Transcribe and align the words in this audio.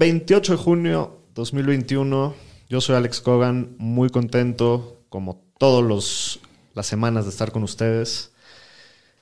28 0.00 0.52
de 0.52 0.58
junio 0.58 1.18
2021. 1.34 2.34
Yo 2.70 2.80
soy 2.80 2.96
Alex 2.96 3.20
Cogan, 3.20 3.74
muy 3.76 4.08
contento 4.08 5.02
como 5.10 5.44
todos 5.58 5.84
los 5.84 6.40
las 6.72 6.86
semanas 6.86 7.26
de 7.26 7.30
estar 7.30 7.52
con 7.52 7.62
ustedes. 7.64 8.32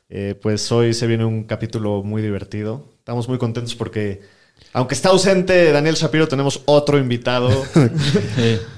Eh, 0.09 0.39
pues 0.41 0.71
hoy 0.71 0.95
se 0.95 1.09
viene 1.09 1.25
un 1.25 1.43
capítulo 1.43 2.05
muy 2.05 2.23
divertido. 2.23 2.87
Estamos 2.97 3.29
muy 3.29 3.39
contentos 3.39 3.75
porque, 3.75 4.21
aunque 4.73 4.95
está 4.95 5.09
ausente 5.09 5.73
Daniel 5.73 5.97
Shapiro, 5.97 6.29
tenemos 6.29 6.63
otro 6.67 6.97
invitado. 6.97 7.51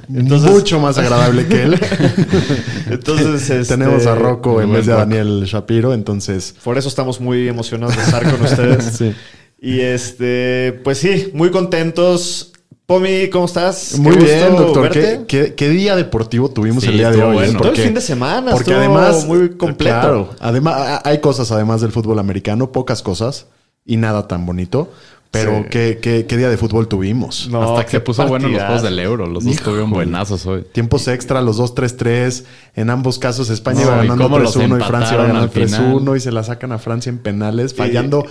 Entonces- 0.08 0.50
Mucho 0.50 0.80
más 0.80 0.96
agradable 0.96 1.48
que 1.48 1.64
él. 1.64 1.74
Entonces, 2.90 3.50
este, 3.50 3.74
Tenemos 3.76 4.06
a 4.06 4.14
Rocco 4.14 4.62
en 4.62 4.72
vez 4.72 4.86
de 4.86 4.94
a 4.94 4.96
Daniel 4.96 5.42
Shapiro, 5.44 5.92
entonces. 5.92 6.54
Por 6.64 6.78
eso 6.78 6.88
estamos 6.88 7.20
muy 7.20 7.46
emocionados 7.46 7.94
de 7.94 8.02
estar 8.04 8.22
con 8.30 8.40
ustedes. 8.40 8.84
Sí. 8.96 9.14
Y 9.60 9.80
este, 9.80 10.80
pues 10.84 10.98
sí, 10.98 11.30
muy 11.34 11.50
contentos. 11.50 12.52
Pomi, 12.86 13.28
¿cómo 13.30 13.44
estás? 13.44 13.92
Qué 13.94 14.00
Muy 14.00 14.16
bien, 14.16 14.48
gusto 14.50 14.64
doctor. 14.64 14.90
¿Qué, 14.90 15.20
qué- 15.28 15.54
qué 15.54 15.68
día 15.68 15.94
deportivo 15.94 16.48
tuvimos 16.50 16.82
Sí, 16.82 16.88
el 16.90 16.96
día 16.98 17.10
de 17.12 17.22
hoy? 17.22 17.34
bueno. 17.34 17.60
Todo 17.60 17.70
el 17.70 17.76
fin 17.76 17.94
de 17.94 18.00
semana, 18.00 18.50
Porque 18.50 18.74
además. 18.74 19.26
muy 19.26 19.50
completo. 19.50 19.94
Claro, 20.00 20.30
además, 20.40 21.00
hay 21.04 21.18
cosas 21.20 21.52
además 21.52 21.80
del 21.82 21.92
fútbol 21.92 22.18
americano, 22.18 22.72
pocas 22.72 23.00
cosas 23.02 23.46
y 23.86 23.96
nada 23.96 24.26
tan 24.26 24.44
bonito. 24.44 24.90
Pero 25.32 25.58
Sí. 25.58 25.64
¿qué, 25.70 25.98
qué, 26.02 26.26
qué 26.26 26.36
día 26.36 26.48
de 26.50 26.56
fútbol 26.56 26.88
tuvimos? 26.88 27.48
No, 27.48 27.62
Hasta 27.62 27.82
que 27.84 27.86
qué 27.86 27.96
se 27.98 28.00
puso 28.00 28.26
bueno 28.26 28.48
los 28.48 28.60
juegos 28.60 28.82
del 28.82 28.98
Euro. 28.98 29.26
Los 29.26 29.44
dos 29.44 29.52
Híjole. 29.52 29.54
estuvieron 29.58 29.90
buenazos 29.92 30.44
hoy. 30.46 30.64
Tiempos 30.72 31.06
extra, 31.06 31.40
los 31.40 31.56
2-3-3. 31.60 32.42
En 32.74 32.90
ambos 32.90 33.20
casos, 33.20 33.48
España 33.48 33.76
No, 33.82 33.86
iba 33.86 33.96
ganando 33.98 34.24
cómo 34.24 34.38
los 34.40 34.56
3-1 34.56 34.80
y 34.80 34.82
Francia 34.82 35.14
iba 35.14 35.22
ganando 35.26 35.44
al 35.44 35.50
final. 35.50 35.92
3-1 35.94 36.16
y 36.16 36.20
se 36.20 36.32
la 36.32 36.42
sacan 36.42 36.72
a 36.72 36.78
Francia 36.78 37.10
en 37.10 37.18
penales, 37.18 37.74
fallando 37.74 38.26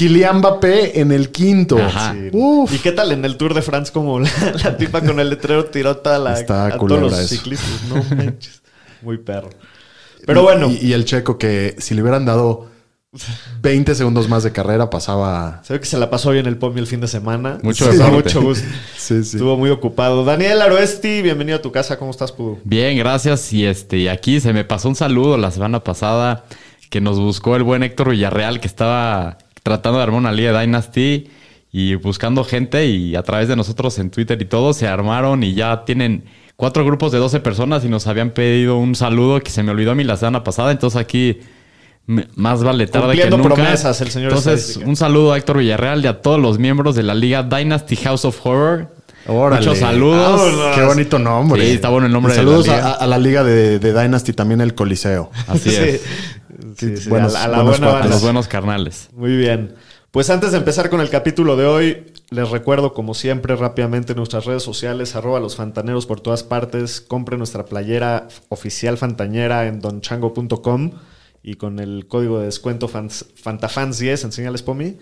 Kylian 0.00 0.38
Mbappé 0.38 0.98
en 1.00 1.12
el 1.12 1.30
quinto. 1.30 1.76
Ajá. 1.78 2.14
Sí. 2.14 2.30
Uf. 2.32 2.72
¿Y 2.74 2.78
qué 2.78 2.92
tal 2.92 3.12
en 3.12 3.24
el 3.24 3.36
Tour 3.36 3.52
de 3.52 3.60
France 3.62 3.92
como 3.92 4.18
la, 4.20 4.30
la 4.64 4.76
tipa 4.76 5.02
con 5.02 5.20
el 5.20 5.28
letrero 5.28 5.66
tiró 5.66 5.98
toda 5.98 6.18
la, 6.18 6.40
Está 6.40 6.66
a 6.66 6.78
todos 6.78 6.98
los 7.00 7.18
eso. 7.18 7.28
ciclistas? 7.28 7.68
No 7.88 7.96
manches. 8.16 8.62
Muy 9.02 9.18
perro. 9.18 9.50
Pero 10.26 10.42
bueno, 10.42 10.70
Y, 10.70 10.86
y 10.88 10.92
el 10.94 11.04
checo 11.04 11.36
que 11.38 11.76
si 11.78 11.94
le 11.94 12.00
hubieran 12.02 12.24
dado 12.24 12.68
20 13.62 13.94
segundos 13.94 14.28
más 14.28 14.42
de 14.44 14.52
carrera 14.52 14.88
pasaba. 14.88 15.60
se 15.64 15.72
ve 15.72 15.80
que 15.80 15.86
se 15.86 15.98
la 15.98 16.08
pasó 16.10 16.30
bien 16.30 16.46
el 16.46 16.56
Pomi 16.56 16.78
el 16.80 16.86
fin 16.86 17.00
de 17.00 17.08
semana. 17.08 17.58
Mucho 17.62 17.90
Sí, 17.92 17.98
mucho 17.98 18.40
gusto. 18.40 18.66
Sí, 18.96 19.22
sí. 19.24 19.36
Estuvo 19.36 19.56
muy 19.56 19.68
ocupado. 19.70 20.24
Daniel 20.24 20.62
Aroesti, 20.62 21.20
bienvenido 21.20 21.58
a 21.58 21.62
tu 21.62 21.72
casa. 21.72 21.98
¿Cómo 21.98 22.10
estás, 22.10 22.32
Pudu? 22.32 22.58
Bien, 22.64 22.96
gracias. 22.96 23.52
Y 23.52 23.66
este, 23.66 23.98
y 23.98 24.08
aquí 24.08 24.40
se 24.40 24.52
me 24.52 24.64
pasó 24.64 24.88
un 24.88 24.96
saludo 24.96 25.36
la 25.36 25.50
semana 25.50 25.82
pasada 25.84 26.44
que 26.88 27.00
nos 27.00 27.18
buscó 27.18 27.56
el 27.56 27.62
buen 27.64 27.82
Héctor 27.82 28.10
Villarreal, 28.10 28.60
que 28.60 28.66
estaba 28.68 29.38
tratando 29.62 29.98
de 29.98 30.04
armar 30.04 30.18
una 30.20 30.32
liga 30.32 30.52
de 30.52 30.60
Dynasty 30.60 31.28
y 31.72 31.94
buscando 31.96 32.44
gente. 32.44 32.86
Y 32.86 33.16
a 33.16 33.22
través 33.22 33.48
de 33.48 33.56
nosotros 33.56 33.98
en 33.98 34.10
Twitter 34.10 34.40
y 34.40 34.44
todo 34.44 34.72
se 34.72 34.86
armaron 34.88 35.42
y 35.42 35.54
ya 35.54 35.84
tienen 35.84 36.24
cuatro 36.56 36.84
grupos 36.84 37.12
de 37.12 37.18
12 37.18 37.40
personas 37.40 37.84
y 37.84 37.88
nos 37.88 38.06
habían 38.06 38.30
pedido 38.30 38.76
un 38.76 38.94
saludo 38.94 39.40
que 39.40 39.50
se 39.50 39.62
me 39.62 39.70
olvidó 39.70 39.92
a 39.92 39.94
mí 39.94 40.04
la 40.04 40.16
semana 40.16 40.44
pasada. 40.44 40.70
Entonces 40.72 41.00
aquí 41.00 41.38
más 42.34 42.64
vale 42.64 42.86
tarde 42.88 43.06
Cumpliendo 43.06 43.36
que 43.36 43.42
nunca. 43.42 43.54
promesas, 43.54 44.00
el 44.00 44.10
señor 44.10 44.30
Entonces, 44.32 44.78
un 44.84 44.96
saludo 44.96 45.32
a 45.32 45.38
Héctor 45.38 45.58
Villarreal 45.58 46.02
y 46.04 46.08
a 46.08 46.20
todos 46.22 46.40
los 46.40 46.58
miembros 46.58 46.96
de 46.96 47.04
la 47.04 47.14
liga 47.14 47.42
Dynasty 47.44 47.94
House 47.96 48.24
of 48.24 48.44
Horror. 48.44 48.92
Órale. 49.28 49.60
Muchos 49.64 49.78
saludos. 49.78 50.40
Vámonos. 50.40 50.76
Qué 50.76 50.82
bonito 50.82 51.18
nombre. 51.20 51.62
Sí, 51.64 51.74
está 51.74 51.88
bueno 51.90 52.06
el 52.06 52.12
nombre 52.12 52.32
Y 52.32 52.36
de 52.36 52.42
Saludos 52.42 52.66
la 52.66 52.72
a, 52.72 52.76
liga. 52.78 52.90
a 52.94 53.06
la 53.06 53.18
liga 53.18 53.44
de, 53.44 53.78
de 53.78 54.02
Dynasty, 54.02 54.32
también 54.32 54.60
el 54.60 54.74
Coliseo. 54.74 55.30
Así 55.46 55.68
es. 55.74 56.00
Sí, 56.00 56.08
sí, 56.96 57.08
buenos- 57.08 57.34
a 57.34 57.48
la, 57.48 57.54
a 57.54 57.58
la 57.58 57.62
buena 57.64 57.98
A 58.00 58.06
los 58.06 58.22
buenos 58.22 58.48
carnales. 58.48 59.08
Muy 59.14 59.36
bien. 59.36 59.74
Pues 60.10 60.28
antes 60.28 60.50
de 60.50 60.58
empezar 60.58 60.90
con 60.90 61.00
el 61.00 61.08
capítulo 61.08 61.56
de 61.56 61.66
hoy, 61.66 62.06
les 62.30 62.50
recuerdo, 62.50 62.94
como 62.94 63.14
siempre, 63.14 63.54
rápidamente 63.54 64.14
nuestras 64.16 64.44
redes 64.44 64.62
sociales, 64.64 65.14
arroba 65.14 65.38
los 65.38 65.54
fantaneros 65.54 66.06
por 66.06 66.20
todas 66.20 66.42
partes. 66.42 67.00
Compre 67.00 67.36
nuestra 67.36 67.64
playera 67.64 68.26
oficial 68.48 68.98
fantañera 68.98 69.68
en 69.68 69.80
donchango.com 69.80 70.90
y 71.44 71.54
con 71.54 71.78
el 71.78 72.06
código 72.08 72.40
de 72.40 72.46
descuento 72.46 72.88
fans- 72.88 73.26
FantaFans10, 73.42 74.24
enséñales 74.24 74.62
Pomi. 74.62 74.96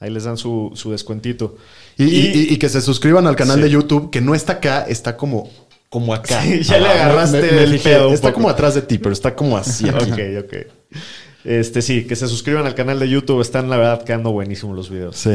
Ahí 0.00 0.10
les 0.10 0.24
dan 0.24 0.36
su, 0.36 0.72
su 0.74 0.90
descuentito. 0.90 1.56
Y, 1.96 2.04
y- 2.04 2.08
y- 2.34 2.52
y 2.52 2.56
que 2.58 2.68
se 2.68 2.82
suscriban 2.82 3.26
al 3.26 3.36
canal 3.36 3.56
Sí. 3.56 3.62
de 3.62 3.70
YouTube, 3.70 4.10
que 4.10 4.20
no 4.20 4.34
está 4.34 4.54
acá, 4.54 4.82
está 4.86 5.16
como, 5.16 5.48
como 5.88 6.12
acá. 6.12 6.42
Sí, 6.42 6.62
ya 6.62 6.78
le 6.78 6.88
agarraste 6.88 7.40
me- 7.40 7.52
me 7.52 7.62
el 7.62 7.78
pedo 7.78 8.08
un 8.08 8.14
Está 8.14 8.28
poco. 8.28 8.34
como 8.34 8.48
atrás 8.50 8.74
de 8.74 8.82
ti, 8.82 8.98
pero 8.98 9.12
está 9.12 9.34
como 9.34 9.56
así. 9.56 9.88
aquí. 9.88 10.10
ok, 10.12 10.18
ok. 10.44 10.54
Este 11.44 11.82
sí, 11.82 12.04
que 12.04 12.14
se 12.16 12.28
suscriban 12.28 12.66
al 12.66 12.74
canal 12.74 12.98
de 13.00 13.08
YouTube. 13.08 13.40
Están, 13.40 13.68
la 13.68 13.76
verdad, 13.76 14.02
quedando 14.04 14.30
buenísimos 14.32 14.76
los 14.76 14.90
videos. 14.90 15.16
Sí. 15.16 15.34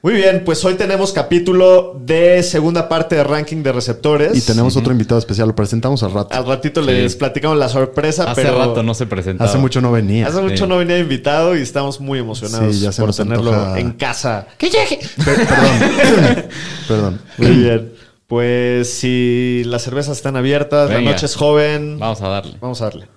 Muy 0.00 0.14
bien, 0.14 0.42
pues 0.44 0.64
hoy 0.64 0.74
tenemos 0.74 1.12
capítulo 1.12 2.00
de 2.06 2.40
segunda 2.44 2.88
parte 2.88 3.16
de 3.16 3.24
ranking 3.24 3.64
de 3.64 3.72
receptores. 3.72 4.36
Y 4.38 4.40
tenemos 4.46 4.76
otro 4.76 4.92
invitado 4.92 5.18
especial, 5.18 5.48
lo 5.48 5.56
presentamos 5.56 6.04
al 6.04 6.12
rato. 6.12 6.36
Al 6.36 6.46
ratito 6.46 6.80
les 6.80 7.16
platicamos 7.16 7.58
la 7.58 7.68
sorpresa, 7.68 8.30
Hace 8.30 8.42
pero 8.42 8.58
rato 8.58 8.84
no 8.84 8.94
se 8.94 9.06
presentaba. 9.06 9.50
Hace 9.50 9.58
mucho 9.58 9.80
no 9.80 9.90
venía. 9.90 10.28
hace 10.28 10.40
mucho 10.40 10.56
Sí. 10.64 10.66
no 10.68 10.78
venía 10.78 10.98
invitado 11.00 11.56
y 11.56 11.62
estamos 11.62 11.98
muy 12.00 12.20
emocionados 12.20 12.76
Sí, 12.76 12.82
ya 12.82 12.92
se 12.92 13.02
por 13.02 13.12
tenerlo 13.12 13.52
antoja. 13.52 13.80
en 13.80 13.90
casa. 13.92 14.46
Per- 14.56 14.70
perdón. 15.46 16.44
perdón. 16.88 17.20
Muy 17.38 17.50
bien. 17.50 17.92
Pues 18.28 18.92
si 18.92 19.62
las 19.66 19.82
cervezas 19.82 20.16
están 20.16 20.36
abiertas, 20.36 20.90
la 20.90 21.00
noche 21.00 21.26
es 21.26 21.34
joven. 21.34 21.98
Vamos 21.98 22.22
a 22.22 22.28
darle. 22.28 22.54
Vamos 22.60 22.80
a 22.82 22.84
darle. 22.84 23.08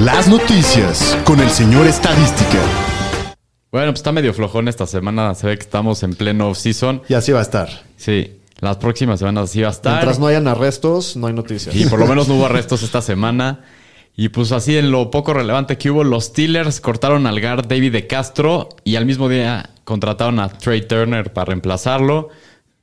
Las 0.00 0.28
noticias 0.28 1.18
con 1.24 1.40
el 1.40 1.50
señor 1.50 1.86
Estadística. 1.86 2.58
Bueno, 3.70 3.88
pues 3.88 3.98
está 3.98 4.12
medio 4.12 4.32
flojón 4.32 4.66
esta 4.66 4.86
semana. 4.86 5.34
Se 5.34 5.46
ve 5.46 5.58
que 5.58 5.62
estamos 5.62 6.02
en 6.02 6.14
pleno 6.14 6.48
off-season. 6.48 7.02
Y 7.06 7.12
así 7.12 7.32
va 7.32 7.40
a 7.40 7.42
estar. 7.42 7.68
Sí, 7.98 8.40
las 8.60 8.78
próximas 8.78 9.18
semanas 9.18 9.50
sí 9.50 9.60
va 9.60 9.68
a 9.68 9.72
estar. 9.72 9.92
Mientras 9.92 10.18
no 10.18 10.26
hayan 10.26 10.48
arrestos, 10.48 11.18
no 11.18 11.26
hay 11.26 11.34
noticias. 11.34 11.76
Y 11.76 11.84
por 11.84 11.98
lo 11.98 12.06
menos 12.06 12.28
no 12.28 12.36
hubo 12.36 12.46
arrestos 12.46 12.82
esta 12.82 13.02
semana. 13.02 13.60
Y 14.16 14.30
pues 14.30 14.52
así 14.52 14.78
en 14.78 14.90
lo 14.90 15.10
poco 15.10 15.34
relevante 15.34 15.76
que 15.76 15.90
hubo, 15.90 16.02
los 16.02 16.24
Steelers 16.24 16.80
cortaron 16.80 17.26
al 17.26 17.38
guard 17.38 17.68
David 17.68 17.92
de 17.92 18.06
Castro 18.06 18.70
y 18.84 18.96
al 18.96 19.04
mismo 19.04 19.28
día 19.28 19.68
contrataron 19.84 20.40
a 20.40 20.48
Trey 20.48 20.80
Turner 20.80 21.30
para 21.34 21.44
reemplazarlo. 21.44 22.30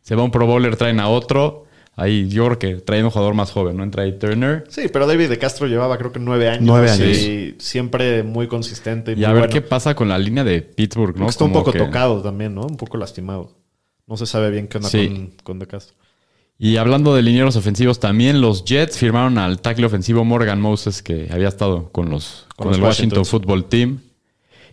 Se 0.04 0.14
va 0.14 0.22
un 0.22 0.30
Pro 0.30 0.46
Bowler, 0.46 0.76
traen 0.76 1.00
a 1.00 1.08
otro. 1.08 1.66
Ahí 2.00 2.30
yo 2.30 2.46
creo 2.46 2.60
que 2.60 2.76
traen 2.76 3.06
un 3.06 3.10
jugador 3.12 3.34
más 3.34 3.52
joven, 3.52 3.76
¿no? 3.76 3.84
En 3.84 3.90
Trey 3.92 4.18
Turner. 4.20 4.64
Sí, 4.70 4.84
pero 4.94 5.08
David 5.08 5.30
de 5.30 5.40
Castro 5.40 5.66
llevaba 5.68 5.98
creo 5.98 6.12
que 6.12 6.20
nueve 6.20 6.48
años. 6.48 6.62
Nueve 6.64 6.92
años. 6.92 7.18
Y 7.18 7.56
siempre 7.58 8.22
muy 8.22 8.48
consistente. 8.48 9.12
Y, 9.12 9.16
Y 9.16 9.18
muy 9.18 9.26
a 9.26 9.30
ver 9.34 9.38
bueno. 9.48 9.54
qué 9.54 9.62
pasa 9.62 9.96
con 9.96 10.08
la 10.08 10.20
línea 10.20 10.44
de 10.44 10.62
Pittsburgh, 10.62 11.18
¿no? 11.18 11.26
que 11.26 11.32
Está 11.32 11.44
un 11.46 11.54
poco 11.54 11.72
que- 11.72 11.80
tocado 11.80 12.22
también, 12.22 12.54
¿no? 12.54 12.62
Un 12.62 12.78
poco 12.78 12.98
lastimado. 12.98 13.58
No 14.06 14.16
se 14.16 14.28
sabe 14.28 14.52
bien 14.52 14.68
qué 14.68 14.78
onda 14.78 14.90
Sí. 14.90 15.08
con, 15.08 15.32
con 15.44 15.60
De 15.60 15.66
Castro. 15.68 15.96
Y 16.60 16.78
hablando 16.78 17.14
de 17.16 17.22
linieros 17.24 17.56
ofensivos 17.56 18.00
también, 18.00 18.42
los 18.42 18.64
Jets 18.64 18.98
firmaron 18.98 19.38
al 19.40 19.60
tackle 19.60 19.86
ofensivo 19.88 20.24
Morgan 20.24 20.62
Moses, 20.62 21.02
que 21.04 21.28
había 21.32 21.48
estado 21.48 21.92
con 21.92 22.10
los 22.10 22.46
Con 22.56 22.66
con, 22.66 22.68
los 22.70 22.78
el 22.78 22.84
Washington. 22.84 23.26
Football 23.26 23.66
Team. 23.66 24.00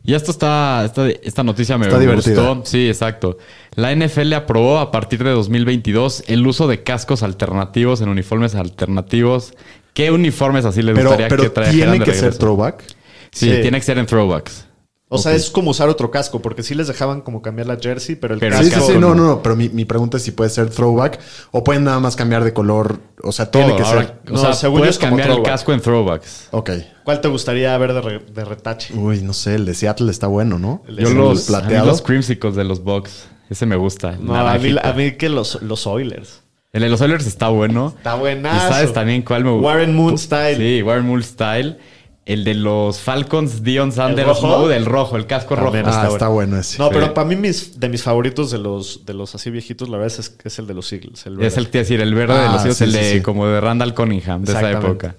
Y 0.06 0.12
esto 0.15 0.31
está, 0.33 0.85
esta, 0.85 1.09
esta 1.09 1.43
noticia 1.43 1.79
me 1.79 1.87
Está 1.87 1.99
divertida. 1.99 2.51
gustó. 2.53 2.71
Sí, 2.71 2.89
exacto. 2.89 3.39
La 3.75 3.95
NFL 3.95 4.35
aprobó 4.35 4.79
a 4.79 4.91
partir 4.91 5.25
de 5.25 5.31
2022 5.31 6.25
el 6.27 6.47
uso 6.47 6.69
de 6.69 6.83
cascos 6.83 7.23
alternativos 7.23 8.03
en 8.03 8.11
uniformes 8.11 8.55
alternativos. 8.55 9.55
¿Qué 9.95 10.11
uniformes 10.11 10.67
así 10.67 10.83
les 10.83 10.95
Pero, 10.95 11.09
gustaría 11.11 11.29
pero 11.29 11.43
que 11.45 11.49
trajeran 11.51 11.79
tiene 11.93 11.99
de 12.01 12.05
que 12.05 12.12
ser 12.12 12.21
regreso? 12.25 12.39
throwback. 12.39 12.85
Sí, 13.33 13.51
Sí. 13.51 13.61
tiene 13.62 13.79
que 13.79 13.85
ser 13.85 13.97
en 13.99 14.06
throwbacks. 14.06 14.67
O 15.14 15.19
sea, 15.19 15.32
es 15.34 15.50
como 15.50 15.70
usar 15.70 15.88
otro 15.88 16.11
casco, 16.11 16.40
porque 16.43 16.62
sí 16.62 16.75
les 16.75 16.87
dejaban 16.88 17.20
como 17.20 17.40
cambiar 17.43 17.66
la 17.69 17.76
jersey, 17.76 18.16
pero 18.16 18.34
el 18.34 18.40
Pero 18.40 18.56
casco... 18.58 18.81
sí, 18.87 18.93
sí, 18.93 18.99
no, 18.99 19.14
no. 19.14 19.25
no. 19.26 19.43
Pero 19.43 19.56
mi, 19.56 19.69
mi 19.69 19.84
pregunta 19.84 20.16
es 20.19 20.22
si 20.22 20.31
puede 20.32 20.50
ser 20.50 20.69
throwback 20.70 21.19
o 21.52 21.64
pueden 21.64 21.84
nada 21.84 22.00
más 22.00 22.16
cambiar 22.16 22.44
de 22.44 22.52
color. 22.52 22.99
O 23.22 23.32
sea, 23.32 23.50
tiene 23.50 23.69
Todo. 23.69 23.76
que 23.76 23.82
Ahora, 23.84 24.00
ser. 24.02 24.19
o 24.28 24.32
No, 24.32 24.38
sea, 24.38 24.52
según 24.52 24.78
puedes 24.81 24.96
es 24.96 24.99
como 24.99 25.16
cambiar 25.16 25.31
el 25.38 25.43
casco 25.43 25.72
en 25.72 25.81
throwbacks. 25.81 26.49
Ok. 26.50 26.70
¿Cuál 27.05 27.20
te 27.20 27.28
gustaría 27.28 27.76
ver 27.78 27.93
de, 27.94 28.00
re- 28.00 28.19
de 28.34 28.44
retache? 28.44 28.93
Uy, 28.94 29.20
no 29.22 29.32
sé, 29.32 29.55
el 29.55 29.64
de 29.64 29.75
Seattle 29.75 30.11
está 30.11 30.26
bueno, 30.26 30.58
¿no? 30.58 30.82
El 30.88 30.96
Yo 30.99 31.11
los, 31.11 31.49
mí 31.50 31.75
los 31.75 32.02
creamsicles 32.02 32.55
de 32.55 32.64
los 32.64 32.82
Bucks. 32.82 33.28
Ese 33.50 33.66
me 33.66 33.76
gusta. 33.76 34.16
No, 34.20 34.34
a 34.34 34.58
mí, 34.58 34.75
a 34.82 34.93
mí 34.94 35.12
que 35.12 35.28
los, 35.28 35.61
los 35.62 35.87
Oilers. 35.87 36.40
El 36.72 36.82
de 36.82 36.88
los 36.88 37.00
Oilers 37.02 37.26
está 37.26 37.49
bueno. 37.49 37.93
Está 37.96 38.14
buenazo. 38.14 38.56
¿Y 38.66 38.72
sabes 38.72 38.93
también 38.93 39.22
cuál 39.22 39.44
me 39.44 39.50
gusta? 39.52 39.66
Warren 39.66 39.94
Moon 39.94 40.19
Style. 40.19 40.56
Sí, 40.56 40.82
Warren 40.82 41.06
Moon 41.06 41.22
Style. 41.22 41.78
El 42.26 42.43
de 42.44 42.55
los 42.55 43.00
Falcons, 43.00 43.62
Dion 43.62 43.93
Sanders, 43.93 44.26
rojo? 44.29 44.49
no, 44.49 44.69
del 44.69 44.87
rojo, 44.87 45.17
el 45.17 45.26
casco 45.26 45.56
rojo. 45.56 45.67
También 45.73 45.87
Ah, 45.87 46.03
está 46.05 46.09
está 46.15 46.29
bueno 46.29 46.59
ese. 46.59 46.79
No, 46.79 46.88
Sí. 46.88 46.94
pero 46.94 47.12
para 47.12 47.29
mí 47.29 47.37
mis, 47.37 47.79
de 47.79 47.88
mis 47.91 48.03
favoritos 48.03 48.50
de 48.50 48.59
los, 48.59 49.05
de 49.05 49.12
los 49.12 49.35
así 49.35 49.50
viejitos, 49.50 49.88
la 49.91 49.99
verdad 49.99 50.19
es, 50.19 50.35
es 50.43 50.59
el 50.59 50.67
de 50.67 50.73
los 50.75 50.91
Eagles. 50.93 51.26
El 51.26 51.35
Es 51.35 51.38
verde. 51.38 51.61
el 51.61 51.71
que 51.71 51.79
decir, 51.79 52.00
el 52.00 52.15
verde 52.15 52.35
de 52.35 52.41
Ah, 52.47 52.53
los 52.53 52.61
Eagles, 52.62 52.76
sí, 52.79 52.85
el 52.85 52.93
sí, 52.93 52.97
de 52.99 53.12
sí. 53.15 53.21
como 53.21 53.47
de 53.47 53.61
Randall 53.61 53.93
Cunningham, 53.94 54.43
de 54.44 54.53
esa 54.53 54.71
época. 54.71 55.17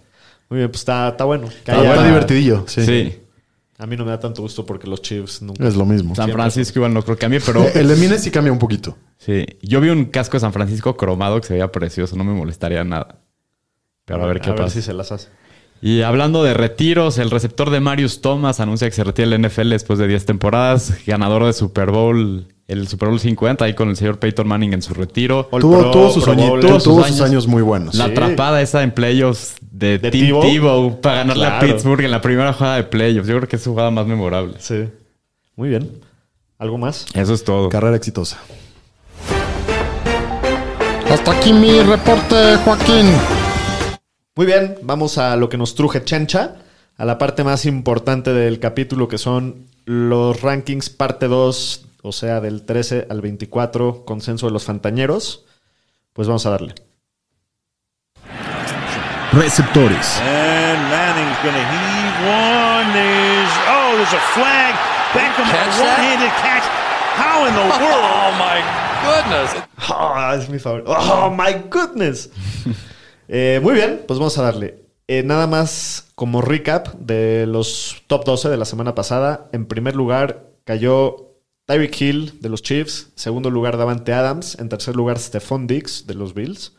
Muy 0.49 0.57
bien, 0.59 0.69
pues 0.71 0.81
está, 0.81 1.09
está 1.09 1.25
bueno. 1.25 1.47
Que 1.47 1.55
Está, 1.71 1.83
está 1.83 2.05
divertidillo, 2.05 2.63
sí. 2.67 2.85
Sí. 2.85 3.19
A 3.77 3.85
mí 3.85 3.97
no 3.97 4.05
me 4.05 4.11
da 4.11 4.19
tanto 4.19 4.41
gusto 4.41 4.65
porque 4.65 4.87
los 4.87 5.01
Chiefs 5.01 5.41
nunca. 5.41 5.67
Es 5.67 5.75
lo 5.75 5.85
mismo. 5.85 6.15
San 6.15 6.31
Francisco 6.31 6.79
igual 6.79 6.93
no 6.93 7.03
creo 7.03 7.17
que 7.17 7.21
cambie, 7.21 7.41
pero 7.41 7.67
El 7.75 7.87
de 7.89 7.95
Mines 7.97 8.21
sí 8.23 8.31
cambia 8.31 8.51
un 8.53 8.57
poquito. 8.59 8.97
sí. 9.17 9.45
Yo 9.61 9.79
vi 9.81 9.89
un 9.89 10.05
casco 10.05 10.37
de 10.37 10.41
San 10.41 10.53
Francisco 10.53 10.95
cromado 10.97 11.39
que 11.41 11.47
se 11.47 11.53
veía 11.53 11.71
precioso, 11.71 12.15
no 12.15 12.23
me 12.23 12.33
molestaría 12.33 12.83
nada. 12.83 13.19
Pero 14.05 14.23
a 14.23 14.27
ver 14.27 14.39
qué 14.39 14.49
a 14.49 14.53
ver 14.53 14.61
pasa. 14.63 14.73
si 14.75 14.81
se 14.81 14.93
las 14.93 15.11
hace. 15.11 15.27
Y 15.87 16.01
hablando 16.01 16.43
de 16.43 16.55
retiros, 16.55 17.19
el 17.19 17.29
receptor 17.29 17.69
de 17.69 17.79
Marius 17.79 18.19
Thomas 18.21 18.59
anuncia 18.59 18.89
que 18.89 18.95
se 18.95 19.03
retira 19.03 19.29
del 19.29 19.39
NFL 19.47 19.69
después 19.69 19.99
de 19.99 20.07
10 20.07 20.25
temporadas, 20.25 20.95
ganador 21.05 21.45
de 21.45 21.53
Super 21.53 21.91
Bowl, 21.91 22.47
el 22.67 22.87
Super 22.87 23.09
Bowl 23.09 23.19
50, 23.19 23.63
ahí 23.65 23.75
con 23.75 23.89
el 23.89 23.95
señor 23.95 24.17
Peyton 24.17 24.47
Manning 24.47 24.73
en 24.73 24.81
su 24.81 24.95
retiro. 24.95 25.47
Tuvo, 25.59 25.81
Pro, 25.81 25.91
tuvo 25.91 26.09
sus, 26.11 26.23
Pro 26.23 26.33
tuvo 26.33 26.59
Tuvo 26.59 26.79
sus 26.79 27.07
sus 27.07 27.21
años. 27.21 27.45
muy 27.45 27.61
buenos. 27.61 27.93
La 27.93 28.05
Sí. 28.05 28.11
atrapada 28.13 28.63
esa 28.63 28.81
en 28.81 28.93
playoffs 28.93 29.57
de, 29.61 29.99
¿De 29.99 30.09
Tim 30.09 30.25
Tebow? 30.25 30.41
Tebow 30.41 31.01
para 31.01 31.17
ganarle 31.17 31.45
a. 31.45 31.59
Pittsburgh 31.59 32.01
en 32.03 32.09
la 32.09 32.21
primera 32.21 32.51
jugada 32.51 32.77
de 32.77 32.83
playoffs. 32.85 33.27
Yo 33.27 33.35
creo 33.37 33.47
que 33.47 33.57
es 33.57 33.61
su 33.61 33.69
jugada 33.69 33.91
más 33.91 34.07
memorable. 34.07 34.55
Sí. 34.57 34.85
Muy 35.55 35.69
bien. 35.69 35.87
¿Algo 36.57 36.79
más? 36.79 37.05
Eso 37.13 37.35
es 37.35 37.43
todo. 37.43 37.69
Carrera 37.69 37.95
exitosa. 37.95 38.39
Hasta 41.11 41.31
aquí 41.31 41.53
mi 41.53 41.79
reporte, 41.81 42.55
Joaquín. 42.65 43.05
Muy 44.37 44.47
bien, 44.47 44.77
vamos 44.81 45.17
a 45.17 45.37
lo 45.37 45.47
que 45.47 45.55
nos 45.55 45.75
truje 45.75 46.03
Chencha, 46.03 46.57
a 46.97 47.05
la 47.05 47.17
parte 47.17 47.45
más 47.45 47.63
importante 47.63 48.33
del 48.33 48.59
capítulo 48.59 49.07
que 49.07 49.17
son 49.17 49.67
los 49.85 50.41
rankings 50.41 50.89
parte 50.89 51.29
2, 51.29 51.85
o 52.01 52.11
sea, 52.11 52.41
del 52.41 52.65
13 52.65 53.07
al 53.09 53.21
24, 53.21 54.03
consenso 54.03 54.47
de 54.47 54.51
los 54.51 54.65
fantañeros. 54.65 55.45
Pues 56.11 56.27
vamos 56.27 56.45
a 56.45 56.49
darle. 56.49 56.75
Receptores. 59.31 60.19
And 60.19 60.81
Manning's 60.89 61.37
to 61.39 61.51
heave 61.51 62.17
one. 62.27 62.91
There's 62.91 63.53
oh, 63.69 63.95
there's 63.95 64.13
a 64.13 64.19
flag. 64.33 64.75
Beckham 65.13 65.47
one-handed 65.79 66.31
catch. 66.41 66.63
How 67.15 67.47
in 67.47 67.53
the 67.53 67.61
world? 67.81 68.03
Oh 68.03 68.31
my 68.37 68.59
goodness. 69.01 69.63
Ah, 69.89 70.35
es 70.37 70.49
mi 70.49 70.59
favorito. 70.59 70.91
Oh, 70.91 71.29
my 71.29 71.53
goodness. 71.69 72.27
Eh, 73.27 73.59
muy 73.61 73.73
bien, 73.73 74.03
pues 74.07 74.19
vamos 74.19 74.37
a 74.37 74.43
darle. 74.43 74.85
Eh, 75.07 75.23
nada 75.23 75.45
más 75.45 76.11
como 76.15 76.41
recap 76.41 76.95
de 76.95 77.45
los 77.45 78.03
top 78.07 78.25
12 78.25 78.49
de 78.49 78.57
la 78.57 78.65
semana 78.65 78.95
pasada. 78.95 79.49
En 79.51 79.65
primer 79.65 79.95
lugar 79.95 80.47
cayó 80.63 81.35
Tyreek 81.65 82.01
Hill 82.01 82.39
de 82.41 82.49
los 82.49 82.61
Chiefs. 82.63 83.11
Segundo 83.15 83.49
lugar 83.49 83.77
Davante 83.77 84.13
Adams. 84.13 84.57
En 84.59 84.69
tercer 84.69 84.95
lugar 84.95 85.19
Stephon 85.19 85.67
Diggs 85.67 86.07
de 86.07 86.15
los 86.15 86.33
Bills. 86.33 86.73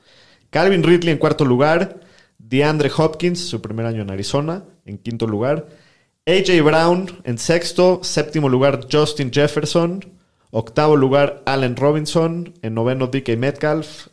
Calvin 0.50 0.82
Ridley 0.82 1.12
en 1.12 1.18
cuarto 1.18 1.44
lugar. 1.44 2.00
DeAndre 2.38 2.90
Hopkins, 2.96 3.40
su 3.40 3.60
primer 3.60 3.86
año 3.86 4.02
en 4.02 4.10
Arizona, 4.10 4.64
en 4.84 4.98
quinto 4.98 5.26
lugar. 5.26 5.66
AJ 6.26 6.62
Brown 6.62 7.10
en 7.24 7.38
sexto. 7.38 8.00
Séptimo 8.02 8.48
lugar 8.48 8.86
Justin 8.90 9.30
Jefferson. 9.32 10.04
Octavo 10.50 10.96
lugar 10.96 11.42
Allen 11.46 11.76
Robinson. 11.76 12.54
En 12.62 12.74
noveno 12.74 13.06
DK 13.06 13.36
Metcalf. 13.36 14.08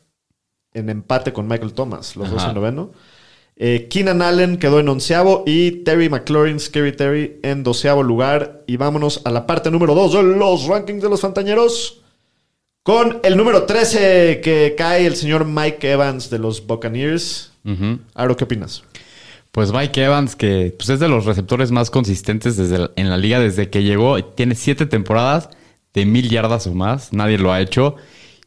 En 0.73 0.89
empate 0.89 1.33
con 1.33 1.47
Michael 1.47 1.73
Thomas, 1.73 2.15
los 2.15 2.29
dos 2.31 2.43
en 2.49 2.55
noveno. 2.55 2.91
Eh, 3.55 3.87
Keenan 3.89 4.21
Allen 4.23 4.57
quedó 4.57 4.79
en 4.79 4.89
onceavo 4.89 5.43
y 5.45 5.83
Terry 5.83 6.09
McLaurin, 6.09 6.59
Scary 6.59 6.91
Terry, 6.95 7.39
en 7.43 7.63
doceavo 7.63 8.01
lugar. 8.01 8.63
Y 8.65 8.77
vámonos 8.77 9.21
a 9.25 9.29
la 9.31 9.45
parte 9.45 9.69
número 9.69 9.93
dos 9.93 10.13
de 10.13 10.23
los 10.23 10.65
rankings 10.65 11.03
de 11.03 11.09
los 11.09 11.21
fantañeros. 11.21 11.99
Con 12.81 13.19
el 13.23 13.37
número 13.37 13.63
13 13.63 14.41
que 14.43 14.73
cae 14.77 15.05
el 15.05 15.15
señor 15.15 15.45
Mike 15.45 15.89
Evans 15.91 16.29
de 16.29 16.39
los 16.39 16.65
Buccaneers. 16.65 17.51
Ujú. 17.63 17.99
Aro, 18.15 18.35
¿qué 18.35 18.43
opinas? 18.43 18.83
Pues 19.51 19.71
Mike 19.71 20.03
Evans, 20.03 20.35
que 20.35 20.73
pues, 20.75 20.89
es 20.89 20.99
de 20.99 21.07
los 21.07 21.25
receptores 21.25 21.71
más 21.71 21.89
consistentes 21.91 22.57
desde 22.57 22.79
la- 22.79 22.91
en 22.95 23.09
la 23.09 23.17
liga 23.17 23.39
desde 23.39 23.69
que 23.69 23.83
llegó. 23.83 24.21
Tiene 24.25 24.55
siete 24.55 24.85
temporadas 24.87 25.49
de 25.93 26.05
mil 26.05 26.27
yardas 26.29 26.65
o 26.67 26.73
más. 26.73 27.13
Nadie 27.13 27.37
lo 27.37 27.53
ha 27.53 27.61
hecho. 27.61 27.95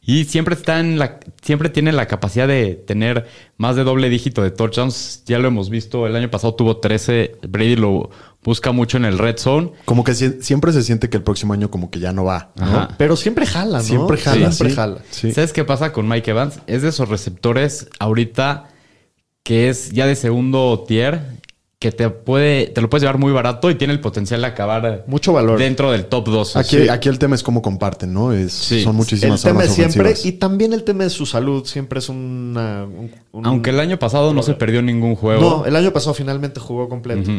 Y 0.08 0.24
siempre 0.26 0.54
está 0.54 0.78
en 0.78 0.98
la, 1.00 1.18
siempre 1.42 1.68
tiene 1.68 1.90
la 1.90 2.06
capacidad 2.06 2.46
de 2.46 2.74
tener 2.76 3.26
más 3.56 3.74
de 3.74 3.82
doble 3.82 4.08
dígito 4.08 4.40
de 4.40 4.52
touchdowns. 4.52 5.24
Ya 5.26 5.40
lo 5.40 5.48
hemos 5.48 5.68
visto. 5.68 6.06
El 6.06 6.14
año 6.14 6.30
pasado 6.30 6.54
tuvo 6.54 6.76
13. 6.76 7.36
Brady 7.48 7.74
lo 7.74 8.10
busca 8.44 8.70
mucho 8.70 8.98
en 8.98 9.04
el 9.04 9.18
red 9.18 9.36
zone. 9.36 9.72
Como 9.84 10.04
que 10.04 10.12
sie- 10.12 10.40
siempre 10.42 10.72
se 10.72 10.84
siente 10.84 11.10
que 11.10 11.16
el 11.16 11.24
próximo 11.24 11.54
año 11.54 11.72
como 11.72 11.90
que 11.90 11.98
ya 11.98 12.12
no 12.12 12.22
va. 12.24 12.52
¿no? 12.54 12.88
Pero 12.96 13.16
siempre 13.16 13.46
jala, 13.46 13.78
¿no? 13.78 13.84
Siempre 13.84 14.16
jala, 14.18 14.52
Siempre 14.52 14.70
sí. 14.70 14.76
jala. 14.76 14.98
Sí. 15.10 15.32
¿Sabes 15.32 15.52
qué 15.52 15.64
pasa 15.64 15.92
con 15.92 16.06
Mike 16.08 16.30
Evans? 16.30 16.60
Es 16.68 16.82
de 16.82 16.90
esos 16.90 17.08
receptores 17.08 17.88
ahorita 17.98 18.68
que 19.42 19.68
es 19.68 19.90
ya 19.90 20.06
de 20.06 20.16
segundo 20.16 20.84
tier, 20.88 21.20
que 21.90 21.96
te 21.96 22.10
puede, 22.10 22.66
te 22.66 22.80
lo 22.80 22.90
puedes 22.90 23.02
llevar 23.02 23.18
muy 23.18 23.32
barato 23.32 23.70
y 23.70 23.76
tiene 23.76 23.92
el 23.92 24.00
potencial 24.00 24.40
de 24.40 24.46
acabar 24.48 25.04
Mucho 25.06 25.32
valor. 25.32 25.58
dentro 25.58 25.92
del 25.92 26.06
top 26.06 26.28
2. 26.28 26.56
Aquí, 26.56 26.88
aquí 26.88 27.08
el 27.08 27.18
tema 27.18 27.34
es 27.36 27.42
cómo 27.42 27.62
comparten, 27.62 28.12
¿no? 28.12 28.32
Es, 28.32 28.52
Sí. 28.52 28.82
Son 28.82 28.90
El 28.90 28.96
muchísimas 28.96 29.40
tema 29.42 29.60
armas 29.60 29.66
es 29.68 29.74
siempre, 29.74 30.00
ofensivas. 30.02 30.26
y 30.26 30.32
también 30.38 30.72
el 30.72 30.82
tema 30.82 31.04
de 31.04 31.10
su 31.10 31.26
salud, 31.26 31.64
siempre 31.64 32.00
es 32.00 32.08
una... 32.08 32.84
un- 32.84 33.10
un- 33.32 33.46
Aunque 33.46 33.70
el 33.70 33.78
año 33.80 33.98
pasado 33.98 34.34
no 34.34 34.42
se 34.42 34.54
perdió 34.54 34.82
ningún 34.82 35.14
juego. 35.14 35.40
No, 35.40 35.64
el 35.66 35.76
año 35.76 35.92
pasado 35.92 36.14
finalmente 36.14 36.58
jugó 36.60 36.88
completo. 36.88 37.30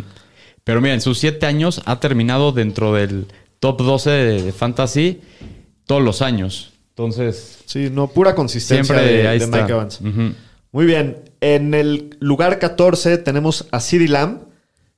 Pero 0.64 0.82
mira, 0.82 0.94
en 0.94 1.02
sus 1.02 1.18
siete 1.20 1.46
años 1.46 1.82
ha 1.86 2.00
terminado 2.00 2.52
dentro 2.52 2.94
del 2.94 3.28
top 3.60 3.82
12 3.82 4.10
de, 4.10 4.42
de 4.44 4.52
Fantasy 4.52 5.22
todos 5.86 6.02
los 6.02 6.22
años. 6.22 6.74
Entonces, 6.90 7.60
Sí, 7.66 7.90
no, 7.92 8.08
pura 8.08 8.34
consistencia 8.34 8.96
siempre 8.96 9.24
de. 9.40 9.48
Mike 9.48 9.72
Evans. 9.72 10.00
Ujú. 10.02 10.34
Muy 10.78 10.86
bien. 10.86 11.24
En 11.42 11.74
el 11.74 12.16
lugar 12.20 12.60
14 12.60 13.18
tenemos 13.18 13.66
a 13.72 13.80
CeeDee 13.80 14.10
Lamb. 14.10 14.42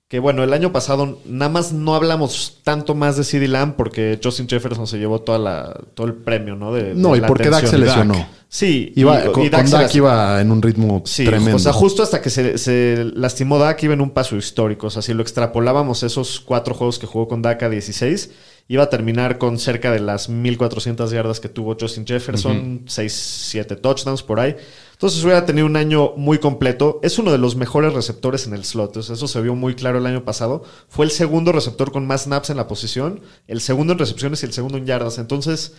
Que 0.09 0.19
bueno, 0.19 0.43
el 0.43 0.51
año 0.51 0.73
pasado 0.73 1.19
nada 1.23 1.47
más 1.47 1.71
no 1.71 1.95
hablamos 1.95 2.59
tanto 2.65 2.95
más 2.95 3.15
de 3.15 3.23
CeeDee 3.23 3.47
Lamb 3.47 3.75
porque 3.77 4.19
Justin 4.21 4.49
Jefferson 4.49 4.87
se 4.87 4.97
llevó 4.97 5.21
toda 5.21 5.37
la, 5.39 5.79
todo 5.93 6.05
el 6.07 6.15
premio, 6.15 6.57
¿no? 6.57 6.73
De, 6.73 6.93
No, 6.95 7.13
de 7.13 7.19
y 7.19 7.21
porque 7.21 7.49
Dak 7.49 7.65
se 7.65 7.77
lesionó. 7.77 8.27
Sí. 8.49 8.91
Iba, 8.97 9.23
y- 9.23 9.31
con, 9.31 9.43
y 9.45 9.49
con 9.51 9.69
Dak 9.69 9.83
las- 9.83 9.95
iba 9.95 10.41
en 10.41 10.51
un 10.51 10.61
ritmo 10.61 11.01
Sí, 11.05 11.23
tremendo. 11.23 11.55
o 11.55 11.59
sea, 11.59 11.71
justo 11.71 12.03
hasta 12.03 12.21
que 12.21 12.29
se, 12.29 12.57
se 12.57 13.09
lastimó 13.13 13.57
Dak 13.57 13.81
iba 13.83 13.93
en 13.93 14.01
un 14.01 14.09
paso 14.09 14.35
histórico. 14.35 14.87
O 14.87 14.89
sea, 14.89 15.01
si 15.01 15.13
lo 15.13 15.21
extrapolábamos 15.21 16.03
esos 16.03 16.41
cuatro 16.41 16.73
juegos 16.75 16.99
que 16.99 17.07
jugó 17.07 17.29
con 17.29 17.41
Dak 17.41 17.63
a 17.63 17.69
16, 17.69 18.31
iba 18.67 18.83
a 18.83 18.89
terminar 18.89 19.37
con 19.37 19.57
cerca 19.59 19.91
de 19.93 20.01
las 20.01 20.27
1400 20.27 21.09
yardas 21.11 21.39
que 21.39 21.47
tuvo 21.47 21.77
Justin 21.79 22.05
Jefferson, 22.05 22.81
6, 22.85 23.13
7 23.13 23.77
touchdowns 23.77 24.23
por 24.23 24.41
ahí. 24.41 24.57
Entonces 24.99 25.23
hubiera 25.23 25.45
tenido 25.45 25.65
un 25.65 25.77
año 25.77 26.11
muy 26.17 26.39
completo. 26.39 26.99
Es 27.03 27.19
uno 27.19 27.31
de 27.31 27.37
los 27.37 27.55
mejores 27.55 27.93
receptores 27.93 28.45
en 28.47 28.53
el 28.53 28.65
slot. 28.65 29.01
Sea, 29.01 29.15
eso 29.15 29.29
se 29.29 29.39
vio 29.39 29.55
muy 29.55 29.73
claro 29.73 29.97
el 29.97 30.05
año 30.05 30.25
pasado. 30.25 30.65
Fue 30.89 31.05
el 31.05 31.11
segundo 31.11 31.53
receptor 31.53 31.93
con 31.93 32.05
más 32.05 32.23
snaps 32.23 32.49
en 32.49 32.57
la 32.57 32.67
posición, 32.67 33.21
el 33.47 33.61
segundo 33.61 33.93
en 33.93 33.99
recepciones 33.99 34.43
y 34.43 34.47
el 34.47 34.51
segundo 34.51 34.77
en 34.77 34.85
yardas. 34.85 35.17
Entonces, 35.17 35.75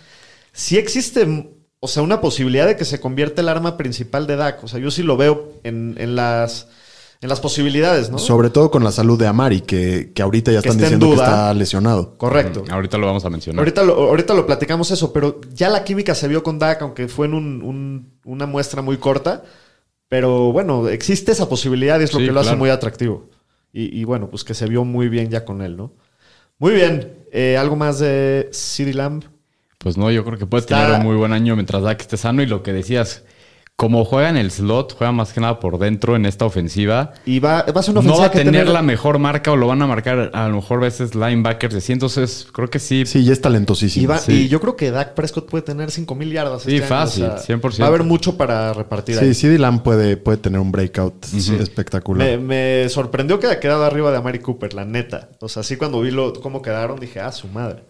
sí 0.54 0.78
existe, 0.78 1.52
o 1.80 1.86
sea, 1.86 2.02
una 2.02 2.22
posibilidad 2.22 2.66
de 2.66 2.78
que 2.78 2.86
se 2.86 2.98
convierta 2.98 3.42
el 3.42 3.50
arma 3.50 3.76
principal 3.76 4.26
de 4.26 4.36
Dak. 4.36 4.64
O 4.64 4.68
sea, 4.68 4.80
yo 4.80 4.90
sí 4.90 5.02
lo 5.02 5.18
veo 5.18 5.52
en, 5.64 5.96
en 5.98 6.16
las, 6.16 6.68
en 7.22 7.28
las 7.28 7.40
posibilidades, 7.40 8.10
¿no? 8.10 8.18
Sobre 8.18 8.48
todo 8.50 8.70
con 8.70 8.82
la 8.82 8.92
salud 8.92 9.18
de 9.18 9.26
Amari, 9.26 9.60
que, 9.60 10.12
que 10.14 10.22
ahorita 10.22 10.52
ya 10.52 10.62
Que 10.62 10.68
están 10.70 10.82
está 10.82 10.94
en 10.94 10.98
diciendo 11.00 11.16
que 11.16 11.22
está 11.30 11.52
lesionado. 11.54 12.16
Correcto. 12.16 12.64
ahorita 12.70 12.96
lo 12.98 13.06
vamos 13.06 13.24
a 13.24 13.30
mencionar. 13.30 13.58
Ahorita 13.60 13.82
lo, 13.82 13.94
ahorita 13.94 14.32
lo 14.34 14.46
platicamos 14.46 14.90
eso, 14.90 15.12
pero 15.12 15.40
ya 15.52 15.68
la 15.68 15.84
química 15.84 16.14
se 16.14 16.28
vio 16.28 16.42
con 16.42 16.58
Dak, 16.58 16.80
aunque 16.82 17.08
fue 17.08 17.26
en 17.26 17.34
un- 17.34 17.62
un- 17.62 18.12
una 18.24 18.46
muestra 18.46 18.80
muy 18.82 18.96
corta. 18.96 19.42
Pero 20.08 20.50
bueno, 20.52 20.88
existe 20.88 21.30
esa 21.32 21.48
posibilidad 21.48 22.00
y 22.00 22.04
es 22.04 22.12
lo 22.12 22.18
Sí, 22.20 22.26
que 22.26 22.32
lo 22.32 22.40
hace 22.40 22.56
muy 22.56 22.70
atractivo. 22.70 23.28
Y, 23.72 24.00
y 24.00 24.04
bueno, 24.04 24.28
pues 24.28 24.42
que 24.42 24.54
se 24.54 24.66
vio 24.66 24.84
muy 24.84 25.08
bien 25.08 25.30
ya 25.30 25.44
con 25.44 25.62
él, 25.62 25.76
¿no? 25.76 25.92
Muy 26.58 26.72
bien. 26.74 27.14
Eh, 27.32 27.56
¿Algo 27.56 27.76
más 27.76 28.00
de 28.00 28.48
CD 28.50 28.92
Lamb? 28.92 29.24
Pues 29.78 29.96
no, 29.96 30.10
yo 30.10 30.24
creo 30.24 30.36
que 30.38 30.46
puede 30.46 30.62
Está- 30.62 30.84
tener 30.86 31.00
un 31.00 31.06
muy 31.06 31.16
buen 31.16 31.32
año 31.32 31.54
mientras 31.54 31.82
Dak 31.82 32.00
esté 32.00 32.16
sano. 32.16 32.42
Y 32.42 32.46
lo 32.46 32.62
que 32.64 32.72
decías, 32.72 33.22
como 33.80 34.04
juega 34.04 34.28
en 34.28 34.36
el 34.36 34.50
slot, 34.50 34.94
juega 34.98 35.10
más 35.10 35.32
que 35.32 35.40
nada 35.40 35.58
por 35.58 35.78
dentro 35.78 36.14
en 36.14 36.26
esta 36.26 36.44
ofensiva. 36.44 37.14
Y 37.24 37.38
va, 37.38 37.62
va 37.62 37.80
a 37.80 37.82
ser 37.82 37.92
una 37.96 38.02
No 38.02 38.10
ofensiva 38.10 38.18
va 38.18 38.26
a 38.26 38.30
que 38.30 38.38
tener 38.40 38.52
tener- 38.64 38.68
la 38.74 38.82
mejor 38.82 39.18
marca 39.18 39.52
o 39.52 39.56
lo 39.56 39.68
van 39.68 39.80
a 39.80 39.86
marcar 39.86 40.30
a 40.34 40.48
lo 40.50 40.56
mejor 40.56 40.80
veces 40.80 41.14
linebackers 41.14 41.72
de 41.72 41.80
100. 41.80 41.96
Entonces, 41.96 42.46
creo 42.52 42.68
que 42.68 42.78
sí. 42.78 43.06
Sí, 43.06 43.24
ya 43.24 43.32
es 43.32 43.40
talentosísimo. 43.40 44.02
Y, 44.02 44.06
va- 44.06 44.18
Sí. 44.18 44.32
y 44.32 44.48
yo 44.48 44.60
creo 44.60 44.76
que 44.76 44.90
Dak 44.90 45.14
Prescott 45.14 45.48
puede 45.48 45.62
tener 45.62 45.90
5000 45.90 46.30
yardas. 46.30 46.60
Sí, 46.64 46.74
este 46.74 46.84
año, 46.84 46.88
fácil, 46.88 47.24
o 47.24 47.38
sea, 47.38 47.38
100%. 47.38 47.80
Va 47.80 47.86
a 47.86 47.88
haber 47.88 48.04
mucho 48.04 48.36
para 48.36 48.74
repartir 48.74 49.18
ahí. 49.18 49.32
Sí, 49.32 49.56
Lamb 49.56 49.82
puede, 49.82 50.18
puede 50.18 50.36
tener 50.36 50.60
un 50.60 50.70
breakout 50.72 51.24
espectacular. 51.58 52.28
Me, 52.28 52.36
me 52.82 52.88
sorprendió 52.90 53.40
que 53.40 53.46
haya 53.46 53.60
quedado 53.60 53.84
arriba 53.86 54.10
de 54.10 54.18
Amari 54.18 54.40
Cooper, 54.40 54.74
la 54.74 54.84
neta. 54.84 55.30
O 55.40 55.48
sea, 55.48 55.62
sí 55.62 55.76
cuando 55.76 56.02
vi 56.02 56.10
lo, 56.10 56.34
cómo 56.34 56.60
quedaron, 56.60 57.00
dije, 57.00 57.20
ah, 57.20 57.32
su 57.32 57.48
madre. 57.48 57.82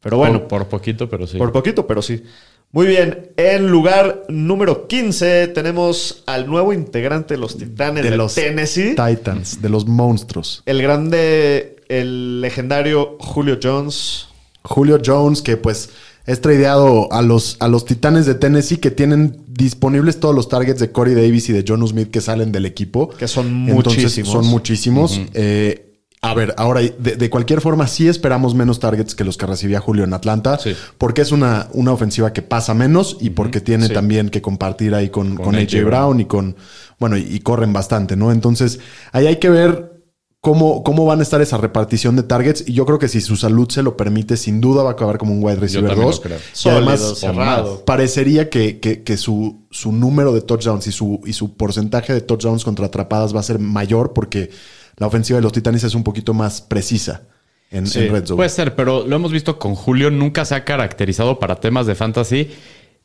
Pero 0.00 0.18
bueno, 0.18 0.40
por, 0.48 0.62
por 0.62 0.68
poquito, 0.68 1.08
pero 1.08 1.28
sí. 1.28 1.38
por 1.38 1.52
poquito, 1.52 1.86
pero 1.86 2.02
sí. 2.02 2.24
Muy 2.72 2.86
bien, 2.86 3.30
en 3.36 3.68
lugar 3.68 4.24
número 4.28 4.86
15 4.86 5.48
tenemos 5.48 6.22
al 6.26 6.46
nuevo 6.46 6.72
integrante 6.72 7.34
de 7.34 7.38
los 7.40 7.56
Titanes 7.56 8.04
de, 8.04 8.10
de 8.10 8.16
los 8.16 8.34
Tennessee. 8.34 8.94
Titans, 8.94 9.62
de 9.62 9.68
los 9.68 9.86
monstruos. 9.86 10.62
El 10.66 10.82
grande, 10.82 11.76
el 11.88 12.40
legendario 12.42 13.16
Julio 13.18 13.58
Jones. 13.62 14.26
Julio 14.62 15.00
Jones, 15.04 15.40
que 15.42 15.56
pues 15.56 15.90
es 16.26 16.40
tradeado 16.40 17.10
a 17.12 17.22
los, 17.22 17.56
a 17.60 17.68
los 17.68 17.84
Titanes 17.84 18.26
de 18.26 18.34
Tennessee 18.34 18.78
que 18.78 18.90
tienen 18.90 19.40
disponibles 19.46 20.18
todos 20.18 20.34
los 20.34 20.48
targets 20.48 20.80
de 20.80 20.90
Corey 20.90 21.14
Davis 21.14 21.48
y 21.48 21.52
de 21.52 21.64
John 21.66 21.86
Smith 21.86 22.10
que 22.10 22.20
salen 22.20 22.50
del 22.52 22.66
equipo. 22.66 23.08
Que 23.08 23.28
son 23.28 23.68
Entonces, 23.68 24.02
muchísimos. 24.02 24.32
son 24.32 24.46
muchísimos. 24.46 25.20
Eh, 25.34 25.85
a 26.30 26.34
ver, 26.34 26.54
ahora, 26.56 26.80
de, 26.80 27.16
de 27.16 27.30
cualquier 27.30 27.60
forma, 27.60 27.86
sí 27.86 28.08
esperamos 28.08 28.54
menos 28.54 28.80
targets 28.80 29.14
que 29.14 29.24
los 29.24 29.36
que 29.36 29.46
recibía 29.46 29.80
Julio 29.80 30.04
en 30.04 30.12
Atlanta, 30.14 30.58
Sí. 30.58 30.74
porque 30.98 31.22
es 31.22 31.32
una, 31.32 31.68
una 31.72 31.92
ofensiva 31.92 32.32
que 32.32 32.42
pasa 32.42 32.74
menos 32.74 33.16
y 33.20 33.30
porque 33.30 33.60
tiene 33.60 33.88
Sí. 33.88 33.92
también 33.94 34.28
que 34.28 34.42
compartir 34.42 34.94
ahí 34.94 35.08
con, 35.10 35.36
Con 35.36 35.46
con 35.46 35.54
AJ. 35.56 35.84
Brown 35.84 36.20
y 36.20 36.24
con, 36.26 36.56
bueno, 36.98 37.16
y, 37.16 37.22
y 37.22 37.40
corren 37.40 37.72
bastante, 37.72 38.16
¿no? 38.16 38.32
Entonces, 38.32 38.78
ahí 39.12 39.26
hay 39.26 39.36
que 39.36 39.50
ver 39.50 39.92
cómo, 40.40 40.84
cómo 40.84 41.04
van 41.06 41.18
a 41.18 41.22
estar 41.24 41.40
esa 41.40 41.56
repartición 41.58 42.14
de 42.14 42.22
targets 42.22 42.62
y 42.68 42.72
yo 42.72 42.86
creo 42.86 43.00
que 43.00 43.08
si 43.08 43.20
su 43.20 43.34
salud 43.36 43.68
se 43.68 43.82
lo 43.82 43.96
permite, 43.96 44.36
sin 44.36 44.60
duda 44.60 44.84
va 44.84 44.90
a 44.90 44.92
acabar 44.92 45.18
como 45.18 45.32
un 45.32 45.42
wide 45.42 45.56
receiver 45.56 45.88
también 45.90 46.06
lo 46.08 46.12
2. 46.12 46.20
creo. 46.20 46.38
Y 46.64 46.68
además, 46.68 47.18
cerrado. 47.18 47.84
parecería 47.84 48.48
que, 48.48 48.78
que- 48.78 49.02
que 49.02 49.16
su, 49.16 49.66
su 49.72 49.90
número 49.90 50.32
de 50.32 50.42
touchdowns 50.42 50.86
y 50.86 50.92
su, 50.92 51.20
y 51.26 51.32
su 51.32 51.56
porcentaje 51.56 52.12
de 52.12 52.20
touchdowns 52.20 52.62
contra 52.64 52.86
atrapadas 52.86 53.34
va 53.34 53.40
a 53.40 53.42
ser 53.42 53.58
mayor 53.58 54.12
porque 54.12 54.50
la 54.96 55.06
ofensiva 55.06 55.38
de 55.38 55.42
los 55.42 55.52
Titanes 55.52 55.84
es 55.84 55.94
un 55.94 56.04
poquito 56.04 56.34
más 56.34 56.60
precisa 56.60 57.22
en, 57.70 57.86
Sí. 57.86 58.00
en 58.00 58.12
red 58.12 58.24
zone. 58.26 58.36
Puede 58.36 58.48
ser, 58.50 58.74
pero 58.74 59.06
lo 59.06 59.16
hemos 59.16 59.32
visto 59.32 59.58
con 59.58 59.74
Julio. 59.74 60.10
Nunca 60.10 60.44
se 60.44 60.54
ha 60.54 60.64
caracterizado 60.64 61.38
para 61.38 61.56
temas 61.56 61.86
de 61.86 61.94
fantasy 61.94 62.50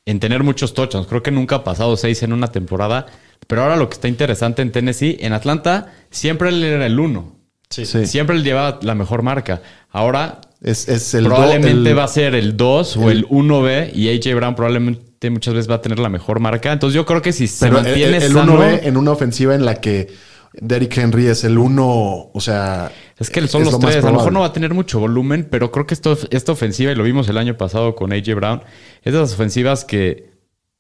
en 0.05 0.19
tener 0.19 0.43
muchos 0.43 0.73
touchdowns. 0.73 1.07
Creo 1.07 1.21
que 1.23 1.31
nunca 1.31 1.57
ha 1.57 1.63
pasado 1.63 1.95
seis 1.97 2.23
en 2.23 2.33
una 2.33 2.47
temporada. 2.47 3.05
Pero 3.47 3.63
ahora 3.63 3.75
lo 3.75 3.89
que 3.89 3.95
está 3.95 4.07
interesante 4.07 4.61
en 4.61 4.71
Tennessee, 4.71 5.17
en 5.19 5.33
Atlanta, 5.33 5.91
siempre 6.11 6.49
él 6.49 6.63
era 6.63 6.85
el 6.85 6.99
uno. 6.99 7.35
Sí. 7.69 7.85
Sí. 7.85 8.05
Siempre 8.05 8.35
él 8.35 8.43
llevaba 8.43 8.79
la 8.83 8.95
mejor 8.95 9.21
marca. 9.23 9.61
Ahora 9.89 10.41
es, 10.61 10.87
es 10.89 11.13
el 11.13 11.23
do- 11.23 11.29
probablemente 11.31 11.89
el- 11.89 11.97
va 11.97 12.03
a 12.03 12.07
ser 12.07 12.35
el 12.35 12.55
2 12.57 12.97
o 12.97 13.09
el 13.09 13.25
1B 13.29 13.91
y 13.95 14.09
AJ 14.09 14.35
Brown 14.35 14.55
probablemente 14.55 15.29
muchas 15.29 15.53
veces 15.53 15.69
va 15.71 15.75
a 15.75 15.81
tener 15.81 15.97
la 15.99 16.09
mejor 16.09 16.39
marca. 16.39 16.71
Entonces 16.71 16.95
yo 16.95 17.05
creo 17.05 17.21
que 17.21 17.31
si 17.33 17.47
se 17.47 17.65
pero 17.65 17.79
el- 17.79 17.83
mantiene 17.85 18.17
el, 18.17 18.23
el 18.23 18.33
sano, 18.33 18.57
1B 18.59 18.81
en 18.83 18.97
una 18.97 19.11
ofensiva 19.11 19.55
en 19.55 19.65
la 19.65 19.75
que 19.75 20.13
Derrick 20.53 20.97
Henry 20.97 21.27
es 21.27 21.43
el 21.43 21.57
uno, 21.57 22.29
o 22.33 22.39
sea... 22.41 22.91
Es 23.17 23.29
que 23.29 23.47
son 23.47 23.61
es 23.61 23.71
los 23.71 23.73
lo 23.81 23.87
tres. 23.87 24.03
A 24.03 24.09
lo 24.11 24.17
mejor 24.17 24.33
no 24.33 24.41
va 24.41 24.47
a 24.47 24.53
tener 24.53 24.73
mucho 24.73 24.99
volumen, 24.99 25.47
pero 25.49 25.71
creo 25.71 25.87
que 25.87 25.93
esto, 25.93 26.17
esta 26.29 26.51
ofensiva, 26.51 26.91
y 26.91 26.95
lo 26.95 27.03
vimos 27.03 27.29
el 27.29 27.37
año 27.37 27.55
pasado 27.57 27.95
con 27.95 28.11
AJ 28.11 28.35
Brown, 28.35 28.61
es 29.03 29.13
de 29.13 29.19
las 29.19 29.33
ofensivas 29.33 29.85
que 29.85 30.29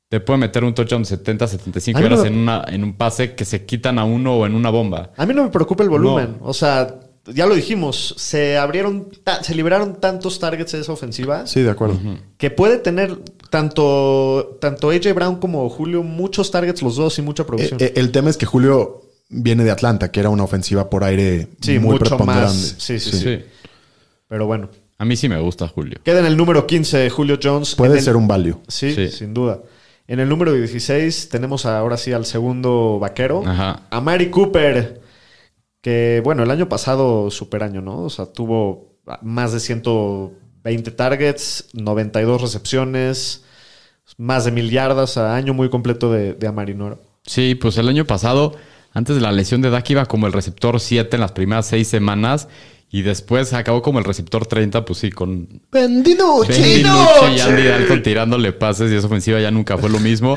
te 0.09 0.19
puede 0.19 0.39
meter 0.39 0.65
un 0.65 0.73
touchdown 0.73 1.05
70, 1.05 1.47
75 1.47 1.97
A 1.97 2.01
mí 2.01 2.09
no 2.09 2.25
en, 2.25 2.37
una, 2.37 2.65
en 2.67 2.83
un 2.83 2.97
pase 2.97 3.33
que 3.33 3.45
se 3.45 3.65
quitan 3.65 3.97
a 3.97 4.03
uno 4.03 4.35
o 4.39 4.45
en 4.45 4.55
una 4.55 4.69
bomba. 4.69 5.11
A 5.15 5.25
mí 5.25 5.33
no 5.33 5.43
me 5.43 5.49
preocupa 5.51 5.83
el 5.83 5.89
volumen. 5.89 6.35
O 6.41 6.53
sea, 6.53 6.99
ya 7.27 7.45
lo 7.45 7.55
dijimos, 7.55 8.15
se 8.17 8.57
abrieron, 8.57 9.07
se 9.41 9.55
liberaron 9.55 10.01
tantos 10.01 10.37
targets 10.39 10.73
de 10.73 10.81
esa 10.81 10.91
ofensiva 10.91 11.47
Sí, 11.47 11.61
de 11.61 11.69
acuerdo. 11.69 11.97
que 12.37 12.49
puede 12.51 12.77
tener 12.79 13.19
tanto, 13.49 14.57
tanto 14.59 14.89
AJ 14.89 15.13
Brown 15.13 15.35
como 15.37 15.69
Julio 15.69 16.03
muchos 16.03 16.51
targets 16.51 16.81
los 16.81 16.95
dos 16.97 17.17
y 17.19 17.21
mucha 17.21 17.43
Eh, 17.43 17.45
producción. 17.45 17.79
eh, 17.81 17.93
el 17.95 18.11
tema 18.11 18.29
es 18.29 18.37
que 18.37 18.45
Julio 18.45 19.03
viene 19.31 19.63
de 19.63 19.71
Atlanta, 19.71 20.11
que 20.11 20.19
era 20.19 20.29
una 20.29 20.43
ofensiva 20.43 20.89
por 20.89 21.03
aire 21.03 21.47
sí, 21.61 21.79
muy 21.79 21.93
mucho 21.93 22.05
preponderante. 22.05 22.45
más. 22.53 22.75
Sí, 22.77 22.99
sí, 22.99 23.11
sí, 23.11 23.17
Sí. 23.19 23.39
Pero 24.27 24.45
bueno. 24.45 24.69
A 24.97 25.05
mí 25.05 25.15
sí 25.15 25.27
me 25.27 25.39
gusta 25.39 25.67
Julio. 25.67 25.97
Queda 26.03 26.19
en 26.19 26.25
el 26.25 26.37
número 26.37 26.67
15 26.67 27.09
Julio 27.09 27.39
Jones. 27.41 27.75
Puede 27.75 27.97
el- 27.97 28.03
ser 28.03 28.15
un 28.15 28.27
value. 28.27 28.59
Sí, 28.67 28.93
Sí. 28.93 29.09
sin 29.09 29.33
duda. 29.33 29.59
En 30.07 30.19
el 30.19 30.29
número 30.29 30.53
16 30.53 31.29
tenemos 31.29 31.65
ahora 31.65 31.97
sí 31.97 32.11
al 32.13 32.25
segundo 32.25 32.99
vaquero, 32.99 33.43
Ajá. 33.45 33.83
a 33.89 34.01
Mari 34.01 34.29
Cooper, 34.29 35.01
que 35.81 36.21
bueno, 36.23 36.43
el 36.43 36.51
año 36.51 36.69
pasado 36.69 37.31
super 37.31 37.63
año, 37.63 37.81
¿no? 37.81 38.03
O 38.03 38.09
sea, 38.09 38.25
tuvo 38.25 38.97
más 39.21 39.51
de 39.53 39.59
120 39.59 40.91
targets, 40.91 41.69
92 41.73 42.41
recepciones, 42.41 43.43
más 44.17 44.45
de 44.45 44.51
mil 44.51 44.69
yardas, 44.69 45.17
a 45.17 45.35
año 45.35 45.53
muy 45.53 45.69
completo 45.69 46.11
de, 46.11 46.33
de 46.33 46.47
Amari, 46.47 46.75
¿no? 46.75 46.99
Sí, 47.25 47.55
pues 47.55 47.77
el 47.77 47.87
año 47.87 48.05
pasado, 48.05 48.55
antes 48.93 49.15
de 49.15 49.21
la 49.21 49.31
lesión 49.31 49.61
de 49.61 49.69
Dak, 49.69 49.89
iba 49.89 50.05
como 50.05 50.27
el 50.27 50.33
receptor 50.33 50.79
7 50.79 51.15
en 51.15 51.21
las 51.21 51.31
primeras 51.31 51.67
6 51.67 51.87
semanas. 51.87 52.47
Y 52.93 53.03
después 53.03 53.53
acabó 53.53 53.81
como 53.81 53.99
el 53.99 54.05
receptor 54.05 54.45
30, 54.45 54.83
pues 54.83 54.99
sí, 54.99 55.11
con 55.11 55.61
¡Vendido! 55.71 56.41
Ben 56.41 56.61
DiNucci 56.61 57.37
y 57.37 57.39
Andy 57.39 57.63
Dalton 57.63 58.03
tirándole 58.03 58.51
pases 58.51 58.91
y 58.91 58.95
esa 58.95 59.07
ofensiva 59.07 59.39
ya 59.39 59.49
nunca 59.49 59.77
fue 59.77 59.89
lo 59.89 59.99
mismo. 59.99 60.35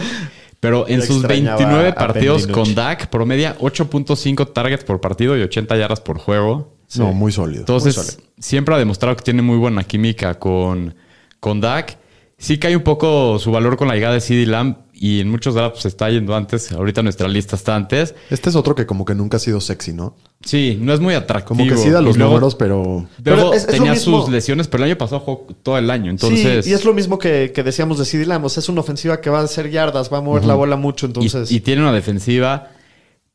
Pero 0.60 0.86
en 0.88 1.00
Yo 1.00 1.06
sus 1.06 1.16
extrañaba 1.16 1.56
29 1.56 1.88
a 1.88 1.90
Ben 1.90 1.94
partidos 1.94 2.46
con 2.46 2.76
Dak, 2.76 3.08
promedia 3.08 3.58
8.5 3.58 4.52
targets 4.52 4.84
por 4.84 5.00
partido 5.00 5.36
y 5.36 5.42
80 5.42 5.76
yardas 5.76 6.00
por 6.00 6.18
juego. 6.18 6.76
No, 6.94 7.12
muy 7.12 7.32
sólido. 7.32 7.62
Entonces, 7.62 7.96
muy 7.96 8.04
sólido. 8.04 8.22
siempre 8.38 8.74
ha 8.76 8.78
demostrado 8.78 9.16
que 9.16 9.24
tiene 9.24 9.42
muy 9.42 9.58
buena 9.58 9.82
química 9.82 10.38
con, 10.38 10.94
con 11.40 11.60
Dak. 11.60 11.98
Sí 12.38 12.58
cae 12.58 12.76
un 12.76 12.84
poco 12.84 13.40
su 13.40 13.50
valor 13.50 13.76
con 13.76 13.88
la 13.88 13.94
llegada 13.94 14.14
de 14.14 14.20
CD 14.20 14.46
Lamb 14.46 14.76
y 15.06 15.20
en 15.20 15.28
muchos 15.30 15.54
drafts 15.54 15.82
se 15.82 15.88
está 15.88 16.08
yendo 16.08 16.34
antes. 16.34 16.72
Ahorita 16.72 17.02
nuestra 17.02 17.28
lista 17.28 17.56
está 17.56 17.76
antes. 17.76 18.14
Este 18.30 18.48
es 18.48 18.56
otro 18.56 18.74
que 18.74 18.86
como 18.86 19.04
que 19.04 19.14
nunca 19.14 19.36
ha 19.36 19.40
sido 19.40 19.60
sexy, 19.60 19.92
¿no? 19.92 20.16
Sí, 20.42 20.78
no 20.80 20.94
es 20.94 21.00
muy 21.00 21.12
atractivo. 21.12 21.58
Como 21.58 21.68
que 21.68 21.76
sí 21.76 21.90
da 21.90 22.00
los 22.00 22.16
luego- 22.16 22.32
números, 22.32 22.54
pero... 22.54 23.06
Pero 23.22 23.52
es- 23.52 23.64
es 23.64 23.66
tenía 23.66 23.96
sus 23.96 24.30
lesiones, 24.30 24.66
pero 24.66 24.82
el 24.82 24.90
año 24.92 24.96
pasado 24.98 25.20
jugó 25.20 25.46
todo 25.62 25.76
el 25.76 25.90
año. 25.90 26.10
Entonces, 26.10 26.64
sí, 26.64 26.70
y 26.70 26.72
es 26.72 26.86
lo 26.86 26.94
mismo 26.94 27.18
que, 27.18 27.52
que 27.54 27.62
decíamos 27.62 27.98
de 27.98 28.06
CD 28.06 28.24
sea, 28.24 28.60
es 28.60 28.68
una 28.70 28.80
ofensiva 28.80 29.20
que 29.20 29.28
va 29.28 29.40
a 29.40 29.42
hacer 29.42 29.70
yardas, 29.70 30.10
va 30.10 30.18
a 30.18 30.20
mover 30.22 30.46
la 30.46 30.54
bola 30.54 30.76
mucho, 30.76 31.04
Y- 31.04 31.08
entonces... 31.08 31.52
y, 31.52 31.60
tiene 31.60 31.82
una 31.82 31.92
defensiva 31.92 32.70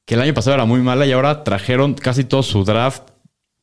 que 0.05 0.15
el 0.15 0.21
año 0.21 0.33
pasado 0.33 0.55
era 0.55 0.65
muy 0.65 0.81
mala 0.81 1.05
y 1.05 1.11
ahora 1.11 1.43
trajeron 1.43 1.93
casi 1.93 2.23
todo 2.23 2.41
su 2.41 2.63
draft 2.63 3.03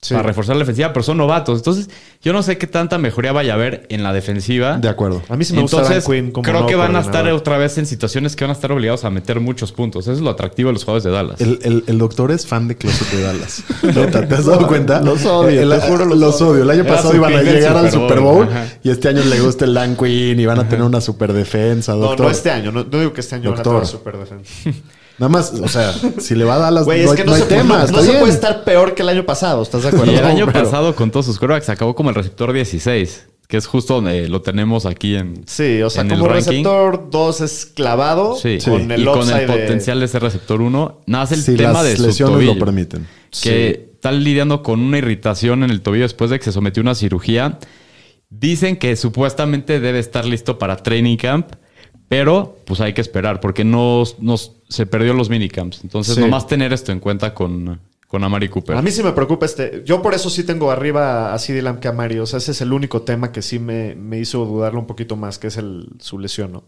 Sí. 0.03 0.15
para 0.15 0.27
reforzar 0.29 0.55
la 0.55 0.61
defensiva, 0.61 0.93
pero 0.93 1.03
son 1.03 1.17
novatos. 1.17 1.59
Entonces, 1.59 1.89
yo 2.23 2.33
no 2.33 2.43
sé 2.43 2.59
qué 2.59 2.67
tanta 2.69 2.97
mejoría 2.99 3.33
vaya 3.33 3.53
a 3.53 3.57
haber 3.57 3.87
en 3.89 4.03
la 4.05 4.13
defensiva. 4.13 4.77
De 4.77 4.89
acuerdo. 4.91 5.23
a 5.29 5.37
mí 5.37 5.45
sí 5.45 5.53
me 5.55 5.63
gusta 5.63 5.79
Entonces, 5.79 6.05
Dan 6.05 6.13
Quinn 6.15 6.31
como 6.33 6.43
creo 6.45 6.67
que 6.67 6.77
van 6.77 6.95
a 6.95 7.01
estar 7.01 7.27
otra 7.33 7.57
vez 7.59 7.77
en 7.79 7.87
situaciones 7.87 8.37
que 8.37 8.45
van 8.45 8.51
a 8.51 8.53
estar 8.53 8.71
obligados 8.71 9.05
a 9.05 9.11
meter 9.11 9.41
muchos 9.41 9.73
puntos. 9.73 10.05
Eso 10.05 10.13
es 10.13 10.21
lo 10.21 10.31
atractivo 10.31 10.69
de 10.69 10.75
los 10.75 10.85
jugadores 10.85 11.03
de 11.05 11.11
Dallas. 11.11 11.41
El, 11.41 11.59
el- 11.63 11.85
el 11.89 11.99
doctor 11.99 12.31
es 12.31 12.47
fan 12.47 12.69
de 12.69 12.77
Closet 12.77 13.09
de 13.11 13.23
Dallas. 13.23 13.65
¿Te 14.29 14.35
has 14.35 14.45
dado 14.45 14.69
cuenta? 14.69 15.01
Los 15.01 15.25
odio, 15.25 15.63
El- 15.63 15.71
te 15.71 15.81
juro, 15.89 16.05
los 16.05 16.19
los 16.19 16.41
odio. 16.43 16.63
El 16.63 16.71
año 16.71 16.83
Era 16.83 16.95
pasado 16.95 17.17
iban 17.17 17.35
a 17.35 17.43
llegar 17.43 17.77
al 17.77 17.91
Super 17.91 18.09
Super 18.09 18.21
Bowl. 18.21 18.45
Ajá. 18.49 18.67
y 18.85 18.91
este 18.91 19.09
año 19.09 19.25
le 19.25 19.41
gusta 19.41 19.65
el 19.65 19.75
Dan 19.75 19.97
Quinn 19.97 20.39
y 20.39 20.47
van 20.47 20.61
a 20.61 20.69
tener 20.69 20.85
una 20.85 21.01
super 21.01 21.33
defensa, 21.33 21.93
No, 21.95 21.99
doctor. 22.01 22.27
no 22.27 22.31
este 22.31 22.51
año. 22.51 22.71
No, 22.71 22.85
no 22.85 22.99
digo 22.99 23.13
que 23.13 23.23
este 23.23 23.35
año 23.35 23.51
Doctor. 23.51 23.75
van 23.75 23.83
a 23.83 23.87
tener 23.87 23.91
super 23.91 24.17
defensa. 24.19 24.53
Nada 25.19 25.31
más, 25.31 25.53
o 25.53 25.69
sea, 25.69 25.93
si 26.19 26.35
le 26.35 26.45
va 26.45 26.57
a 26.57 26.59
Dallas, 26.59 26.85
Güey, 26.85 27.05
no, 27.05 27.13
es 27.13 27.17
que 27.17 27.25
no 27.25 27.31
no, 27.31 27.37
hay 27.37 27.43
se, 27.43 27.49
tema. 27.49 27.87
no- 27.91 27.99
se 28.03 28.09
bien. 28.09 28.19
puede 28.21 28.33
estar 28.33 28.65
peor 28.65 28.95
que 28.95 29.03
el 29.03 29.09
año 29.09 29.25
pasado, 29.25 29.63
¿estás 29.63 29.83
de 29.83 29.89
acuerdo? 29.89 30.13
y 30.13 30.17
el 30.17 30.25
año 30.25 30.47
Pero- 30.47 30.65
pasado, 30.65 30.95
con 30.95 31.11
todos 31.11 31.27
sus 31.27 31.39
quarterbacks, 31.39 31.69
acabó 31.71 31.95
como 31.95 32.11
el 32.11 32.15
receptor 32.17 32.53
16, 32.53 33.27
que 33.49 33.57
es 33.57 33.67
justo 33.67 33.95
donde 33.95 34.29
lo 34.29 34.43
tenemos 34.43 34.85
aquí 34.85 35.15
en. 35.17 35.43
Sí, 35.47 35.81
o 35.81 35.89
sea, 35.89 36.03
en 36.03 36.11
como 36.11 36.29
receptor 36.29 37.09
2 37.11 37.41
es 37.41 37.65
clavado 37.65 38.37
Sí, 38.37 38.59
con 38.65 38.91
el 38.91 39.01
y 39.03 39.05
con 39.07 39.31
el 39.31 39.47
de- 39.47 39.47
potencial 39.47 40.01
de 40.01 40.09
ser 40.09 40.23
receptor 40.23 40.61
1. 40.61 41.01
Nada 41.07 41.25
más 41.25 41.33
el 41.33 41.43
Si 41.43 41.57
tema 41.57 41.73
las 41.75 41.85
de 41.85 41.97
su 41.97 42.03
lesiones 42.03 42.45
lo 42.45 42.59
permiten. 42.59 43.07
Que 43.43 43.91
está 43.95 44.13
lidiando 44.13 44.63
con 44.63 44.81
una 44.81 44.99
irritación 44.99 45.63
en 45.65 45.71
el 45.71 45.81
tobillo 45.81 46.03
después 46.05 46.29
de 46.31 46.39
que 46.39 46.45
se 46.45 46.53
sometió 46.53 46.81
a 46.81 46.85
una 46.85 46.95
cirugía. 46.95 47.59
Dicen 48.29 48.77
que 48.77 48.97
supuestamente 48.97 49.81
debe 49.81 49.99
estar 50.01 50.27
listo 50.27 50.59
para 50.59 50.77
training 50.77 51.17
camp, 51.17 51.53
pero 52.09 52.57
pues 52.67 52.81
hay 52.81 52.93
que 52.93 53.01
esperar 53.01 53.41
porque 53.41 53.65
no, 53.65 54.05
no- 54.21 54.37
se 54.69 54.87
perdió 54.87 55.13
los 55.15 55.29
minicamps. 55.31 55.81
Entonces, 55.83 56.15
Sí. 56.15 56.21
nomás 56.21 56.47
tener 56.47 56.73
esto 56.73 56.93
en 56.93 57.01
cuenta 57.01 57.35
con, 57.35 57.81
con 58.09 58.23
Amari 58.25 58.49
Cooper. 58.49 58.77
A 58.77 58.83
mí 58.83 58.91
sí 58.91 59.03
me 59.03 59.13
preocupa 59.13 59.47
este. 59.47 59.83
Yo 59.85 60.03
por 60.03 60.15
eso 60.15 60.31
sí 60.31 60.45
tengo 60.45 60.71
arriba 60.71 61.33
a 61.35 61.39
CD 61.39 61.63
Lamb 61.63 61.81
que 61.81 61.89
a 61.89 61.93
Mario. 61.93 62.23
O 62.25 62.27
sea, 62.27 62.39
ese 62.39 62.53
es 62.53 62.61
el 62.61 62.73
único 62.73 63.03
tema 63.03 63.33
que 63.33 63.43
sí 63.43 63.59
me, 63.59 63.95
me 63.95 64.19
hizo 64.19 64.45
dudarlo 64.45 64.81
un 64.81 64.87
poquito 64.87 65.17
más, 65.17 65.39
que 65.39 65.49
es 65.49 65.57
el, 65.57 65.89
su 65.99 66.19
lesión, 66.19 66.53
¿no? 66.53 66.65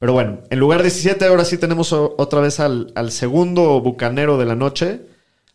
Pero 0.00 0.12
bueno, 0.12 0.38
en 0.50 0.58
lugar 0.60 0.82
17, 0.82 1.24
ahora 1.24 1.44
sí 1.44 1.58
tenemos 1.58 1.92
otra 1.92 2.40
vez 2.40 2.60
al, 2.60 2.92
al 2.94 3.10
segundo 3.10 3.80
bucanero 3.80 4.38
de 4.38 4.44
la 4.46 4.54
noche, 4.54 5.00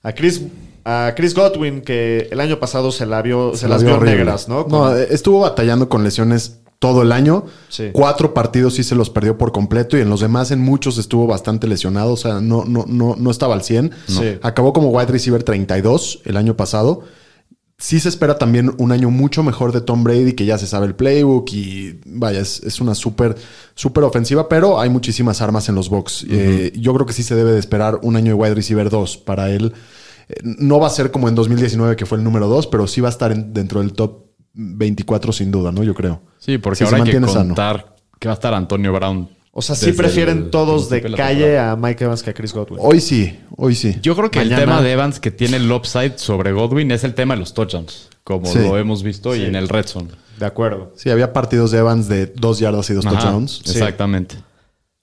a 0.02 0.12
Chris, 0.12 0.42
a 0.84 1.14
Chris 1.16 1.34
Godwin, 1.34 1.80
que 1.82 2.28
el 2.30 2.42
año 2.42 2.60
pasado 2.60 2.92
se, 2.92 3.06
la 3.06 3.22
vio, 3.22 3.56
se, 3.56 3.70
la 3.70 3.76
las 3.76 3.84
vio 3.86 3.98
vio 4.02 4.04
negras, 4.12 4.50
¿no? 4.50 4.58
No, 4.64 4.68
Con- 4.68 4.98
estuvo 5.10 5.40
batallando 5.40 5.88
con 5.88 6.04
lesiones 6.04 6.60
todo 6.80 7.02
el 7.02 7.12
año. 7.12 7.46
Sí. 7.70 7.90
Cuatro 7.94 8.34
partidos 8.34 8.74
sí 8.76 8.84
se 8.84 8.96
los 8.96 9.10
perdió 9.10 9.38
por 9.38 9.52
completo 9.52 9.98
y 9.98 10.02
en 10.02 10.10
los 10.10 10.20
demás 10.22 10.52
en 10.52 10.60
muchos 10.60 10.98
estuvo 10.98 11.28
bastante 11.28 11.68
lesionado. 11.68 12.14
O 12.14 12.18
sea, 12.18 12.42
no, 12.42 12.66
no, 12.66 12.86
no, 12.88 13.16
no 13.18 13.32
estaba 13.32 13.54
al 13.54 13.64
100. 13.64 13.92
Sí. 14.08 14.38
Acabó 14.42 14.74
como 14.74 14.90
wide 14.90 15.08
receiver 15.12 15.44
32 15.44 16.22
el 16.26 16.38
año 16.38 16.56
pasado. 16.58 17.04
Sí 17.80 18.00
se 18.00 18.08
espera 18.08 18.38
también 18.38 18.74
un 18.78 18.92
año 18.94 19.10
mucho 19.10 19.44
mejor 19.44 19.74
de 19.74 19.82
Tom 19.82 20.04
Brady, 20.04 20.34
que 20.34 20.46
ya 20.46 20.58
se 20.58 20.68
sabe 20.68 20.86
el 20.86 20.96
playbook 20.96 21.52
y 21.52 22.00
vaya, 22.06 22.40
es, 22.40 22.62
es 22.64 22.80
una 22.80 22.96
súper, 22.96 23.36
súper 23.76 24.04
ofensiva, 24.06 24.48
pero 24.48 24.80
hay 24.80 24.90
muchísimas 24.90 25.42
armas 25.42 25.68
en 25.68 25.76
los 25.76 25.90
box. 25.90 26.26
Eh, 26.30 26.72
yo 26.78 26.94
creo 26.94 27.06
que 27.06 27.14
sí 27.14 27.24
se 27.24 27.36
debe 27.36 27.52
de 27.52 27.60
esperar 27.60 28.00
un 28.04 28.16
año 28.16 28.28
de 28.28 28.34
wide 28.36 28.54
receiver 28.56 28.90
2 28.90 29.18
para 29.18 29.50
él. 29.52 29.74
Eh, 30.30 30.36
no 30.44 30.80
va 30.80 30.88
a 30.88 30.92
ser 30.92 31.12
como 31.12 31.28
en 31.28 31.36
2019, 31.36 31.96
que 31.98 32.06
fue 32.06 32.18
el 32.20 32.24
número 32.24 32.48
2, 32.48 32.68
pero 32.68 32.88
sí 32.88 33.02
va 33.02 33.10
a 33.10 33.12
estar 33.12 33.32
en- 33.34 33.54
dentro 33.54 33.82
del 33.82 33.92
top 33.94 34.23
24 34.54 35.32
sin 35.34 35.52
duda, 35.52 35.72
¿no? 35.72 35.84
Yo 35.84 35.94
creo. 35.94 36.22
Sí, 36.38 36.58
porque 36.58 36.78
Si 36.80 36.84
ahora 36.84 36.98
hay 36.98 37.04
que 37.04 37.12
mantiene 37.20 37.28
sano. 37.28 37.48
contar 37.56 37.96
que 38.20 38.28
va 38.28 38.34
a 38.34 38.36
estar 38.36 38.54
Antonio 38.54 38.94
Brown. 38.94 39.30
O 39.56 39.62
sea, 39.62 39.76
sí 39.76 39.92
prefieren 39.92 40.38
el 40.46 40.50
todos 40.50 40.90
de 40.90 41.02
calle 41.14 41.60
a 41.60 41.76
Mike 41.76 42.06
Evans 42.06 42.24
que 42.24 42.32
a 42.32 42.34
Chris 42.34 42.54
Godwin. 42.54 42.80
Hoy 42.82 43.00
sí, 43.00 43.38
hoy 43.56 43.76
sí. 43.76 43.98
Yo 44.02 44.16
creo 44.16 44.32
que 44.32 44.40
Mañana- 44.40 44.56
el 44.58 44.62
tema 44.62 44.82
de 44.82 44.92
Evans 44.92 45.20
que 45.20 45.30
tiene 45.30 45.58
el 45.58 45.72
upside 45.72 46.14
sobre 46.18 46.52
Godwin 46.54 46.90
es 46.92 47.04
el 47.04 47.14
tema 47.14 47.36
de 47.36 47.42
los 47.42 47.54
touchdowns, 47.54 48.10
como 48.24 48.48
Sí. 48.48 48.58
lo 48.60 48.78
hemos 48.80 49.04
visto 49.04 49.36
y 49.36 49.44
en 49.44 49.56
el 49.56 49.70
red 49.70 49.86
zone. 49.86 50.10
De 50.40 50.46
acuerdo. 50.48 50.94
Sí, 50.98 51.12
había 51.12 51.34
partidos 51.34 51.70
de 51.70 51.78
Evans 51.80 52.08
de 52.08 52.26
dos 52.26 52.58
yardas 52.60 52.90
y 52.90 52.94
dos 52.96 53.06
Ajá, 53.06 53.20
touchdowns. 53.20 53.62
Exactamente. 53.68 54.36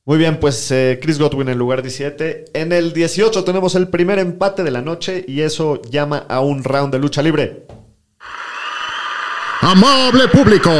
Muy 0.04 0.18
bien, 0.18 0.40
pues 0.40 0.68
eh, 0.72 0.98
Chris 1.00 1.20
Godwin 1.20 1.48
en 1.50 1.56
lugar 1.58 1.82
17. 1.82 2.46
En 2.52 2.72
el 2.72 2.92
18 2.92 3.44
tenemos 3.44 3.76
el 3.76 3.86
primer 3.86 4.18
empate 4.18 4.64
de 4.64 4.72
la 4.72 4.82
noche 4.82 5.24
y 5.28 5.42
eso 5.42 5.80
llama 5.88 6.24
a 6.28 6.40
un 6.40 6.64
round 6.64 6.92
de 6.92 6.98
lucha 6.98 7.22
libre. 7.22 7.66
Amable 9.62 10.26
público, 10.28 10.70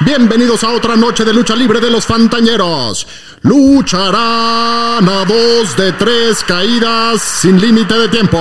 bienvenidos 0.00 0.64
a 0.64 0.72
otra 0.72 0.96
noche 0.96 1.22
de 1.22 1.34
lucha 1.34 1.54
libre 1.54 1.80
de 1.80 1.90
los 1.90 2.06
Fantañeros. 2.06 3.06
Lucharán 3.42 5.06
a 5.06 5.24
dos 5.28 5.76
de 5.76 5.92
tres 5.92 6.42
caídas 6.42 7.20
sin 7.20 7.60
límite 7.60 7.92
de 7.94 8.08
tiempo. 8.08 8.38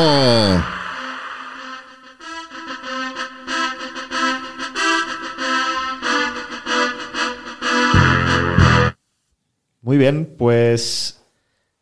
Muy 9.82 9.98
bien, 9.98 10.36
pues. 10.38 11.20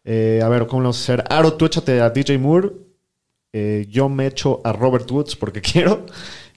eh, 0.03 0.41
a 0.43 0.49
ver, 0.49 0.65
¿cómo 0.65 0.81
lo 0.81 0.85
vamos 0.89 0.97
a 0.97 1.03
hacer? 1.13 1.23
Aro, 1.29 1.53
tú 1.53 1.65
échate 1.65 2.01
a 2.01 2.09
DJ 2.09 2.39
Moore. 2.39 2.71
Eh, 3.51 3.87
yo 3.89 4.09
me 4.09 4.27
echo 4.27 4.61
a 4.63 4.71
Robert 4.73 5.09
Woods 5.11 5.35
porque 5.35 5.61
quiero. 5.61 6.05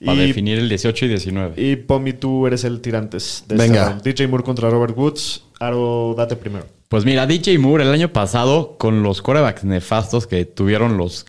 Para 0.05 0.23
Y, 0.23 0.27
definir 0.27 0.59
el 0.59 0.69
18 0.69 1.05
y 1.05 1.07
19. 1.09 1.61
y 1.61 1.75
Pomi, 1.77 2.13
tú 2.13 2.45
eres 2.47 2.63
el 2.63 2.81
tirantes 2.81 3.43
de 3.47 3.55
Venga. 3.55 3.99
DJ 4.03 4.27
Moore 4.27 4.43
contra 4.43 4.69
Robert 4.69 4.97
Woods. 4.97 5.43
Aro, 5.59 6.13
date 6.17 6.35
primero. 6.35 6.65
Pues 6.89 7.05
mira, 7.05 7.25
DJ 7.25 7.57
Moore 7.57 7.83
el 7.83 7.91
año 7.91 8.11
pasado, 8.13 8.77
con 8.77 9.01
los 9.03 9.21
corebacks 9.21 9.63
nefastos 9.63 10.27
que 10.27 10.45
tuvieron 10.45 10.97
los, 10.97 11.25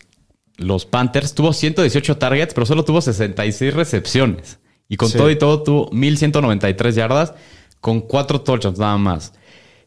los 0.57 0.85
Panthers, 0.87 1.35
tuvo 1.35 1.53
118 1.53 2.17
targets, 2.19 2.53
pero 2.55 2.67
solo 2.67 2.85
tuvo 2.85 3.01
66 3.01 3.73
recepciones. 3.75 4.59
Y 4.89 4.97
con 4.97 5.09
Sí. 5.09 5.17
todo 5.17 5.31
y 5.31 5.37
todo 5.37 5.63
tuvo 5.63 5.91
1193 5.93 6.95
yardas, 6.95 7.35
con 7.81 8.01
4 8.01 8.41
touchdowns 8.43 8.79
nada 8.79 8.99
más. 8.99 9.33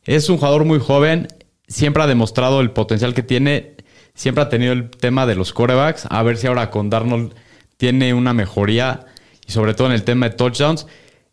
Es 0.06 0.30
un 0.30 0.38
jugador 0.38 0.66
muy 0.66 0.80
joven, 0.80 1.28
siempre 1.68 2.02
ha 2.04 2.08
demostrado 2.08 2.62
el 2.62 2.72
potencial 2.72 3.14
que 3.14 3.22
tiene, 3.24 3.76
siempre 4.16 4.44
ha 4.44 4.50
tenido 4.50 4.74
el 4.74 4.90
tema 4.90 5.26
de 5.28 5.36
los 5.36 5.54
corebacks. 5.54 6.08
A 6.10 6.24
ver 6.24 6.38
si 6.38 6.48
ahora 6.48 6.72
con 6.72 6.90
Darnold 6.90 7.34
tiene 7.78 8.14
una 8.14 8.34
mejoría, 8.34 9.06
y 9.48 9.52
sobre 9.52 9.74
todo 9.74 9.88
en 9.88 9.94
el 9.94 10.04
tema 10.04 10.30
de 10.30 10.36
touchdowns. 10.36 10.88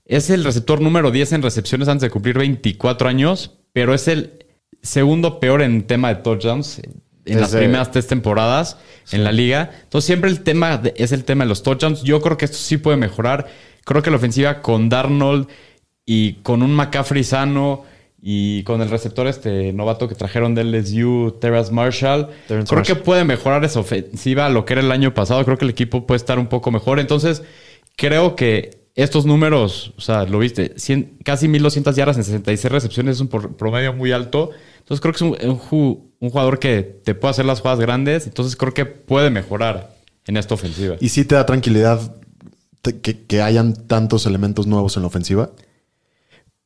Es 0.07 0.31
el 0.31 0.45
receptor 0.45 0.81
número 0.81 1.11
10 1.11 1.33
en 1.33 1.43
recepciones 1.43 1.89
antes 1.89 2.03
de 2.03 2.11
cumplir 2.11 2.37
24 2.39 3.09
años, 3.09 3.53
pero 3.73 3.95
es 3.95 4.07
el 4.09 4.45
segundo 4.83 5.41
peor 5.41 5.63
en 5.63 5.87
tema 5.87 6.09
de 6.15 6.17
touchdowns 6.23 6.81
en 7.25 7.41
las 7.41 7.53
primeras 7.61 7.91
tres 7.91 8.07
temporadas 8.07 8.77
en 9.11 9.25
la 9.25 9.33
liga. 9.33 9.71
Entonces 9.85 10.05
siempre 10.07 10.29
el 10.31 10.43
tema 10.43 10.77
de- 10.77 10.93
es 10.99 11.11
el 11.13 11.25
tema 11.25 11.45
de 11.45 11.49
los 11.49 11.63
touchdowns. 11.63 12.03
Yo 12.03 12.21
creo 12.21 12.37
que 12.37 12.45
esto 12.45 12.59
sí 12.59 12.77
puede 12.77 12.99
mejorar. 12.99 13.47
Creo 13.85 14.03
que 14.03 14.11
la 14.11 14.17
ofensiva 14.17 14.61
con 14.61 14.91
Darnold 14.91 15.49
y 16.05 16.35
con 16.43 16.63
un 16.63 16.75
McCaffrey 16.75 17.25
sano 17.25 17.85
y 18.27 18.63
con 18.63 18.81
el 18.81 18.89
receptor 18.89 19.27
este 19.27 19.75
novato 19.75 20.09
que 20.09 20.15
trajeron 20.15 20.55
del 20.55 20.73
LSU, 20.73 21.37
Terrace 21.43 21.71
Marshall, 21.71 22.29
Terrence 22.49 22.69
creo 22.71 22.79
Marshall. 22.81 22.97
que 22.97 23.05
puede 23.05 23.25
mejorar 23.25 23.63
esa 23.67 23.81
ofensiva 23.81 24.47
a 24.47 24.49
lo 24.49 24.65
que 24.65 24.73
era 24.73 24.81
el 24.81 24.91
año 24.91 25.13
pasado. 25.13 25.45
Creo 25.45 25.59
que 25.59 25.67
el 25.67 25.71
equipo 25.73 26.07
puede 26.07 26.17
estar 26.17 26.39
un 26.39 26.47
poco 26.47 26.71
mejor. 26.71 27.01
Entonces, 27.01 27.43
creo 27.97 28.35
que 28.35 28.79
estos 28.95 29.27
números, 29.27 29.93
o 29.99 30.01
sea, 30.01 30.25
lo 30.25 30.39
viste, 30.39 30.73
100 30.77 31.19
casi 31.23 31.49
1200 31.49 31.95
yardas 31.97 32.17
en 32.17 32.25
66 32.25 32.73
recepciones 32.73 33.17
es 33.17 33.21
un 33.21 33.29
promedio 33.29 33.93
muy 33.93 34.11
alto. 34.13 34.51
Entonces, 34.79 35.03
creo 35.03 35.13
que 35.13 35.17
es 35.17 35.23
un, 35.45 35.51
un 35.51 35.61
ju- 35.61 36.01
un 36.19 36.31
jugador 36.31 36.59
que 36.59 36.83
te 36.83 37.15
puede 37.15 37.33
hacer 37.33 37.45
las 37.45 37.61
jugadas 37.61 37.81
grandes. 37.81 38.27
Entonces, 38.27 38.57
creo 38.57 38.73
que 38.73 38.87
puede 38.87 39.29
mejorar 39.29 39.91
en 40.27 40.39
esta 40.39 40.55
ofensiva. 40.55 40.97
Y 40.99 41.11
sí 41.11 41.27
te 41.27 41.35
da 41.35 41.45
tranquilidad 41.45 42.01
que 43.29 43.43
hayan 43.43 43.75
tantos 43.87 44.25
elementos 44.25 44.67
nuevos 44.67 44.97
en 44.97 45.03
la 45.03 45.09
ofensiva. 45.09 45.51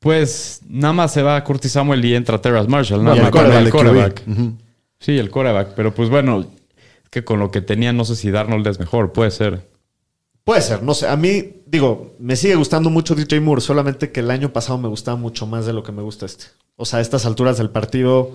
Pues 0.01 0.61
nada 0.69 0.93
más 0.93 1.13
se 1.13 1.23
va 1.23 1.43
Curtis 1.43 1.73
Samuel 1.73 2.05
y 2.05 2.15
entra 2.15 2.41
Terrace 2.41 2.69
Marshall. 2.69 3.03
Nada 3.03 3.17
Y 3.17 3.21
el 3.21 3.31
más. 3.31 4.29
Ujú. 4.29 4.53
Sí, 5.01 5.19
el 5.19 5.31
quarterback. 5.31 5.75
Pero 5.75 5.93
pues 5.95 6.09
bueno, 6.09 6.41
es 6.41 7.11
que 7.11 7.25
con 7.25 7.41
lo 7.41 7.51
que 7.51 7.61
tenía, 7.61 7.93
no 7.93 8.05
sé 8.05 8.15
si 8.17 8.31
Darnold 8.31 8.67
es 8.67 8.79
mejor. 8.79 9.13
Puede 9.13 9.31
ser. 9.31 9.69
Puede 10.45 10.63
ser, 10.63 10.83
no 10.83 10.95
sé. 10.95 11.09
A 11.09 11.17
mí, 11.17 11.63
digo, 11.67 12.15
me 12.19 12.37
sigue 12.37 12.55
gustando 12.55 12.91
mucho 12.91 13.15
DJ 13.15 13.41
Moore, 13.41 13.61
solamente 13.61 14.13
que 14.13 14.21
el 14.21 14.31
año 14.31 14.53
pasado 14.53 14.79
me 14.79 14.89
gustaba 14.89 15.17
mucho 15.17 15.47
más 15.47 15.67
de 15.67 15.73
lo 15.73 15.83
que 15.83 15.93
me 15.93 16.01
gusta 16.03 16.27
este. 16.27 16.47
O 16.77 16.87
sea, 16.87 17.01
a 17.01 17.03
estas 17.03 17.27
alturas 17.27 17.59
del 17.59 17.71
partido 17.71 18.31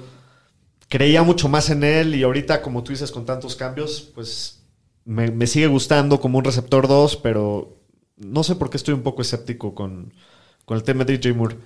creía 0.90 1.24
mucho 1.24 1.50
más 1.50 1.70
en 1.72 1.84
él 1.84 2.14
y 2.14 2.22
ahorita, 2.24 2.62
como 2.62 2.84
tú 2.84 2.92
dices, 2.92 3.12
con 3.12 3.26
tantos 3.26 3.56
cambios, 3.56 4.12
pues 4.14 4.64
me, 5.06 5.32
me 5.32 5.48
sigue 5.48 5.66
gustando 5.68 6.20
como 6.20 6.38
un 6.38 6.44
receptor 6.44 6.88
2, 6.88 7.16
pero 7.18 7.80
no 8.18 8.44
sé 8.44 8.56
por 8.56 8.70
qué 8.70 8.78
estoy 8.78 8.94
un 8.94 9.02
poco 9.02 9.24
escéptico 9.24 9.74
con, 9.74 10.14
con 10.66 10.78
el 10.78 10.84
tema 10.84 11.04
de 11.04 11.18
DJ 11.18 11.34
Moore. 11.34 11.58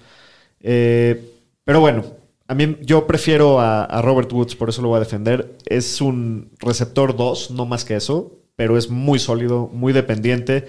Eh, 0.59 1.33
pero 1.63 1.79
bueno, 1.79 2.03
a 2.47 2.55
mí 2.55 2.77
yo 2.81 3.05
prefiero 3.07 3.59
a, 3.59 4.01
Robert 4.01 4.31
Woods, 4.31 4.55
por 4.55 4.69
eso 4.69 4.81
lo 4.81 4.89
voy 4.89 4.97
a 4.97 5.01
defender. 5.01 5.57
Es 5.65 6.01
un 6.01 6.51
receptor 6.59 7.15
2, 7.15 7.51
no 7.51 7.65
más 7.65 7.83
que 7.83 7.95
eso, 7.95 8.39
pero 8.55 8.77
es 8.77 8.89
muy 8.89 9.19
sólido, 9.19 9.69
muy 9.73 9.91
dependiente. 9.93 10.67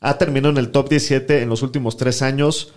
Ha 0.00 0.18
terminado 0.18 0.50
en 0.52 0.58
el 0.58 0.72
top 0.72 0.88
17 0.88 1.42
en 1.42 1.48
los 1.48 1.62
últimos 1.62 1.96
tres 1.96 2.22
años. 2.22 2.72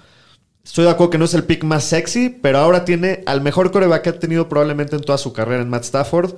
Estoy 0.63 0.85
de 0.85 0.91
acuerdo 0.91 1.11
que 1.11 1.17
no 1.17 1.25
es 1.25 1.33
el 1.33 1.45
pick 1.45 1.63
más 1.63 1.83
sexy, 1.83 2.29
pero 2.29 2.59
ahora 2.59 2.85
tiene 2.85 3.23
al 3.25 3.41
mejor 3.41 3.71
coreback 3.71 4.03
que 4.03 4.09
ha 4.09 4.19
tenido 4.19 4.47
probablemente 4.47 4.95
en 4.95 5.01
toda 5.01 5.17
su 5.17 5.33
carrera 5.33 5.63
en 5.63 5.69
Matt 5.69 5.83
Stafford. 5.83 6.35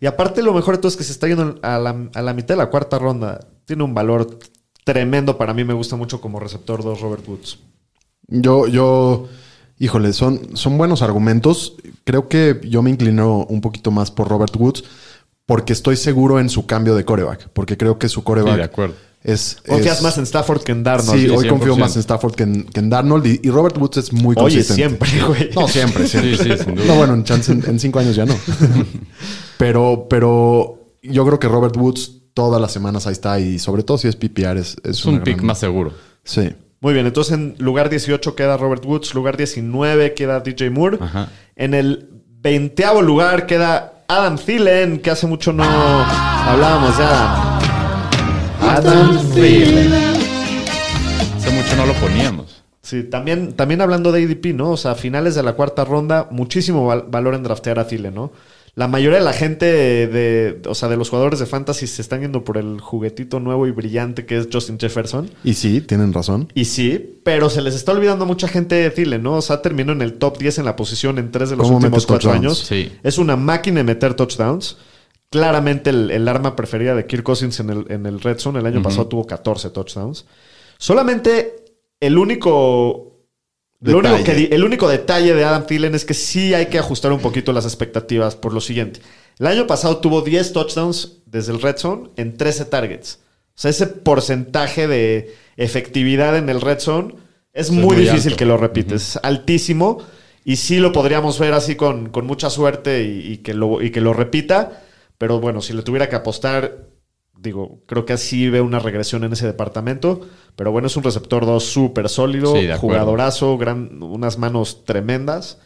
Y 0.00 0.06
aparte 0.06 0.42
lo 0.42 0.54
mejor 0.54 0.76
de 0.76 0.78
todo 0.78 0.88
es 0.88 0.96
que 0.96 1.04
se 1.04 1.12
está 1.12 1.28
yendo 1.28 1.58
a 1.62 1.78
la, 1.78 2.08
a 2.14 2.22
la 2.22 2.32
mitad 2.32 2.54
de 2.54 2.56
la 2.56 2.70
cuarta 2.70 2.98
ronda. 2.98 3.40
Tiene 3.66 3.84
un 3.84 3.94
valor 3.94 4.38
tremendo 4.84 5.36
para 5.36 5.52
mí. 5.52 5.64
Me 5.64 5.74
gusta 5.74 5.96
mucho 5.96 6.20
como 6.20 6.40
receptor 6.40 6.82
2 6.82 7.00
Robert 7.00 7.28
Woods. 7.28 7.58
Yo, 8.28 8.66
yo, 8.68 9.26
híjole, 9.78 10.12
son, 10.12 10.56
son 10.56 10.76
buenos 10.78 11.02
argumentos. 11.02 11.74
Creo 12.04 12.28
que 12.28 12.60
yo 12.68 12.82
me 12.82 12.90
inclino 12.90 13.44
un 13.48 13.60
poquito 13.60 13.90
más 13.90 14.10
por 14.10 14.28
Robert 14.28 14.54
Woods 14.56 14.84
porque 15.46 15.72
estoy 15.72 15.96
seguro 15.96 16.38
en 16.40 16.48
su 16.50 16.66
cambio 16.66 16.94
de 16.94 17.04
coreback. 17.04 17.48
Porque 17.54 17.76
creo 17.78 17.98
que 17.98 18.08
su 18.08 18.22
coreback 18.22 18.52
Sí, 18.52 18.58
de 18.58 18.64
acuerdo. 18.64 18.94
es... 19.24 19.56
Confías 19.66 19.96
es- 19.98 20.02
más 20.02 20.18
en 20.18 20.24
Stafford 20.24 20.62
que 20.62 20.72
en 20.72 20.84
Darnold. 20.84 21.18
Sí, 21.18 21.26
sí, 21.26 21.30
hoy 21.34 21.48
confío 21.48 21.74
100%. 21.74 21.78
más 21.78 21.94
en 21.96 22.00
Stafford 22.00 22.34
que 22.34 22.42
en, 22.42 22.64
que 22.64 22.80
en 22.80 22.90
Darnold. 22.90 23.26
Y, 23.26 23.40
y 23.42 23.48
Robert 23.50 23.78
Woods 23.78 23.96
es 23.96 24.12
muy 24.12 24.34
Oye, 24.36 24.56
consistente. 24.56 24.74
siempre, 24.74 25.10
güey. 25.26 25.50
No, 25.54 25.66
siempre, 25.66 26.06
siempre. 26.06 26.36
Sí, 26.36 26.44
sí, 26.50 26.64
sin 26.64 26.74
duda. 26.74 26.86
No, 26.86 26.96
bueno, 26.96 27.14
en, 27.14 27.24
chance 27.24 27.50
en, 27.50 27.64
en 27.66 27.80
cinco 27.80 27.98
años 27.98 28.14
ya 28.14 28.26
no. 28.26 28.34
pero, 29.58 30.06
pero 30.08 30.92
yo 31.02 31.24
creo 31.26 31.38
que 31.38 31.48
Robert 31.48 31.76
Woods 31.76 32.12
todas 32.34 32.60
las 32.60 32.72
semanas 32.72 33.06
ahí 33.06 33.12
está. 33.12 33.40
Y 33.40 33.58
sobre 33.58 33.82
todo 33.82 33.98
si 33.98 34.08
es 34.08 34.16
PPR, 34.16 34.58
es, 34.58 34.76
es 34.84 34.98
Es 34.98 35.04
un 35.06 35.20
pick 35.22 35.36
gran- 35.36 35.46
más 35.46 35.58
seguro. 35.58 35.92
Sí. 36.24 36.50
Muy 36.80 36.92
bien, 36.94 37.06
entonces 37.06 37.34
en 37.34 37.56
lugar 37.58 37.90
18 37.90 38.36
queda 38.36 38.56
Robert 38.56 38.84
Woods, 38.84 39.12
lugar 39.14 39.36
19 39.36 40.14
queda 40.14 40.40
DJ 40.40 40.70
Moore. 40.70 40.98
Ajá. 41.00 41.28
En 41.56 41.74
el 41.74 42.08
veinteavo 42.40 43.02
lugar 43.02 43.46
queda 43.46 44.04
Adam 44.06 44.36
Thielen, 44.38 45.00
que 45.00 45.10
hace 45.10 45.26
mucho 45.26 45.52
no 45.52 45.64
hablábamos 45.64 46.96
de 46.96 47.04
Adam. 47.04 47.58
Adam 48.60 49.30
Thielen. 49.34 49.92
Hace 51.36 51.50
mucho 51.50 51.76
no 51.76 51.86
lo 51.86 51.94
poníamos. 51.94 52.62
Sí, 52.80 53.02
también, 53.02 53.52
también 53.54 53.80
hablando 53.82 54.12
de 54.12 54.24
ADP, 54.24 54.54
¿no? 54.54 54.70
O 54.70 54.76
sea, 54.76 54.94
finales 54.94 55.34
de 55.34 55.42
la 55.42 55.52
cuarta 55.54 55.84
ronda, 55.84 56.28
muchísimo 56.30 56.86
val- 56.86 57.04
valor 57.08 57.34
en 57.34 57.42
draftear 57.42 57.78
a 57.78 57.86
Thielen, 57.86 58.14
¿no? 58.14 58.30
La 58.78 58.86
mayoría 58.86 59.18
de 59.18 59.24
la 59.24 59.32
gente 59.32 59.66
de, 59.66 60.62
o 60.68 60.74
sea, 60.76 60.88
de 60.88 60.96
los 60.96 61.10
jugadores 61.10 61.40
de 61.40 61.46
fantasy 61.46 61.88
se 61.88 62.00
están 62.00 62.20
yendo 62.20 62.44
por 62.44 62.56
el 62.58 62.80
juguetito 62.80 63.40
nuevo 63.40 63.66
y 63.66 63.72
brillante 63.72 64.24
que 64.24 64.36
es 64.38 64.46
Justin 64.52 64.78
Jefferson. 64.78 65.28
Y 65.42 65.54
sí, 65.54 65.80
tienen 65.80 66.12
razón. 66.12 66.52
Y 66.54 66.66
sí, 66.66 67.18
pero 67.24 67.50
se 67.50 67.60
les 67.60 67.74
está 67.74 67.90
olvidando 67.90 68.22
a 68.24 68.28
mucha 68.28 68.46
gente 68.46 68.76
de 68.76 68.90
Thielen, 68.90 69.24
¿no? 69.24 69.32
O 69.34 69.42
sea, 69.42 69.62
terminó 69.62 69.90
en 69.90 70.00
el 70.00 70.12
top 70.18 70.38
10 70.38 70.58
en 70.60 70.64
la 70.64 70.76
posición 70.76 71.18
en 71.18 71.32
tres 71.32 71.50
de 71.50 71.56
los 71.56 71.66
¿Cómo 71.66 71.78
últimos 71.78 72.06
cuatro 72.06 72.30
touchdowns? 72.30 72.46
años. 72.46 72.58
Sí. 72.60 72.92
Es 73.02 73.18
una 73.18 73.34
máquina 73.34 73.78
de 73.78 73.84
meter 73.84 74.14
touchdowns. 74.14 74.76
Claramente 75.28 75.90
el, 75.90 76.12
el 76.12 76.28
arma 76.28 76.54
preferida 76.54 76.94
de 76.94 77.04
Kirk 77.04 77.24
Cousins 77.24 77.58
en 77.58 77.70
el, 77.70 77.84
en 77.88 78.06
el 78.06 78.20
Red 78.20 78.38
Zone. 78.38 78.60
El 78.60 78.66
año 78.66 78.80
pasado 78.80 79.08
tuvo 79.08 79.26
14 79.26 79.70
touchdowns. 79.70 80.24
Solamente 80.78 81.64
el 81.98 82.16
único... 82.16 83.17
Lo 83.80 83.98
Detalle. 83.98 84.14
único 84.14 84.24
que 84.24 84.34
di- 84.34 84.48
el 84.50 84.64
único 84.64 84.88
detalle 84.88 85.34
de 85.34 85.44
Adam 85.44 85.66
Thielen 85.66 85.94
es 85.94 86.04
que 86.04 86.14
sí 86.14 86.52
hay 86.54 86.66
que 86.66 86.78
ajustar 86.78 87.12
un 87.12 87.20
poquito 87.20 87.52
las 87.52 87.64
expectativas 87.64 88.34
por 88.34 88.52
lo 88.52 88.60
siguiente. 88.60 89.00
El 89.38 89.46
año 89.46 89.66
pasado 89.68 89.98
tuvo 89.98 90.22
10 90.22 90.52
touchdowns 90.52 91.18
desde 91.26 91.52
el 91.52 91.62
Red 91.62 91.76
Zone 91.76 92.10
en 92.16 92.36
13 92.36 92.64
targets. 92.64 93.20
O 93.56 93.60
sea, 93.60 93.70
ese 93.70 93.86
porcentaje 93.86 94.88
de 94.88 95.34
efectividad 95.56 96.36
en 96.36 96.48
el 96.48 96.60
Red 96.60 96.80
Zone 96.80 97.14
es 97.52 97.70
muy, 97.70 97.84
muy 97.84 97.96
difícil 97.96 98.32
alto. 98.32 98.36
que 98.38 98.44
lo 98.46 98.56
repites. 98.56 99.10
Es 99.16 99.20
altísimo. 99.22 99.98
Y 100.44 100.56
sí 100.56 100.78
lo 100.78 100.92
podríamos 100.92 101.38
ver 101.38 101.52
así 101.52 101.76
con, 101.76 102.08
con 102.08 102.26
mucha 102.26 102.50
suerte 102.50 103.04
y, 103.04 103.32
y 103.32 103.36
que 103.38 103.54
lo, 103.54 103.82
y 103.82 103.90
que 103.90 104.00
lo 104.00 104.12
repita. 104.12 104.82
Pero 105.18 105.40
bueno, 105.40 105.60
si 105.60 105.72
le 105.72 105.82
tuviera 105.82 106.08
que 106.08 106.16
apostar, 106.16 106.88
digo, 107.36 107.82
creo 107.86 108.04
que 108.06 108.12
así 108.14 108.48
ve 108.48 108.60
una 108.60 108.78
regresión 108.78 109.24
en 109.24 109.32
ese 109.32 109.46
departamento. 109.46 110.26
Pero 110.58 110.72
bueno, 110.72 110.88
es 110.88 110.96
un 110.96 111.04
receptor 111.04 111.46
2 111.46 111.64
súper 111.64 112.08
sólido, 112.08 112.52
Sí, 112.56 112.66
jugadorazo, 112.80 113.56
gran, 113.58 114.02
unas 114.02 114.38
manos 114.38 114.84
tremendas. 114.84 115.60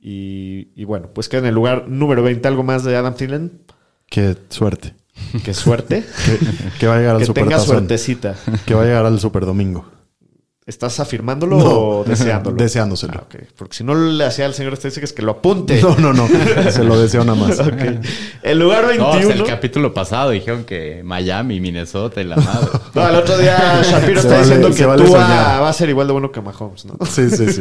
Y, 0.00 0.72
y 0.74 0.82
bueno, 0.82 1.10
pues 1.14 1.28
queda 1.28 1.42
en 1.42 1.46
el 1.46 1.54
lugar 1.54 1.86
número 1.86 2.24
20. 2.24 2.48
¿Algo 2.48 2.64
más 2.64 2.82
de 2.82 2.96
Adam 2.96 3.14
Thielen? 3.14 3.62
Qué 4.10 4.36
suerte. 4.48 4.96
Qué 5.44 5.54
suerte. 5.54 6.04
Que, 6.26 6.38
que 6.80 6.86
va 6.88 6.96
a 6.96 6.98
llegar 6.98 7.14
al 7.14 7.24
que 7.24 7.32
tenga 7.32 7.60
suertecita. 7.60 8.34
Que 8.66 8.74
va 8.74 8.82
a 8.82 8.86
llegar 8.86 9.06
al 9.06 9.20
Super 9.20 9.46
Domingo. 9.46 9.86
¿Estás 10.66 10.98
afirmándolo 10.98 11.58
No. 11.58 11.64
o 11.64 12.04
deseándolo? 12.04 12.56
Deseándoselo. 12.62 13.12
Ah, 13.16 13.22
ok. 13.24 13.36
Porque 13.56 13.76
si 13.76 13.84
no 13.84 13.94
le 13.94 14.24
hacía 14.24 14.46
al 14.46 14.54
señor 14.54 14.72
estadísticas 14.72 15.12
que 15.12 15.22
lo 15.22 15.30
apunte. 15.32 15.80
No, 15.80 15.94
no, 15.96 16.12
no. 16.12 16.26
Se 16.72 16.82
lo 16.82 16.98
deseo 17.00 17.24
nada 17.24 17.38
más. 17.38 17.60
Ok. 17.60 18.04
El 18.42 18.58
lugar 18.58 18.82
No, 18.82 18.88
21. 19.12 19.16
o 19.16 19.22
sea, 19.22 19.36
el 19.36 19.44
capítulo 19.44 19.94
pasado 19.94 20.30
dijeron 20.30 20.64
que 20.64 21.02
Miami, 21.04 21.60
Minnesota 21.60 22.20
y 22.20 22.24
la 22.24 22.34
madre. 22.36 22.66
No, 22.94 23.08
el 23.08 23.14
otro 23.14 23.38
día 23.38 23.80
Shapiro 23.84 24.20
Se 24.20 24.26
está 24.26 24.40
vale- 24.40 24.42
diciendo 24.42 24.70
que 24.74 24.86
vale 24.86 25.06
soñar. 25.06 25.62
va 25.62 25.68
a 25.68 25.72
ser 25.72 25.88
igual 25.88 26.08
de 26.08 26.12
bueno 26.14 26.32
que 26.32 26.40
Mahomes, 26.40 26.84
¿no? 26.84 26.96
Sí, 27.06 27.30
sí, 27.30 27.52
sí. 27.52 27.60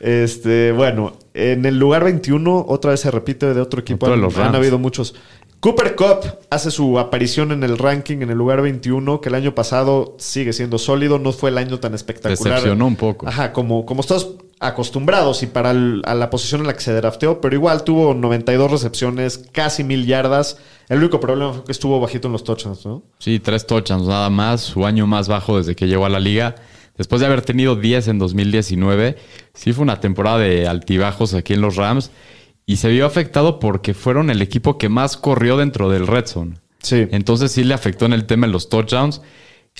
Este, 0.00 0.72
bueno, 0.72 1.12
en 1.34 1.66
el 1.66 1.78
lugar 1.78 2.04
21, 2.04 2.64
otra 2.68 2.92
vez 2.92 3.00
se 3.00 3.10
repite 3.10 3.52
de 3.54 3.60
otro 3.60 3.80
equipo. 3.80 4.06
Otro 4.06 4.16
de 4.16 4.16
Han, 4.16 4.22
los 4.22 4.36
han 4.36 4.44
Rams. 4.44 4.56
habido 4.56 4.78
muchos. 4.78 5.14
Cooper 5.60 5.94
Cup 5.94 6.38
hace 6.48 6.70
su 6.70 6.98
aparición 6.98 7.52
en 7.52 7.62
el 7.62 7.76
ranking 7.76 8.18
en 8.22 8.30
el 8.30 8.38
lugar 8.38 8.62
21, 8.62 9.20
que 9.20 9.28
el 9.28 9.34
año 9.34 9.54
pasado 9.54 10.14
sigue 10.18 10.54
siendo 10.54 10.78
sólido. 10.78 11.18
No 11.18 11.32
fue 11.32 11.50
el 11.50 11.58
año 11.58 11.78
tan 11.80 11.92
espectacular. 11.94 12.54
Decepcionó 12.54 12.86
un 12.86 12.96
poco. 12.96 13.28
Ajá, 13.28 13.52
como, 13.52 13.84
como 13.84 14.00
estamos 14.00 14.36
acostumbrados 14.58 15.42
y 15.42 15.46
para 15.46 15.72
el- 15.72 16.00
a 16.06 16.14
la 16.14 16.30
posición 16.30 16.62
en 16.62 16.66
la 16.66 16.72
que 16.74 16.80
se 16.80 16.94
drafteó, 16.94 17.40
pero 17.42 17.54
igual 17.54 17.84
tuvo 17.84 18.14
92 18.14 18.70
recepciones, 18.70 19.38
casi 19.52 19.84
mil 19.84 20.06
yardas. 20.06 20.56
El 20.88 20.98
único 20.98 21.20
problema 21.20 21.52
fue 21.52 21.64
que 21.64 21.72
estuvo 21.72 22.00
bajito 22.00 22.28
en 22.28 22.32
los 22.32 22.44
touchdowns, 22.44 22.84
¿no? 22.86 23.02
Sí, 23.18 23.38
tres 23.38 23.66
touchdowns 23.66 24.06
nada 24.06 24.30
más, 24.30 24.62
su 24.62 24.86
año 24.86 25.06
más 25.06 25.28
bajo 25.28 25.58
desde 25.58 25.76
que 25.76 25.86
llegó 25.86 26.06
a 26.06 26.08
la 26.08 26.20
liga. 26.20 26.54
Después 27.00 27.20
de 27.20 27.26
haber 27.28 27.40
tenido 27.40 27.76
10 27.76 28.08
en 28.08 28.18
2019, 28.18 29.16
sí 29.54 29.72
fue 29.72 29.84
una 29.84 30.00
temporada 30.00 30.36
de 30.36 30.68
altibajos 30.68 31.32
aquí 31.32 31.54
en 31.54 31.62
los 31.62 31.76
Rams 31.76 32.10
y 32.66 32.76
se 32.76 32.90
vio 32.90 33.06
afectado 33.06 33.58
porque 33.58 33.94
fueron 33.94 34.28
el 34.28 34.42
equipo 34.42 34.76
que 34.76 34.90
más 34.90 35.16
corrió 35.16 35.56
dentro 35.56 35.88
del 35.88 36.06
red 36.06 36.26
zone. 36.26 36.56
Sí. 36.82 37.08
Entonces 37.10 37.52
sí 37.52 37.64
le 37.64 37.72
afectó 37.72 38.04
en 38.04 38.12
el 38.12 38.26
tema 38.26 38.46
de 38.46 38.52
los 38.52 38.68
touchdowns. 38.68 39.22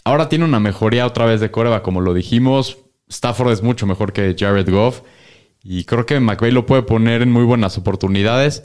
Ahora 0.02 0.30
tiene 0.30 0.46
una 0.46 0.60
mejoría 0.60 1.04
otra 1.04 1.26
vez 1.26 1.42
de 1.42 1.50
Coreba, 1.50 1.82
como 1.82 2.00
lo 2.00 2.14
dijimos. 2.14 2.78
Stafford 3.10 3.52
es 3.52 3.62
mucho 3.62 3.86
mejor 3.86 4.14
que 4.14 4.34
Jared 4.34 4.70
Goff. 4.70 5.02
Y 5.62 5.84
creo 5.84 6.06
que 6.06 6.18
McVay 6.20 6.52
lo 6.52 6.64
puede 6.64 6.84
poner 6.84 7.20
en 7.20 7.30
muy 7.30 7.44
buenas 7.44 7.76
oportunidades. 7.76 8.64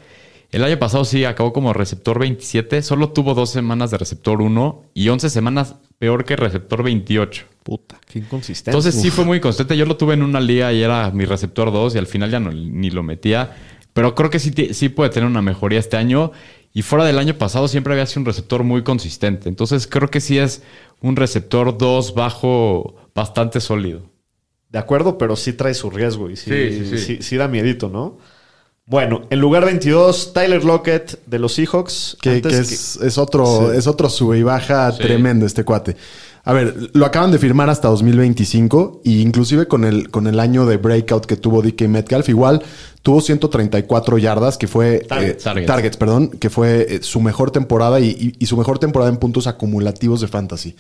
El 0.54 0.64
año 0.64 0.80
pasado 0.80 1.04
sí 1.04 1.26
acabó 1.26 1.52
como 1.52 1.74
receptor 1.74 2.20
27. 2.20 2.84
Solo 2.84 3.10
tuvo 3.10 3.34
dos 3.34 3.50
semanas 3.50 3.92
de 3.92 3.98
receptor 3.98 4.42
1 4.42 4.84
y 4.94 5.10
11 5.10 5.30
semanas 5.30 5.76
peor 6.00 6.24
que 6.24 6.38
receptor 6.38 6.84
28. 6.84 7.48
Puta, 7.66 8.00
qué 8.06 8.20
inconsistente. 8.20 8.70
Entonces 8.78 8.94
sí 9.02 9.10
fue 9.10 9.26
muy 9.26 9.40
constante. 9.40 9.76
Yo 9.76 9.88
lo 9.88 9.98
tuve 9.98 10.14
en 10.14 10.22
una 10.22 10.40
liga 10.40 10.72
y 10.72 10.84
era 10.84 11.10
mi 11.10 11.26
receptor 11.26 11.72
2 11.72 11.96
y 11.96 11.98
al 11.98 12.06
final 12.06 12.30
ya 12.30 12.40
no, 12.40 12.52
ni 12.52 12.92
lo 12.92 13.02
metía. 13.02 13.56
Pero 13.92 14.14
creo 14.14 14.30
que 14.30 14.38
sí, 14.38 14.54
sí 14.74 14.90
puede 14.90 15.10
tener 15.10 15.28
una 15.28 15.42
mejoría 15.42 15.80
este 15.80 15.98
año. 15.98 16.32
Y 16.74 16.84
fuera 16.84 17.06
del 17.06 17.18
año 17.18 17.40
pasado 17.40 17.68
siempre 17.68 17.94
había 17.94 18.06
sido 18.06 18.20
un 18.20 18.26
receptor 18.28 18.64
muy 18.64 18.84
consistente. 18.84 19.50
Entonces 19.50 19.88
creo 19.88 20.10
que 20.12 20.22
sí 20.22 20.38
es 20.38 20.62
un 21.02 21.16
receptor 21.16 21.76
2 21.76 22.14
bajo 22.14 22.98
bastante 23.16 23.60
sólido. 23.60 24.04
De 24.70 24.78
acuerdo, 24.78 25.18
pero 25.18 25.36
sí 25.36 25.54
trae 25.54 25.74
su 25.74 25.90
riesgo 25.90 26.30
y 26.30 26.36
sí, 26.36 26.52
Sí, 26.52 26.72
sí, 26.86 26.86
sí. 26.86 26.98
sí- 27.00 27.18
sí 27.22 27.36
da 27.38 27.48
miedito, 27.48 27.90
¿no? 27.90 28.20
Bueno, 28.86 29.24
en 29.32 29.40
lugar 29.40 29.66
22, 29.66 30.34
Tyler 30.34 30.64
Lockett 30.64 31.20
de 31.26 31.40
los 31.40 31.54
Seahawks. 31.54 32.16
Que, 32.22 32.30
Antes 32.30 32.52
que 32.52 32.58
que- 32.68 32.74
es, 32.76 32.98
es 32.98 33.18
otro, 33.18 33.72
Sí. 33.72 33.78
es 33.80 33.88
otro 33.88 34.08
sube 34.10 34.38
y 34.38 34.44
baja 34.44 34.92
Sí. 34.92 35.00
tremendo 35.02 35.48
este 35.48 35.64
cuate. 35.64 35.96
A 36.48 36.54
ver, 36.54 36.92
lo 36.94 37.06
acaban 37.08 37.32
de 37.32 37.40
firmar 37.40 37.70
hasta 37.72 37.88
2025 37.88 39.02
y 39.04 39.22
inclusive 39.22 39.68
con 39.68 39.84
el, 39.84 40.10
con 40.12 40.28
el 40.28 40.40
año 40.40 40.66
de 40.68 40.78
breakout 40.78 41.26
que 41.26 41.38
tuvo 41.38 41.62
DK 41.64 41.88
Metcalf, 41.88 42.30
igual 42.30 42.62
tuvo 43.02 43.20
134 43.22 44.18
yardas, 44.20 44.58
que 44.58 44.68
fue... 44.68 45.00
Targets. 45.00 45.44
eh, 45.48 45.66
Targets. 45.66 45.98
perdón, 45.98 46.30
que 46.30 46.50
fue 46.52 46.86
eh, 46.88 47.00
su 47.02 47.20
mejor 47.20 47.50
temporada 47.52 48.00
y, 48.00 48.10
y- 48.10 48.36
y 48.38 48.46
su 48.46 48.58
mejor 48.58 48.78
temporada 48.80 49.12
en 49.12 49.18
puntos 49.18 49.48
acumulativos 49.48 50.22
de 50.22 50.28
fantasy. 50.28 50.76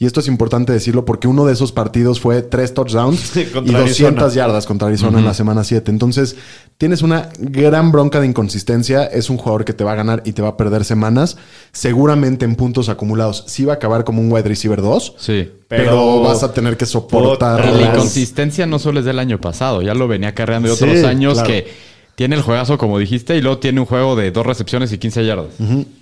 Y 0.00 0.06
esto 0.06 0.20
es 0.20 0.28
importante 0.28 0.72
decirlo 0.72 1.04
porque 1.04 1.26
uno 1.26 1.44
de 1.44 1.52
esos 1.52 1.72
partidos 1.72 2.20
fue 2.20 2.42
tres 2.42 2.72
touchdowns 2.72 3.18
Sí, 3.32 3.40
y 3.40 3.44
contra 3.46 3.80
200 3.80 4.22
Arizona. 4.22 4.34
yardas 4.46 4.66
contra 4.66 4.86
Arizona 4.88 5.18
en 5.18 5.24
la 5.24 5.34
semana 5.34 5.64
7. 5.64 5.90
Entonces, 5.90 6.36
tienes 6.76 7.02
una 7.02 7.30
gran 7.40 7.90
bronca 7.90 8.20
de 8.20 8.26
inconsistencia. 8.28 9.04
Es 9.04 9.28
un 9.28 9.38
jugador 9.38 9.64
que 9.64 9.72
te 9.72 9.82
va 9.82 9.92
a 9.92 9.96
ganar 9.96 10.22
y 10.24 10.32
te 10.34 10.42
va 10.42 10.50
a 10.50 10.56
perder 10.56 10.84
semanas. 10.84 11.36
Seguramente 11.72 12.44
en 12.44 12.54
puntos 12.54 12.88
acumulados 12.88 13.44
sí 13.48 13.64
va 13.64 13.72
a 13.74 13.76
acabar 13.76 14.04
como 14.04 14.20
un 14.22 14.30
wide 14.32 14.48
receiver 14.48 14.80
2. 14.80 15.14
Sí. 15.18 15.50
Pero, 15.68 15.84
Pero- 15.84 16.20
vas 16.22 16.42
a 16.42 16.52
tener 16.52 16.76
que 16.76 16.86
soportar. 16.86 17.64
La 17.74 17.88
inconsistencia 17.92 18.66
no 18.66 18.78
solo 18.78 19.00
es 19.00 19.04
del 19.04 19.18
año 19.18 19.40
pasado, 19.40 19.82
ya 19.82 19.94
lo 19.94 20.08
venía 20.08 20.34
cargando 20.34 20.68
de 20.68 20.76
Sí, 20.76 20.84
otros 20.84 21.04
años 21.04 21.34
claro. 21.34 21.48
que 21.48 21.87
tiene 22.18 22.34
el 22.34 22.42
juegazo, 22.42 22.78
como 22.78 22.98
dijiste, 22.98 23.36
y 23.36 23.40
luego 23.40 23.58
tiene 23.58 23.78
un 23.78 23.86
juego 23.86 24.16
de 24.16 24.32
dos 24.32 24.44
recepciones 24.44 24.90
y 24.92 24.98
15 24.98 25.24
yardas. 25.24 25.52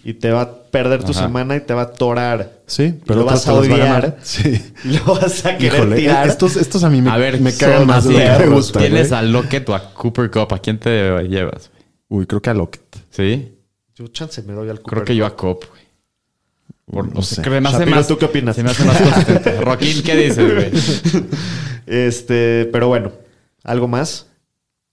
y 0.02 0.14
te 0.14 0.30
va 0.30 0.40
a 0.40 0.62
perder 0.70 1.04
tu 1.04 1.10
Ajá. 1.12 1.24
semana 1.24 1.56
y 1.56 1.60
te 1.60 1.74
va 1.74 1.82
a 1.82 1.92
torar. 1.92 2.52
Sí, 2.66 2.84
Y 2.84 2.92
pero 3.04 3.18
lo 3.18 3.26
vas 3.26 3.46
a 3.46 3.52
odiar. 3.52 4.16
Sí. 4.22 4.58
Y 4.84 4.88
lo 4.96 5.14
vas 5.14 5.44
a 5.44 5.58
querer 5.58 5.74
Híjole, 5.74 5.96
tirar. 5.96 6.26
estos, 6.26 6.56
estos 6.56 6.84
a 6.84 6.88
mí 6.88 7.02
me, 7.02 7.10
A 7.10 7.18
ver, 7.18 7.38
me 7.42 7.52
cagan 7.54 7.86
más 7.86 8.04
de 8.08 8.14
lo 8.14 8.38
que 8.38 8.46
me 8.46 8.54
gusta. 8.54 8.78
¿Tienes 8.78 9.10
güey. 9.10 9.20
a 9.20 9.22
Lockett 9.24 9.68
o 9.68 9.74
a 9.74 9.92
Cooper 9.92 10.30
Cup? 10.30 10.54
¿A 10.54 10.58
quién 10.58 10.78
te 10.78 11.22
llevas? 11.28 11.70
Uy, 12.08 12.24
creo 12.24 12.40
que 12.40 12.48
a 12.48 12.54
Lockett. 12.54 12.96
¿Sí? 13.10 13.52
Yo 13.94 14.06
chance 14.08 14.42
me 14.42 14.54
doy 14.54 14.70
al 14.70 14.76
Creo 14.80 14.84
Cooper 14.84 15.04
que 15.04 15.16
yo 15.16 15.26
a 15.26 15.36
Cop, 15.36 15.64
güey. 15.68 15.82
Por- 16.86 17.14
No 17.14 17.20
sé. 17.20 17.42
me 17.50 17.58
hace 17.58 17.78
Shapiro, 17.78 17.90
más- 17.96 18.08
¿tú 18.08 18.16
qué 18.16 18.24
opinas? 18.24 18.56
Se 18.56 18.62
me 18.62 18.70
hace 18.70 18.84
más 18.86 19.02
consistente. 19.02 19.58
Joaquín, 19.64 20.02
¿qué 20.02 20.16
dices, 20.16 20.54
güey? 20.54 21.22
Este, 21.86 22.68
pero 22.72 22.88
bueno, 22.88 23.12
¿algo 23.64 23.86
más? 23.88 24.26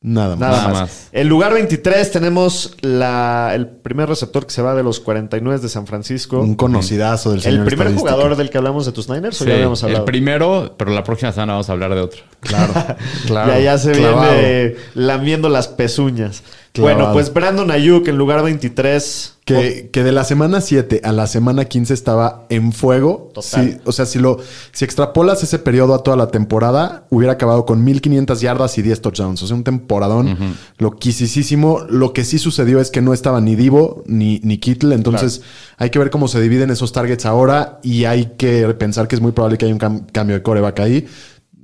Nada 0.06 0.36
más. 0.36 0.40
Nada, 0.40 0.58
Nada 0.58 0.68
más. 0.70 0.82
más. 0.82 1.08
En 1.14 1.30
lugar 1.30 1.54
23 1.54 2.12
tenemos 2.12 2.76
la, 2.82 3.52
el 3.56 3.68
primer 3.68 4.10
receptor 4.10 4.46
que 4.46 4.52
se 4.52 4.62
va 4.62 4.76
de 4.76 4.84
los 4.84 5.00
49 5.00 5.60
de 5.62 5.70
San 5.70 5.88
Francisco. 5.88 6.42
Un 6.42 6.56
conocidazo 6.56 7.32
del 7.32 7.42
señor 7.42 7.60
¿El 7.62 7.66
primer 7.66 7.96
jugador 7.96 8.36
del 8.36 8.50
que 8.50 8.58
hablamos 8.58 8.86
de 8.86 8.92
tus 8.92 9.08
Niners 9.08 9.40
o 9.40 9.46
Sí, 9.46 9.50
ya 9.50 9.56
habíamos 9.56 9.82
el 9.84 9.88
hablado? 9.88 10.06
primero, 10.06 10.76
pero 10.78 10.92
la 10.92 11.04
próxima 11.06 11.32
semana 11.32 11.54
vamos 11.54 11.70
a 11.70 11.72
hablar 11.72 11.96
de 11.96 12.02
otro. 12.02 12.22
Claro, 12.42 12.74
claro. 13.28 13.54
ya, 13.54 13.60
ya 13.60 13.78
se 13.78 13.94
Clavado. 13.94 14.34
viene 14.34 14.76
lamiendo 14.94 15.48
las 15.48 15.70
pezuñas. 15.70 16.44
Clavado. 16.74 16.96
Bueno, 16.98 17.14
pues 17.14 17.32
Brandon 17.34 17.72
Ayuk 17.72 18.08
en 18.10 18.18
lugar 18.18 18.44
23. 18.44 19.33
Que, 19.46 19.90
que 19.92 20.04
de 20.06 20.14
la 20.14 20.24
semana 20.24 20.62
7 20.62 21.02
a 21.04 21.12
la 21.12 21.28
semana 21.28 21.66
15 21.66 21.94
estaba 21.94 22.46
en 22.50 22.72
fuego. 22.72 23.30
Total. 23.34 23.72
Sí, 23.72 23.78
o 23.84 23.92
sea, 23.92 24.06
si 24.06 24.18
lo 24.20 24.38
si 24.72 24.86
extrapolas 24.86 25.44
ese 25.44 25.60
periodo 25.60 25.94
a 25.96 26.02
toda 26.02 26.16
la 26.16 26.28
temporada, 26.28 27.06
hubiera 27.10 27.34
acabado 27.34 27.66
con 27.66 27.84
1500 27.84 28.40
yardas 28.40 28.78
y 28.78 28.82
10 28.82 29.02
touchdowns. 29.02 29.44
O 29.44 29.48
sea, 29.48 29.58
un 29.58 29.66
temporadón 29.66 30.38
loquisísimo. 30.78 31.82
Lo 31.90 32.14
que 32.14 32.24
sí 32.24 32.38
sucedió 32.40 32.80
es 32.80 32.92
que 32.92 33.02
no 33.02 33.14
estaba 33.14 33.42
ni 33.42 33.56
Divo 33.56 34.04
ni, 34.06 34.40
ni 34.44 34.58
Kittle. 34.60 34.96
Entonces, 34.96 35.42
hay 35.78 35.90
que 35.90 36.00
ver 36.00 36.10
cómo 36.10 36.28
se 36.28 36.40
dividen 36.40 36.70
esos 36.72 36.92
targets 36.94 37.26
ahora 37.26 37.80
y 37.84 38.06
hay 38.06 38.34
que 38.38 38.68
pensar 38.80 39.08
que 39.08 39.16
es 39.16 39.22
muy 39.22 39.32
probable 39.32 39.58
que 39.58 39.66
haya 39.66 39.74
un 39.74 39.80
cam- 39.80 40.06
cambio 40.12 40.36
de 40.38 40.44
coreback 40.44 40.80
ahí. 40.80 41.06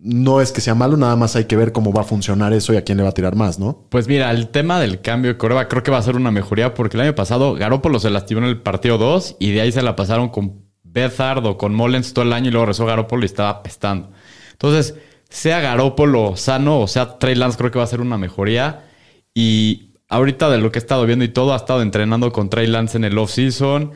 No 0.02 0.40
es 0.40 0.52
que 0.52 0.62
sea 0.62 0.76
malo, 0.76 0.96
nada 0.96 1.16
más 1.16 1.36
hay 1.36 1.46
que 1.46 1.58
ver 1.58 1.74
cómo 1.74 1.92
va 1.92 2.02
a 2.02 2.06
funcionar 2.06 2.54
eso 2.54 2.74
y 2.74 2.78
a 2.78 2.84
quién 2.84 2.98
le 2.98 3.04
va 3.04 3.10
a 3.10 3.14
tirar 3.14 3.36
más, 3.36 3.60
¿no? 3.60 3.86
Pues 3.90 4.08
mira, 4.08 4.32
el 4.32 4.48
tema 4.48 4.80
del 4.80 5.02
cambio 5.02 5.32
de 5.32 5.38
coreba 5.38 5.68
creo 5.68 5.84
que 5.84 5.92
va 5.92 5.98
a 5.98 6.02
ser 6.02 6.16
una 6.16 6.32
mejoría 6.32 6.74
porque 6.74 6.96
el 6.96 7.02
año 7.02 7.16
pasado 7.16 7.54
Garópolo 7.56 8.00
se 8.00 8.10
lastimó 8.10 8.42
en 8.42 8.48
el 8.48 8.62
partido 8.62 8.98
2 8.98 9.36
y 9.40 9.52
de 9.52 9.62
ahí 9.62 9.72
se 9.72 9.82
la 9.82 9.98
pasaron 9.98 10.30
con 10.30 10.64
Bethard 10.84 11.46
o 11.46 11.58
con 11.58 11.76
Mullens 11.76 12.14
todo 12.14 12.24
el 12.24 12.34
año 12.34 12.48
y 12.48 12.52
luego 12.52 12.66
regresó 12.66 12.86
Garópolo 12.86 13.24
y 13.24 13.26
estaba 13.26 13.50
apestando. 13.50 14.12
Entonces, 14.54 14.96
sea 15.30 15.60
Garópolo 15.60 16.36
sano 16.36 16.80
o 16.80 16.88
sea 16.88 17.18
Trey 17.18 17.36
Lance, 17.36 17.58
creo 17.58 17.72
que 17.72 17.80
va 17.80 17.84
a 17.84 17.88
ser 17.88 18.02
una 18.02 18.18
mejoría. 18.18 18.86
Y 19.34 19.92
ahorita 20.08 20.50
de 20.50 20.58
lo 20.58 20.72
que 20.72 20.80
he 20.80 20.82
estado 20.82 21.06
viendo 21.06 21.26
y 21.26 21.30
todo, 21.30 21.54
ha 21.54 21.58
estado 21.58 21.82
entrenando 21.82 22.32
con 22.32 22.50
Trey 22.50 22.68
Lance 22.68 22.98
en 22.98 23.04
el 23.04 23.18
off-season. 23.18 23.92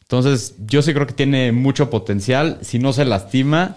Entonces, 0.00 0.56
yo 0.66 0.82
sí 0.82 0.94
creo 0.94 1.06
que 1.06 1.12
tiene 1.12 1.52
mucho 1.52 1.90
potencial. 1.90 2.58
Si 2.62 2.78
no 2.78 2.92
se 2.92 3.04
lastima, 3.04 3.76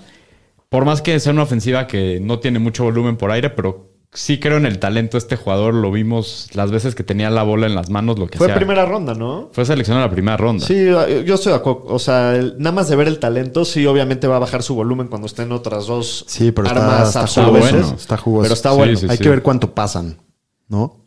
por 0.72 0.86
más 0.86 1.02
que 1.02 1.20
sea 1.20 1.34
una 1.34 1.44
ofensiva 1.44 1.86
que 1.86 2.20
no 2.22 2.40
tiene 2.40 2.58
mucho 2.58 2.86
volumen 2.86 3.18
por 3.18 3.30
aire, 3.30 3.50
pero 3.50 3.92
sí 4.14 4.40
creo 4.40 4.56
en 4.56 4.66
el 4.66 4.80
talento 4.80 5.18
de 5.18 5.20
este 5.20 5.36
jugador. 5.36 5.74
Lo 5.74 5.92
vimos 5.92 6.48
las 6.54 6.72
veces 6.72 6.96
que 6.96 7.04
tenía 7.04 7.30
la 7.30 7.44
bola 7.44 7.68
en 7.68 7.76
las 7.76 7.90
manos, 7.90 8.18
lo 8.18 8.28
que 8.28 8.38
Fue 8.38 8.48
sea. 8.48 8.56
primera 8.56 8.86
ronda, 8.86 9.14
¿no? 9.14 9.50
Fue 9.52 9.66
seleccionado 9.66 10.06
en 10.06 10.10
la 10.10 10.14
primera 10.16 10.38
ronda. 10.38 10.66
Sí, 10.66 10.86
yo 10.86 11.36
estoy 11.36 11.52
de 11.52 11.58
acuerdo. 11.58 11.84
O 11.88 12.00
sea, 12.00 12.36
el- 12.38 12.56
nada 12.58 12.72
más 12.74 12.88
de 12.88 12.96
ver 12.96 13.10
el 13.10 13.20
talento, 13.20 13.66
sí, 13.66 13.86
obviamente 13.86 14.28
va 14.28 14.38
a 14.38 14.40
bajar 14.40 14.64
su 14.64 14.74
volumen 14.74 15.08
cuando 15.10 15.28
estén 15.28 15.52
otras 15.52 15.88
dos 15.88 16.24
Sí, 16.30 16.54
pero 16.54 16.68
está- 16.70 16.80
armas 17.02 17.16
está 17.18 17.48
bueno. 17.50 17.94
Está 17.98 18.16
jugoso. 18.16 18.44
Pero 18.44 18.54
está 18.54 18.72
bueno. 18.72 18.98
sí, 18.98 19.08
hay 19.10 19.18
sí. 19.18 19.24
que 19.24 19.30
ver 19.30 19.42
cuánto 19.44 19.76
pasan, 19.76 20.20
¿no? 20.70 21.02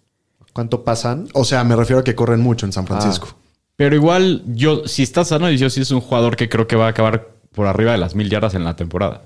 ¿Cuánto 0.53 0.85
pasan? 0.85 1.29
O 1.33 1.45
sea, 1.45 1.65
me 1.65 1.75
refiero 1.75 2.01
a 2.01 2.05
que 2.05 2.15
corren 2.15 2.41
mucho 2.43 2.67
en 2.67 2.73
San 2.73 2.87
Francisco. 2.87 3.29
Pero 3.77 3.97
igual, 3.97 4.43
yo, 4.47 4.87
si 4.87 5.03
está 5.03 5.25
sano, 5.25 5.51
yo 5.51 5.71
sí 5.71 5.81
es 5.81 5.91
un 5.91 6.03
jugador 6.03 6.37
que 6.37 6.51
creo 6.51 6.67
que 6.69 6.77
va 6.77 6.85
a 6.87 6.91
acabar 6.91 7.29
por 7.53 7.67
arriba 7.67 7.93
de 7.93 7.99
las 7.99 8.15
mil 8.15 8.29
yardas 8.29 8.55
en 8.55 8.63
la 8.65 8.77
temporada. 8.77 9.23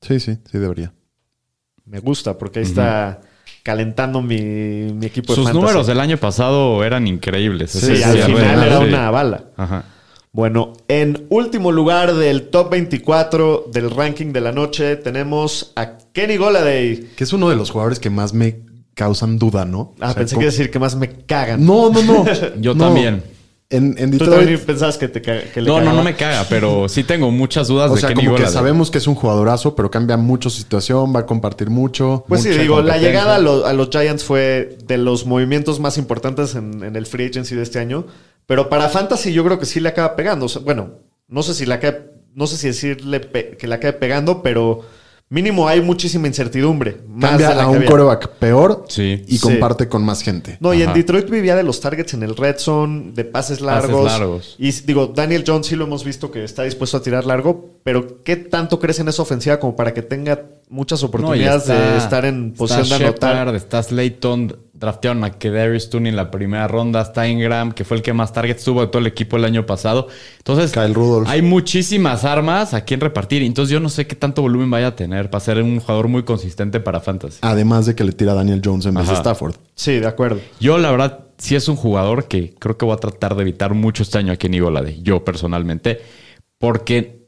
Sí, 0.00 0.20
sí, 0.20 0.38
sí 0.50 0.58
debería. 0.58 0.92
Me 1.84 1.98
gusta 2.00 2.38
porque 2.38 2.60
ahí 2.60 2.64
está 2.64 3.20
calentando 3.62 4.22
mi, 4.22 4.40
mi 4.40 5.06
equipo 5.06 5.32
de 5.32 5.36
Sus 5.36 5.44
fantasy. 5.46 5.60
números 5.66 5.86
del 5.86 6.00
año 6.00 6.16
pasado 6.16 6.82
eran 6.84 7.06
increíbles. 7.06 7.70
Sí, 7.72 8.02
al 8.02 8.16
final 8.18 8.62
era 8.64 8.78
sí. 8.78 8.84
una 8.84 9.10
bala. 9.10 9.44
Ajá. 9.56 9.84
Bueno, 10.32 10.72
en 10.86 11.26
último 11.28 11.72
lugar 11.72 12.14
del 12.14 12.48
top 12.50 12.70
24 12.70 13.66
del 13.72 13.90
ranking 13.90 14.32
de 14.32 14.40
la 14.40 14.52
noche 14.52 14.94
tenemos 14.96 15.72
a 15.74 15.98
Kenny 16.12 16.36
Goladay. 16.36 17.08
Que 17.16 17.24
es 17.24 17.32
uno 17.32 17.48
de 17.50 17.56
los 17.56 17.70
jugadores 17.70 17.98
que 17.98 18.10
más 18.10 18.32
me 18.32 18.60
causan 18.94 19.38
duda, 19.38 19.64
¿no? 19.64 19.94
Ah, 20.00 20.06
O 20.10 20.12
sea, 20.12 20.14
pensé 20.14 20.34
como- 20.36 20.40
que 20.42 20.46
decir 20.46 20.70
que 20.70 20.78
más 20.78 20.94
me 20.94 21.08
cagan. 21.26 21.66
No, 21.66 21.90
no, 21.90 22.00
no. 22.02 22.24
Yo 22.60 22.74
No. 22.74 22.84
también. 22.86 23.24
En, 23.72 23.94
en 23.98 24.10
Tú 24.10 24.18
Detroit. 24.18 24.38
también 24.40 24.60
pensabas 24.66 24.98
que, 24.98 25.06
te 25.06 25.22
que 25.22 25.60
le 25.60 25.68
No, 25.68 25.74
no, 25.74 25.78
cagaba? 25.78 25.96
no 25.96 26.02
me 26.02 26.16
caga, 26.16 26.44
pero 26.48 26.88
sí 26.88 27.04
tengo 27.04 27.30
muchas 27.30 27.68
dudas 27.68 27.88
O 27.90 27.94
de 27.94 28.00
sea, 28.00 28.14
como 28.14 28.34
que 28.34 28.46
sabemos 28.48 28.90
que 28.90 28.98
es 28.98 29.06
un 29.06 29.14
jugadorazo, 29.14 29.76
pero 29.76 29.90
cambia 29.92 30.16
mucho 30.16 30.50
su 30.50 30.58
situación, 30.58 31.14
va 31.14 31.20
a 31.20 31.26
compartir 31.26 31.70
mucho. 31.70 32.24
Pues 32.26 32.42
sí, 32.42 32.48
digo, 32.50 32.82
la 32.82 32.98
llegada 32.98 33.36
a, 33.36 33.38
lo- 33.38 33.64
a 33.66 33.72
los 33.72 33.88
Giants 33.90 34.24
fue 34.24 34.76
de 34.86 34.98
los 34.98 35.24
movimientos 35.24 35.78
más 35.78 35.98
importantes 35.98 36.56
en, 36.56 36.82
en 36.82 36.96
el 36.96 37.06
free 37.06 37.26
agency 37.26 37.54
de 37.54 37.62
este 37.62 37.78
año. 37.78 38.06
Pero 38.46 38.68
para 38.68 38.88
Fantasy 38.88 39.32
yo 39.32 39.44
creo 39.44 39.60
que 39.60 39.66
sí 39.66 39.78
le 39.78 39.88
acaba 39.90 40.16
pegando. 40.16 40.46
O 40.46 40.48
sea, 40.48 40.62
bueno, 40.62 40.94
no 41.28 41.44
sé 41.44 41.54
si 41.54 41.64
la 41.64 41.76
acaba- 41.76 41.98
no 42.34 42.48
sé 42.48 42.56
si 42.56 42.66
decirle 42.66 43.20
que 43.56 43.66
la 43.68 43.76
acabe 43.76 43.92
pegando, 43.92 44.42
pero 44.42 44.80
mínimo 45.30 45.66
hay 45.68 45.80
muchísima 45.80 46.26
incertidumbre. 46.26 46.98
Más 47.08 47.30
Cambia 47.30 47.48
de 47.50 47.54
la 47.54 47.62
a 47.62 47.64
que 47.66 47.70
un 47.70 47.76
había. 47.76 47.88
coreback 47.88 48.28
peor 48.38 48.84
Sí. 48.88 49.22
y 49.26 49.38
Sí. 49.38 49.40
comparte 49.40 49.88
con 49.88 50.04
más 50.04 50.22
gente. 50.22 50.58
No, 50.60 50.74
y 50.74 50.82
en 50.82 50.88
Ajá. 50.88 50.96
Detroit 50.98 51.30
vivía 51.30 51.54
de 51.56 51.62
los 51.62 51.80
targets 51.80 52.14
en 52.14 52.22
el 52.24 52.36
red 52.36 52.56
zone, 52.58 53.12
de 53.14 53.24
pases 53.24 53.60
largos. 53.60 54.04
largos. 54.04 54.56
Y 54.58 54.70
digo, 54.72 55.06
Daniel 55.06 55.44
Jones 55.46 55.68
sí 55.68 55.76
lo 55.76 55.84
hemos 55.84 56.04
visto 56.04 56.30
que 56.30 56.42
está 56.44 56.64
dispuesto 56.64 56.96
a 56.96 57.02
tirar 57.02 57.24
largo, 57.24 57.70
pero 57.84 58.22
¿qué 58.24 58.36
tanto 58.36 58.78
crees 58.80 58.98
en 58.98 59.08
esa 59.08 59.22
ofensiva 59.22 59.58
como 59.60 59.76
para 59.76 59.94
que 59.94 60.02
tenga 60.02 60.42
muchas 60.68 61.00
No, 61.02 61.08
oportunidades 61.08 61.66
de 61.66 61.96
estar 61.96 62.24
en 62.24 62.52
posición 62.52 62.82
está 62.82 62.98
de 62.98 63.04
anotar? 63.04 63.34
Shepard, 63.36 63.54
está 63.56 63.82
Slayton, 63.82 64.56
draftearon 64.80 65.22
a 65.24 65.32
Kedarius 65.32 65.90
Tooney 65.90 66.08
en 66.08 66.16
la 66.16 66.30
primera 66.30 66.66
ronda, 66.66 67.02
está 67.02 67.28
Ingram, 67.28 67.72
que 67.72 67.84
fue 67.84 67.98
el 67.98 68.02
que 68.02 68.14
más 68.14 68.32
targets 68.32 68.64
tuvo 68.64 68.80
de 68.80 68.86
todo 68.86 68.98
el 68.98 69.06
equipo 69.06 69.36
el 69.36 69.44
año 69.44 69.66
pasado. 69.66 70.08
Entonces, 70.38 70.72
Kyle 70.72 70.94
Rudolph. 70.94 71.28
hay 71.28 71.42
muchísimas 71.42 72.24
armas 72.24 72.72
a 72.72 72.84
quien 72.84 72.98
repartir. 73.00 73.42
Entonces, 73.42 73.72
yo 73.72 73.78
no 73.78 73.90
sé 73.90 74.06
qué 74.06 74.16
tanto 74.16 74.40
volumen 74.40 74.70
vaya 74.70 74.88
a 74.88 74.96
tener 74.96 75.28
para 75.30 75.44
ser 75.44 75.62
un 75.62 75.78
jugador 75.80 76.08
muy 76.08 76.22
consistente 76.22 76.80
para 76.80 77.00
Fantasy. 77.00 77.38
Además 77.42 77.84
de 77.86 77.94
que 77.94 78.04
le 78.04 78.12
tira 78.12 78.32
a 78.32 78.36
Daniel 78.36 78.62
Jones 78.64 78.86
en 78.86 78.94
vez 78.94 79.06
de 79.06 79.12
Ajá. 79.12 79.20
Stafford. 79.20 79.54
Sí, 79.74 79.98
de 79.98 80.06
acuerdo. 80.06 80.40
Yo, 80.58 80.78
la 80.78 80.90
verdad, 80.90 81.26
sí 81.36 81.54
es 81.56 81.68
un 81.68 81.76
jugador 81.76 82.26
que 82.26 82.54
creo 82.58 82.78
que 82.78 82.86
voy 82.86 82.94
a 82.94 82.98
tratar 82.98 83.36
de 83.36 83.42
evitar 83.42 83.74
mucho 83.74 84.02
este 84.02 84.16
año 84.16 84.32
aquí 84.32 84.46
en 84.46 84.54
Igolade, 84.54 84.98
yo 85.02 85.24
personalmente, 85.24 86.00
porque 86.58 87.19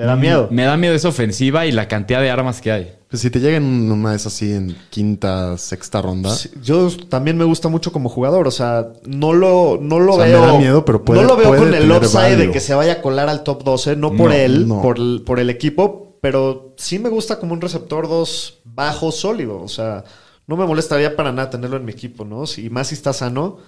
Te 0.00 0.06
da 0.06 0.16
miedo. 0.16 0.48
me 0.50 0.64
da 0.64 0.76
miedo 0.76 0.94
esa 0.94 1.08
ofensiva 1.08 1.66
y 1.66 1.72
la 1.72 1.88
cantidad 1.88 2.20
de 2.22 2.30
armas 2.30 2.60
que 2.60 2.72
hay. 2.72 2.92
Pues 3.10 3.22
si 3.22 3.30
te 3.30 3.40
llega 3.40 3.56
en 3.56 3.90
una 3.90 4.12
vez 4.12 4.24
así 4.24 4.52
en 4.52 4.76
quinta, 4.88 5.58
sexta 5.58 6.00
ronda, 6.00 6.30
Sí, 6.34 6.48
Yo 6.62 6.88
también 7.08 7.36
me 7.36 7.44
gusta 7.44 7.68
mucho 7.68 7.92
como 7.92 8.08
jugador, 8.08 8.46
o 8.46 8.50
sea, 8.50 8.88
no 9.04 9.32
lo, 9.32 9.78
no 9.80 9.98
lo 9.98 10.14
O 10.14 10.16
sea, 10.16 10.26
veo. 10.26 10.40
me 10.40 10.46
da 10.46 10.58
miedo, 10.58 10.84
pero 10.84 11.04
puede- 11.04 11.20
no 11.20 11.26
lo 11.28 11.36
veo 11.36 11.48
puede 11.48 11.60
con 11.62 11.74
el 11.74 11.90
upside 11.90 12.36
de 12.36 12.50
que 12.50 12.60
se 12.60 12.72
vaya 12.74 12.92
a 12.94 13.02
colar 13.02 13.28
al 13.28 13.42
top 13.42 13.62
12, 13.64 13.96
no 13.96 14.12
por 14.16 14.30
No, 14.30 14.36
él, 14.36 14.68
no. 14.68 14.80
Por, 14.80 14.96
el, 14.98 15.22
por 15.26 15.38
el 15.40 15.50
equipo, 15.50 16.16
pero 16.20 16.74
sí 16.78 16.98
me 16.98 17.08
gusta 17.08 17.38
como 17.40 17.52
un 17.52 17.60
receptor 17.60 18.08
2 18.08 18.60
bajo, 18.64 19.10
sólido. 19.12 19.60
O 19.60 19.68
sea, 19.68 20.04
no 20.46 20.56
me 20.56 20.64
molestaría 20.66 21.14
para 21.16 21.32
nada 21.32 21.50
tenerlo 21.50 21.76
en 21.76 21.84
mi 21.84 21.92
equipo, 21.92 22.24
¿no? 22.24 22.46
Si, 22.46 22.70
más 22.70 22.88
si 22.88 22.94
está 22.94 23.12
sano, 23.12 23.58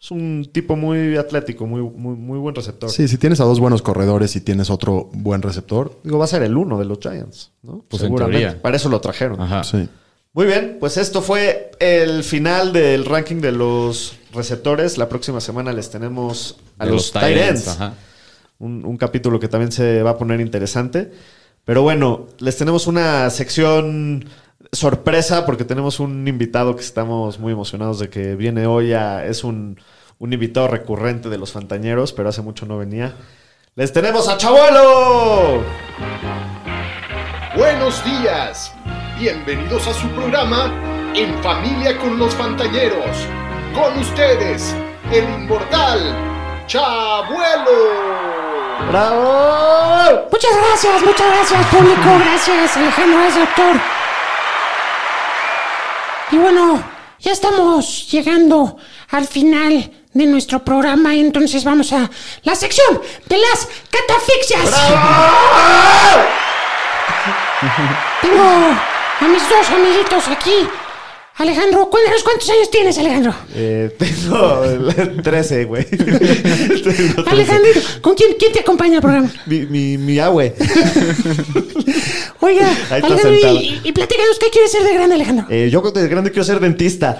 es 0.00 0.10
un 0.10 0.48
tipo 0.50 0.76
muy 0.76 1.16
atlético, 1.18 1.66
muy, 1.66 1.82
muy, 1.82 2.16
muy 2.16 2.38
buen 2.38 2.54
receptor. 2.54 2.88
sí, 2.90 3.06
si 3.06 3.18
tienes 3.18 3.40
a 3.40 3.44
dos 3.44 3.60
buenos 3.60 3.82
corredores 3.82 4.34
y 4.34 4.40
tienes 4.40 4.70
otro 4.70 5.10
buen 5.12 5.42
receptor, 5.42 5.92
Digo, 6.02 6.18
va 6.18 6.24
a 6.24 6.28
ser 6.28 6.42
el 6.42 6.56
uno 6.56 6.78
de 6.78 6.86
los 6.86 6.98
Giants, 7.00 7.52
¿no? 7.62 7.84
Pues 7.88 8.02
en 8.02 8.14
teoría. 8.14 8.60
Para 8.62 8.76
eso 8.76 8.88
lo 8.88 9.00
trajeron. 9.00 9.40
Ajá. 9.40 9.62
sí. 9.64 9.88
Muy 10.32 10.46
bien, 10.46 10.76
pues 10.78 10.96
esto 10.96 11.22
fue 11.22 11.72
el 11.80 12.22
final 12.22 12.72
del 12.72 13.04
ranking 13.04 13.40
de 13.40 13.50
los 13.50 14.14
receptores. 14.32 14.96
La 14.96 15.08
próxima 15.08 15.40
semana 15.40 15.72
les 15.72 15.90
tenemos 15.90 16.56
a 16.78 16.84
De 16.86 16.92
los, 16.92 17.12
ends. 17.16 17.66
ajá. 17.66 17.94
Un, 18.60 18.84
un 18.84 18.96
capítulo 18.96 19.40
que 19.40 19.48
también 19.48 19.72
se 19.72 20.02
va 20.04 20.10
a 20.10 20.18
poner 20.18 20.40
interesante. 20.40 21.10
Pero 21.64 21.82
bueno, 21.82 22.28
les 22.38 22.56
tenemos 22.56 22.86
una 22.86 23.28
sección 23.30 24.24
sorpresa 24.72 25.44
porque 25.46 25.64
tenemos 25.64 26.00
un 26.00 26.26
invitado 26.28 26.74
que 26.76 26.82
estamos 26.82 27.38
muy 27.38 27.52
emocionados 27.52 27.98
de 27.98 28.08
que 28.08 28.34
viene 28.36 28.66
hoy. 28.66 28.92
a- 28.92 29.24
es 29.26 29.44
un, 29.44 29.80
un 30.18 30.32
invitado 30.32 30.68
recurrente 30.68 31.28
de 31.28 31.38
los 31.38 31.52
Fantañeros, 31.52 32.12
pero 32.12 32.28
hace 32.28 32.42
mucho 32.42 32.66
no 32.66 32.78
venía. 32.78 33.14
Les 33.74 33.92
tenemos 33.92 34.28
a 34.28 34.36
Chabuelo. 34.36 35.62
Buenos 37.56 38.04
días. 38.04 38.72
Bienvenidos 39.18 39.86
a 39.86 39.94
su 39.94 40.08
programa 40.10 40.72
En 41.14 41.42
Familia 41.42 41.96
con 41.98 42.18
los 42.18 42.34
Fantañeros. 42.34 43.16
Con 43.74 43.98
ustedes, 43.98 44.74
el 45.12 45.24
inmortal 45.24 45.98
Chabuelo. 46.66 47.70
¡Bravo! 48.90 50.28
Muchas 50.32 50.50
gracias, 50.56 51.02
muchas 51.04 51.26
gracias, 51.26 51.66
público. 51.66 52.18
Gracias, 52.24 52.76
Alejandro, 52.76 53.18
gracias, 53.18 53.46
doctor. 53.46 53.99
Y 56.32 56.36
bueno, 56.36 56.82
ya 57.18 57.32
estamos 57.32 58.08
llegando 58.10 58.76
al 59.10 59.26
final 59.26 59.90
de 60.12 60.26
nuestro 60.26 60.64
programa, 60.64 61.14
entonces 61.14 61.64
vamos 61.64 61.92
a 61.92 62.10
la 62.42 62.54
sección 62.54 63.00
de 63.28 63.36
las 63.36 63.68
catafixias. 63.90 64.70
Tengo 68.22 68.42
a 68.42 69.28
mis 69.28 69.48
dos 69.48 69.70
amiguitos 69.70 70.28
aquí. 70.28 70.68
Alejandro, 71.36 71.88
cuéntanos 71.88 72.22
cuántos 72.22 72.50
años 72.50 72.70
tienes, 72.70 72.98
Alejandro. 72.98 73.34
Eh, 73.54 73.96
tengo 73.98 74.62
13, 75.22 75.64
güey. 75.64 75.84
Tengo 75.88 76.18
13. 76.18 77.14
Alejandro, 77.26 77.70
¿con 78.02 78.14
quién, 78.14 78.34
quién 78.38 78.52
te 78.52 78.60
acompaña 78.60 78.96
al 78.96 79.00
programa? 79.00 79.32
Mi, 79.46 79.60
mi, 79.66 79.96
mi 79.96 80.18
abue. 80.18 80.54
Oiga, 82.40 82.68
Alejandro, 82.90 83.32
y, 83.32 83.80
y 83.84 83.92
platícanos 83.92 84.38
qué 84.38 84.50
quieres 84.50 84.70
ser 84.70 84.82
de 84.82 84.92
grande, 84.94 85.14
Alejandro. 85.14 85.46
Eh, 85.48 85.70
yo 85.70 85.80
de 85.80 86.08
grande 86.08 86.30
quiero 86.30 86.44
ser 86.44 86.60
dentista. 86.60 87.18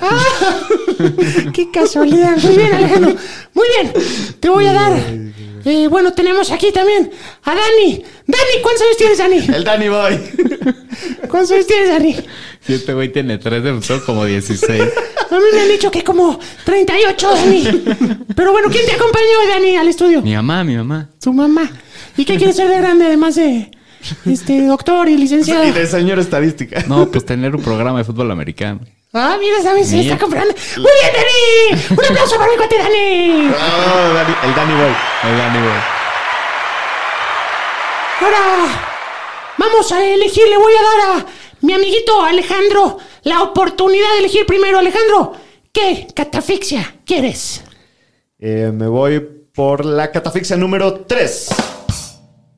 Qué 1.55 1.71
casualidad. 1.71 2.37
Muy 2.37 2.57
bien, 2.57 2.73
Alejandro. 2.75 3.15
Muy 3.55 3.67
bien. 3.77 3.93
Te 4.39 4.49
voy 4.51 4.67
a 4.67 4.73
dar. 4.73 4.93
Eh, 5.65 5.89
bueno, 5.89 6.13
tenemos 6.13 6.51
aquí 6.51 6.73
también 6.73 7.11
a 7.45 7.55
Dani. 7.55 8.03
Dani, 8.27 8.63
¿cuántos 8.63 8.83
años 8.83 8.97
tienes, 8.97 9.19
Dani? 9.19 9.57
El 9.57 9.65
Danny 9.65 9.89
Boy. 9.89 10.19
¿Cuántos 11.29 11.53
años 11.53 11.67
tienes, 11.67 11.89
Dani? 11.89 12.17
Si 12.61 12.75
este 12.75 12.93
güey 12.93 13.11
tiene 13.13 13.39
tres, 13.39 13.63
debutó 13.63 14.05
como 14.05 14.25
16. 14.25 14.83
A 15.31 15.35
mí 15.35 15.45
me 15.53 15.61
han 15.61 15.69
dicho 15.69 15.91
que 15.91 16.03
como 16.05 16.39
38, 16.65 17.31
Dani. 17.35 17.65
Pero 18.35 18.53
bueno, 18.53 18.69
¿quién 18.71 18.87
te 18.87 18.93
acompañó, 18.93 19.49
Dani, 19.49 19.77
al 19.77 19.89
estudio? 19.89 20.23
mi 20.23 20.35
mamá, 20.35 20.65
mi 20.65 20.77
mamá. 20.77 21.09
Tu 21.21 21.33
mamá. 21.33 21.71
¿Y 22.17 22.25
qué 22.25 22.37
quieres 22.37 22.57
ser 22.57 22.69
de 22.69 22.79
grande, 22.79 23.07
además 23.07 23.37
de 23.37 23.71
este 24.27 24.67
doctor 24.67 25.09
y 25.09 25.17
licenciado? 25.17 25.65
Y 25.67 25.71
de 25.73 25.87
señor 25.87 26.19
estadística. 26.19 26.85
No, 26.89 27.11
pues 27.11 27.25
tener 27.25 27.55
un 27.55 27.63
programa 27.63 27.99
de 27.99 28.05
fútbol 28.05 28.31
americano. 28.31 28.81
Ah, 29.13 29.37
mira, 29.41 29.61
Dani 29.63 29.85
se 29.85 30.01
está 30.01 30.17
comprando. 30.19 30.55
Muy 30.77 30.91
bien, 31.01 31.13
Dani. 31.15 31.97
Un 31.99 32.05
aplauso 32.05 32.37
para 32.39 32.51
mi 32.51 32.57
cuate, 32.57 32.79
Dani. 32.79 33.51
Ah, 33.59 34.13
Dani- 34.15 34.37
el 34.49 34.55
Danny 34.55 34.75
Boy. 34.75 34.97
El 35.31 35.37
Danny 35.39 35.59
Boy. 35.59 35.79
Ahora 38.21 38.85
vamos 39.59 39.91
a 39.93 40.05
elegir, 40.05 40.47
le 40.49 40.57
voy 40.59 40.73
a 40.75 40.83
dar 40.83 41.19
a 41.21 41.27
mi 41.63 41.73
amiguito 41.73 42.23
Alejandro 42.23 42.99
la 43.23 43.43
oportunidad 43.43 44.13
de 44.13 44.19
elegir 44.21 44.47
primero. 44.47 44.79
Alejandro, 44.79 45.33
¿qué 45.73 46.07
catafixia 46.15 46.97
quieres? 47.05 47.63
Eh, 48.39 48.71
me 48.73 48.87
voy 48.87 49.21
por 49.21 49.85
la 49.85 50.11
catafixia 50.13 50.57
número 50.57 51.01
3. 51.01 51.49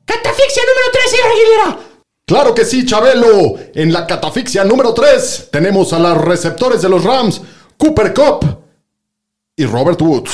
Catafixia 0.05 0.63
número 0.63 0.87
3, 0.91 1.09
señor 1.11 1.27
Aguilera. 1.31 1.77
Claro 2.25 2.55
que 2.55 2.63
sí, 2.65 2.85
Chabelo. 2.85 3.55
En 3.75 3.91
la 3.91 4.07
catafixia 4.07 4.63
número 4.63 4.93
3 4.93 5.49
tenemos 5.51 5.91
a 5.93 5.99
los 5.99 6.17
receptores 6.19 6.81
de 6.81 6.89
los 6.89 7.03
Rams, 7.03 7.41
Cooper 7.77 8.13
Cup 8.13 8.59
y 9.57 9.65
Robert 9.65 10.01
Woods. 10.01 10.31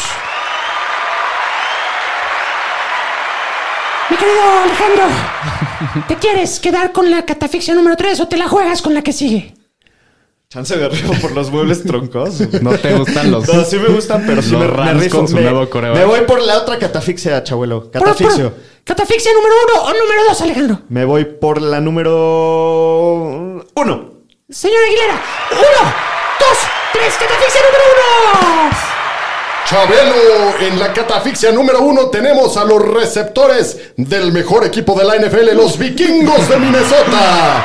Mi 4.09 4.17
querido 4.17 4.41
Alejandro, 4.63 5.03
¿te 6.07 6.15
quieres 6.15 6.59
quedar 6.59 6.91
con 6.91 7.09
la 7.11 7.25
catafixia 7.25 7.73
número 7.75 7.95
3 7.95 8.19
o 8.21 8.27
te 8.27 8.37
la 8.37 8.47
juegas 8.47 8.81
con 8.81 8.93
la 8.93 9.01
que 9.01 9.13
sigue? 9.13 9.53
Chance 10.49 10.77
de 10.77 10.85
arriba 10.85 11.15
por 11.21 11.31
los 11.33 11.51
muebles 11.51 11.83
troncosos. 11.83 12.59
¿No 12.63 12.71
te 12.71 12.93
gustan 12.97 13.29
los.? 13.31 13.47
No, 13.53 13.63
sí 13.63 13.77
me 13.77 13.87
gustan, 13.89 14.23
pero 14.25 14.41
sí 14.41 14.49
Los 14.51 14.61
me, 14.61 14.67
me 14.67 14.73
Rams 14.73 15.03
rifo. 15.03 15.17
con 15.19 15.27
su 15.27 15.35
me, 15.35 15.41
nuevo 15.43 15.69
coreback. 15.69 15.97
me 15.99 16.05
voy 16.05 16.21
por 16.21 16.41
la 16.41 16.57
otra 16.57 16.79
catafixia, 16.79 17.43
chabuelo. 17.43 17.83
Por- 17.83 17.91
por- 17.91 18.01
Catafixio. 18.01 18.53
¿Catafixia 18.83 19.31
número 19.33 19.53
1 19.75 19.83
o 19.83 19.93
número 19.93 20.23
2, 20.29 20.41
Alejandro? 20.41 20.79
Me 20.89 21.05
voy 21.05 21.25
por 21.25 21.61
la 21.61 21.79
número 21.79 22.13
1. 23.75 24.09
Señor 24.49 24.83
Aguilera, 24.83 25.21
1, 25.51 25.61
2, 25.61 26.57
3, 26.93 27.13
catafixia 27.19 27.61
número 27.61 27.83
1. 28.63 28.69
Chabelo, 29.65 30.57
en 30.59 30.79
la 30.79 30.91
catafixia 30.91 31.51
número 31.51 31.81
1 31.81 32.09
tenemos 32.09 32.57
a 32.57 32.65
los 32.65 32.81
receptores 32.81 33.91
del 33.97 34.31
mejor 34.31 34.65
equipo 34.65 34.95
de 34.97 35.03
la 35.05 35.15
NFL, 35.17 35.55
los 35.55 35.77
vikingos 35.77 36.49
de 36.49 36.57
Minnesota. 36.57 37.63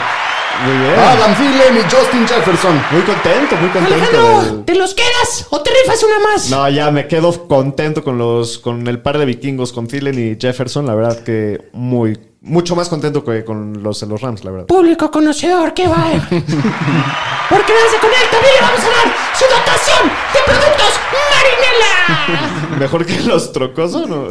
Muy 0.62 0.78
bien. 0.78 0.98
Adam 0.98 1.34
Thielen 1.36 1.76
y 1.76 1.82
Justin 1.82 2.26
Jefferson. 2.26 2.82
Muy 2.90 3.02
contento, 3.02 3.56
muy 3.56 3.70
contento. 3.70 3.94
Alejandro, 3.94 4.62
¿te 4.64 4.74
los 4.74 4.94
quedas 4.94 5.46
o 5.50 5.60
te 5.60 5.70
rifas 5.70 6.02
una 6.02 6.18
más? 6.20 6.50
No, 6.50 6.68
ya 6.68 6.90
me 6.90 7.06
quedo 7.08 7.46
contento 7.48 8.04
con 8.04 8.18
los 8.18 8.58
con 8.58 8.86
el 8.86 9.00
par 9.00 9.18
de 9.18 9.24
vikingos, 9.24 9.72
con 9.72 9.86
Thielen 9.86 10.18
y 10.18 10.38
Jefferson. 10.40 10.86
La 10.86 10.94
verdad 10.94 11.22
que 11.22 11.68
muy, 11.72 12.18
mucho 12.40 12.76
más 12.76 12.88
contento 12.88 13.24
que 13.24 13.44
con 13.44 13.82
los 13.82 14.00
de 14.00 14.06
los 14.06 14.20
Rams, 14.20 14.44
la 14.44 14.50
verdad. 14.50 14.66
Público 14.66 15.10
conocedor, 15.10 15.74
qué 15.74 15.88
va. 15.88 16.04
Porque 16.30 17.72
gracias 17.72 18.00
con 18.00 18.10
él 18.10 18.28
también 18.30 18.54
le 18.54 18.60
vamos 18.60 18.80
a 18.80 18.88
dar 18.88 19.14
su 19.34 19.44
dotación 19.44 20.08
de 20.32 20.40
productos 20.46 21.00
Marinela. 21.34 22.78
Mejor 22.78 23.06
que 23.06 23.20
los 23.20 23.52
trocosos, 23.52 24.08
¿no? 24.08 24.28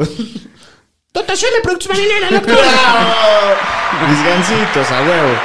Dotación 1.13 1.51
de 1.53 1.61
productos 1.61 1.89
Marinela, 1.89 2.27
doctor. 2.31 2.55
Mis 4.09 4.25
gancitos, 4.25 4.91
a 4.91 5.01
huevo. 5.03 5.37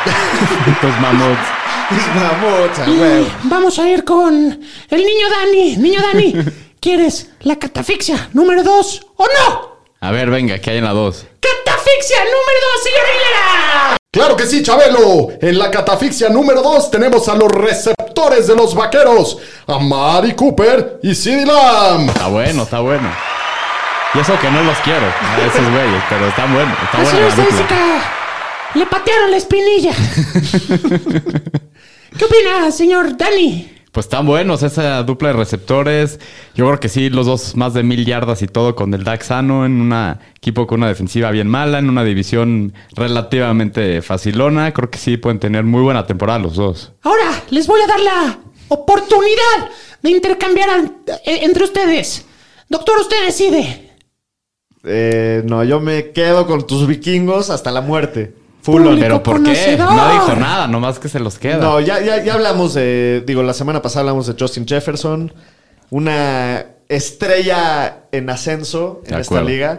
Los 0.83 0.99
mamuts. 0.99 1.49
Mis 1.91 2.07
mamuts, 2.15 2.79
a 2.79 2.91
huevo. 2.91 3.27
Vamos 3.43 3.79
a 3.79 3.87
ir 3.87 4.03
con 4.03 4.35
el 4.89 4.99
niño 5.05 5.27
Dani. 5.29 5.77
Niño 5.77 6.01
Dani, 6.01 6.37
¿quieres 6.81 7.33
la 7.41 7.57
catafixia 7.57 8.31
número 8.33 8.63
2 8.63 9.07
o 9.17 9.27
no? 9.27 9.79
A 10.01 10.11
ver, 10.11 10.31
venga, 10.31 10.59
¿qué 10.59 10.71
hay 10.71 10.79
en 10.79 10.85
la 10.85 10.93
2? 10.95 11.27
Catafixia 11.39 12.17
número 12.17 12.61
2, 12.75 12.83
señor 12.85 13.01
Aguilera. 13.05 13.97
Claro 14.11 14.37
que 14.37 14.47
sí, 14.47 14.63
Chabelo. 14.63 15.29
En 15.39 15.59
la 15.59 15.71
catafixia 15.71 16.31
número 16.31 16.63
2 16.63 16.91
tenemos 16.91 17.29
a 17.29 17.35
los 17.35 17.53
receptores 17.53 18.47
de 18.47 18.57
los 18.57 18.75
vaqueros, 18.75 19.37
a 19.67 19.79
Mari 19.79 20.35
Cooper 20.35 20.99
y 21.03 21.15
CeeDee 21.15 21.45
Lamb. 21.45 22.09
Está 22.09 22.29
bueno, 22.29 22.63
está 22.63 22.81
bueno. 22.81 23.38
Y 24.15 24.19
eso 24.19 24.39
que 24.41 24.51
no 24.51 24.63
los 24.63 24.77
quiero, 24.79 25.05
a 25.07 25.47
esos 25.47 25.61
güeyes, 25.71 26.03
pero 26.09 26.29
están 26.29 26.53
buenos. 26.55 26.75
Está 26.83 27.03
buena 27.03 27.21
la 27.21 27.35
dupla. 27.37 28.03
le 28.75 28.87
patearon 28.87 29.31
la 29.31 29.37
espinilla. 29.37 29.93
¿Qué 32.19 32.25
opina, 32.25 32.71
señor 32.71 33.17
Dani? 33.19 33.71
Pues 33.93 34.07
están 34.07 34.27
buenos 34.27 34.63
esa 34.63 35.03
dupla 35.03 35.29
de 35.29 35.35
receptores. 35.35 36.21
Yo 36.55 36.67
creo 36.67 36.81
que 36.81 36.89
sí, 36.89 37.11
los 37.11 37.27
dos 37.27 37.55
más 37.57 37.75
de 37.75 37.83
mil 37.83 38.05
yardas 38.07 38.41
y 38.43 38.47
todo 38.47 38.75
con 38.75 38.93
el 38.95 39.05
Dax 39.05 39.27
sano 39.27 39.67
en 39.67 39.81
un 39.81 40.17
equipo 40.37 40.67
con 40.67 40.81
una 40.81 40.89
defensiva 40.89 41.31
bien 41.31 41.49
mala, 41.49 41.79
en 41.79 41.89
una 41.91 42.05
división 42.05 42.73
relativamente 42.95 44.01
facilona. 44.03 44.73
Creo 44.73 44.91
que 44.91 44.99
sí 44.99 45.17
pueden 45.17 45.39
tener 45.39 45.65
muy 45.65 45.83
buena 45.83 46.07
temporada 46.07 46.39
los 46.39 46.55
dos. 46.57 46.93
Ahora 47.03 47.31
les 47.51 47.67
voy 47.67 47.81
a 47.83 47.87
dar 47.87 48.01
la 48.01 48.39
oportunidad 48.69 49.69
de 50.03 50.11
intercambiar 50.11 50.69
eh, 51.25 51.41
entre 51.43 51.65
ustedes. 51.65 52.25
Doctor, 52.69 53.01
usted 53.01 53.25
decide. 53.27 53.88
Eh, 54.85 55.43
no, 55.45 55.65
yo 55.65 55.81
me 55.81 56.11
quedo 56.13 56.47
con 56.47 56.67
tus 56.67 56.87
vikingos 56.87 57.51
hasta 57.51 57.71
la 57.71 57.81
muerte. 57.81 58.35
Full 58.63 58.81
on. 58.83 58.83
Público 58.89 59.01
Pero 59.01 59.23
¿por 59.23 59.37
qué? 59.43 59.43
conocedor. 59.45 59.93
No 59.95 60.13
dijo 60.13 60.37
nada, 60.37 60.67
nomás 60.69 60.99
que 60.99 61.09
se 61.09 61.21
los 61.21 61.39
queda. 61.39 61.59
No, 61.59 61.81
ya, 61.81 62.01
ya, 62.01 62.23
ya 62.23 62.35
hablamos 62.35 62.75
de. 62.75 63.23
Digo, 63.27 63.43
la 63.43 63.55
semana 63.55 63.83
pasada 63.83 64.01
hablamos 64.03 64.27
de 64.27 64.35
Justin 64.39 64.67
Jefferson. 64.67 65.33
Una 65.91 66.67
estrella 66.89 68.05
en 68.13 68.29
ascenso 68.31 69.01
en 69.07 69.15
De 69.17 69.21
esta 69.23 69.35
acuerdo. 69.37 69.49
liga. 69.49 69.79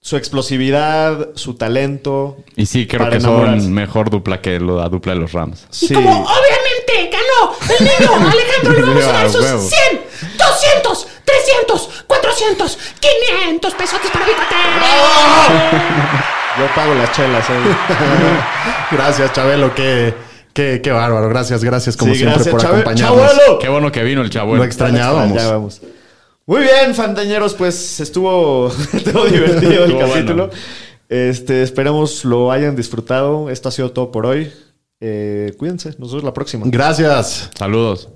Su 0.00 0.16
explosividad, 0.16 1.30
su 1.34 1.54
talento. 1.54 2.36
y 2.54 2.66
sí, 2.66 2.86
creo 2.86 3.00
para 3.00 3.10
que 3.10 3.16
enamorarse. 3.16 3.62
son 3.64 3.72
mejor 3.74 4.10
dupla 4.10 4.40
que 4.40 4.60
la 4.60 4.88
dupla 4.88 5.14
de 5.14 5.18
los 5.20 5.32
Rams. 5.32 5.66
Y 5.82 5.92
como 5.92 6.24
obviamente 6.88 7.16
ganó 7.16 7.76
el 7.78 7.84
niño 7.84 8.28
Alejandro, 8.30 8.72
le 8.72 8.82
vamos 8.82 9.04
a 9.04 9.12
dar 9.12 9.30
sus 9.30 9.42
huevo. 9.42 9.60
100, 9.60 10.00
200, 10.38 11.06
300, 11.24 12.04
400, 12.06 12.78
500 13.00 13.74
pesotes 13.74 14.10
para 14.10 14.26
mi 14.26 14.32
cuate. 14.32 14.54
Yo 16.58 16.66
pago 16.74 16.94
las 16.94 17.12
chelas. 17.12 17.44
eh. 17.50 17.52
Gracias, 18.90 19.32
Chabelo. 19.32 19.74
Qué, 19.74 20.14
qué, 20.52 20.80
qué 20.82 20.90
bárbaro. 20.90 21.28
Gracias, 21.28 21.62
gracias 21.62 21.96
como 21.96 22.12
Sí, 22.12 22.18
siempre 22.20 22.42
gracias, 22.42 22.54
por 22.54 22.64
acompañarnos. 22.66 23.20
Chabuelo. 23.32 23.58
Qué 23.58 23.68
bueno 23.68 23.92
que 23.92 24.02
vino 24.02 24.22
el 24.22 24.30
chavo. 24.30 24.56
Lo 24.56 24.64
extrañábamos. 24.64 25.36
Ya 25.40 25.50
vamos. 25.52 25.80
Muy 26.46 26.62
bien, 26.62 26.94
fantañeros, 26.94 27.52
pues 27.54 28.00
estuvo, 28.00 28.72
estuvo 28.94 29.24
divertido 29.26 29.84
el 29.84 29.92
Estuvo 29.92 30.00
capítulo. 30.08 30.46
bueno. 30.48 30.62
Este, 31.10 31.62
esperemos 31.62 32.24
lo 32.24 32.50
hayan 32.50 32.74
disfrutado. 32.74 33.50
Esto 33.50 33.68
ha 33.68 33.72
sido 33.72 33.92
todo 33.92 34.10
por 34.10 34.26
hoy. 34.26 34.52
Eh, 35.00 35.54
cuídense, 35.58 35.90
nos 35.98 36.10
vemos 36.10 36.24
la 36.24 36.34
próxima. 36.34 36.66
Gracias. 36.68 37.50
Saludos. 37.56 38.08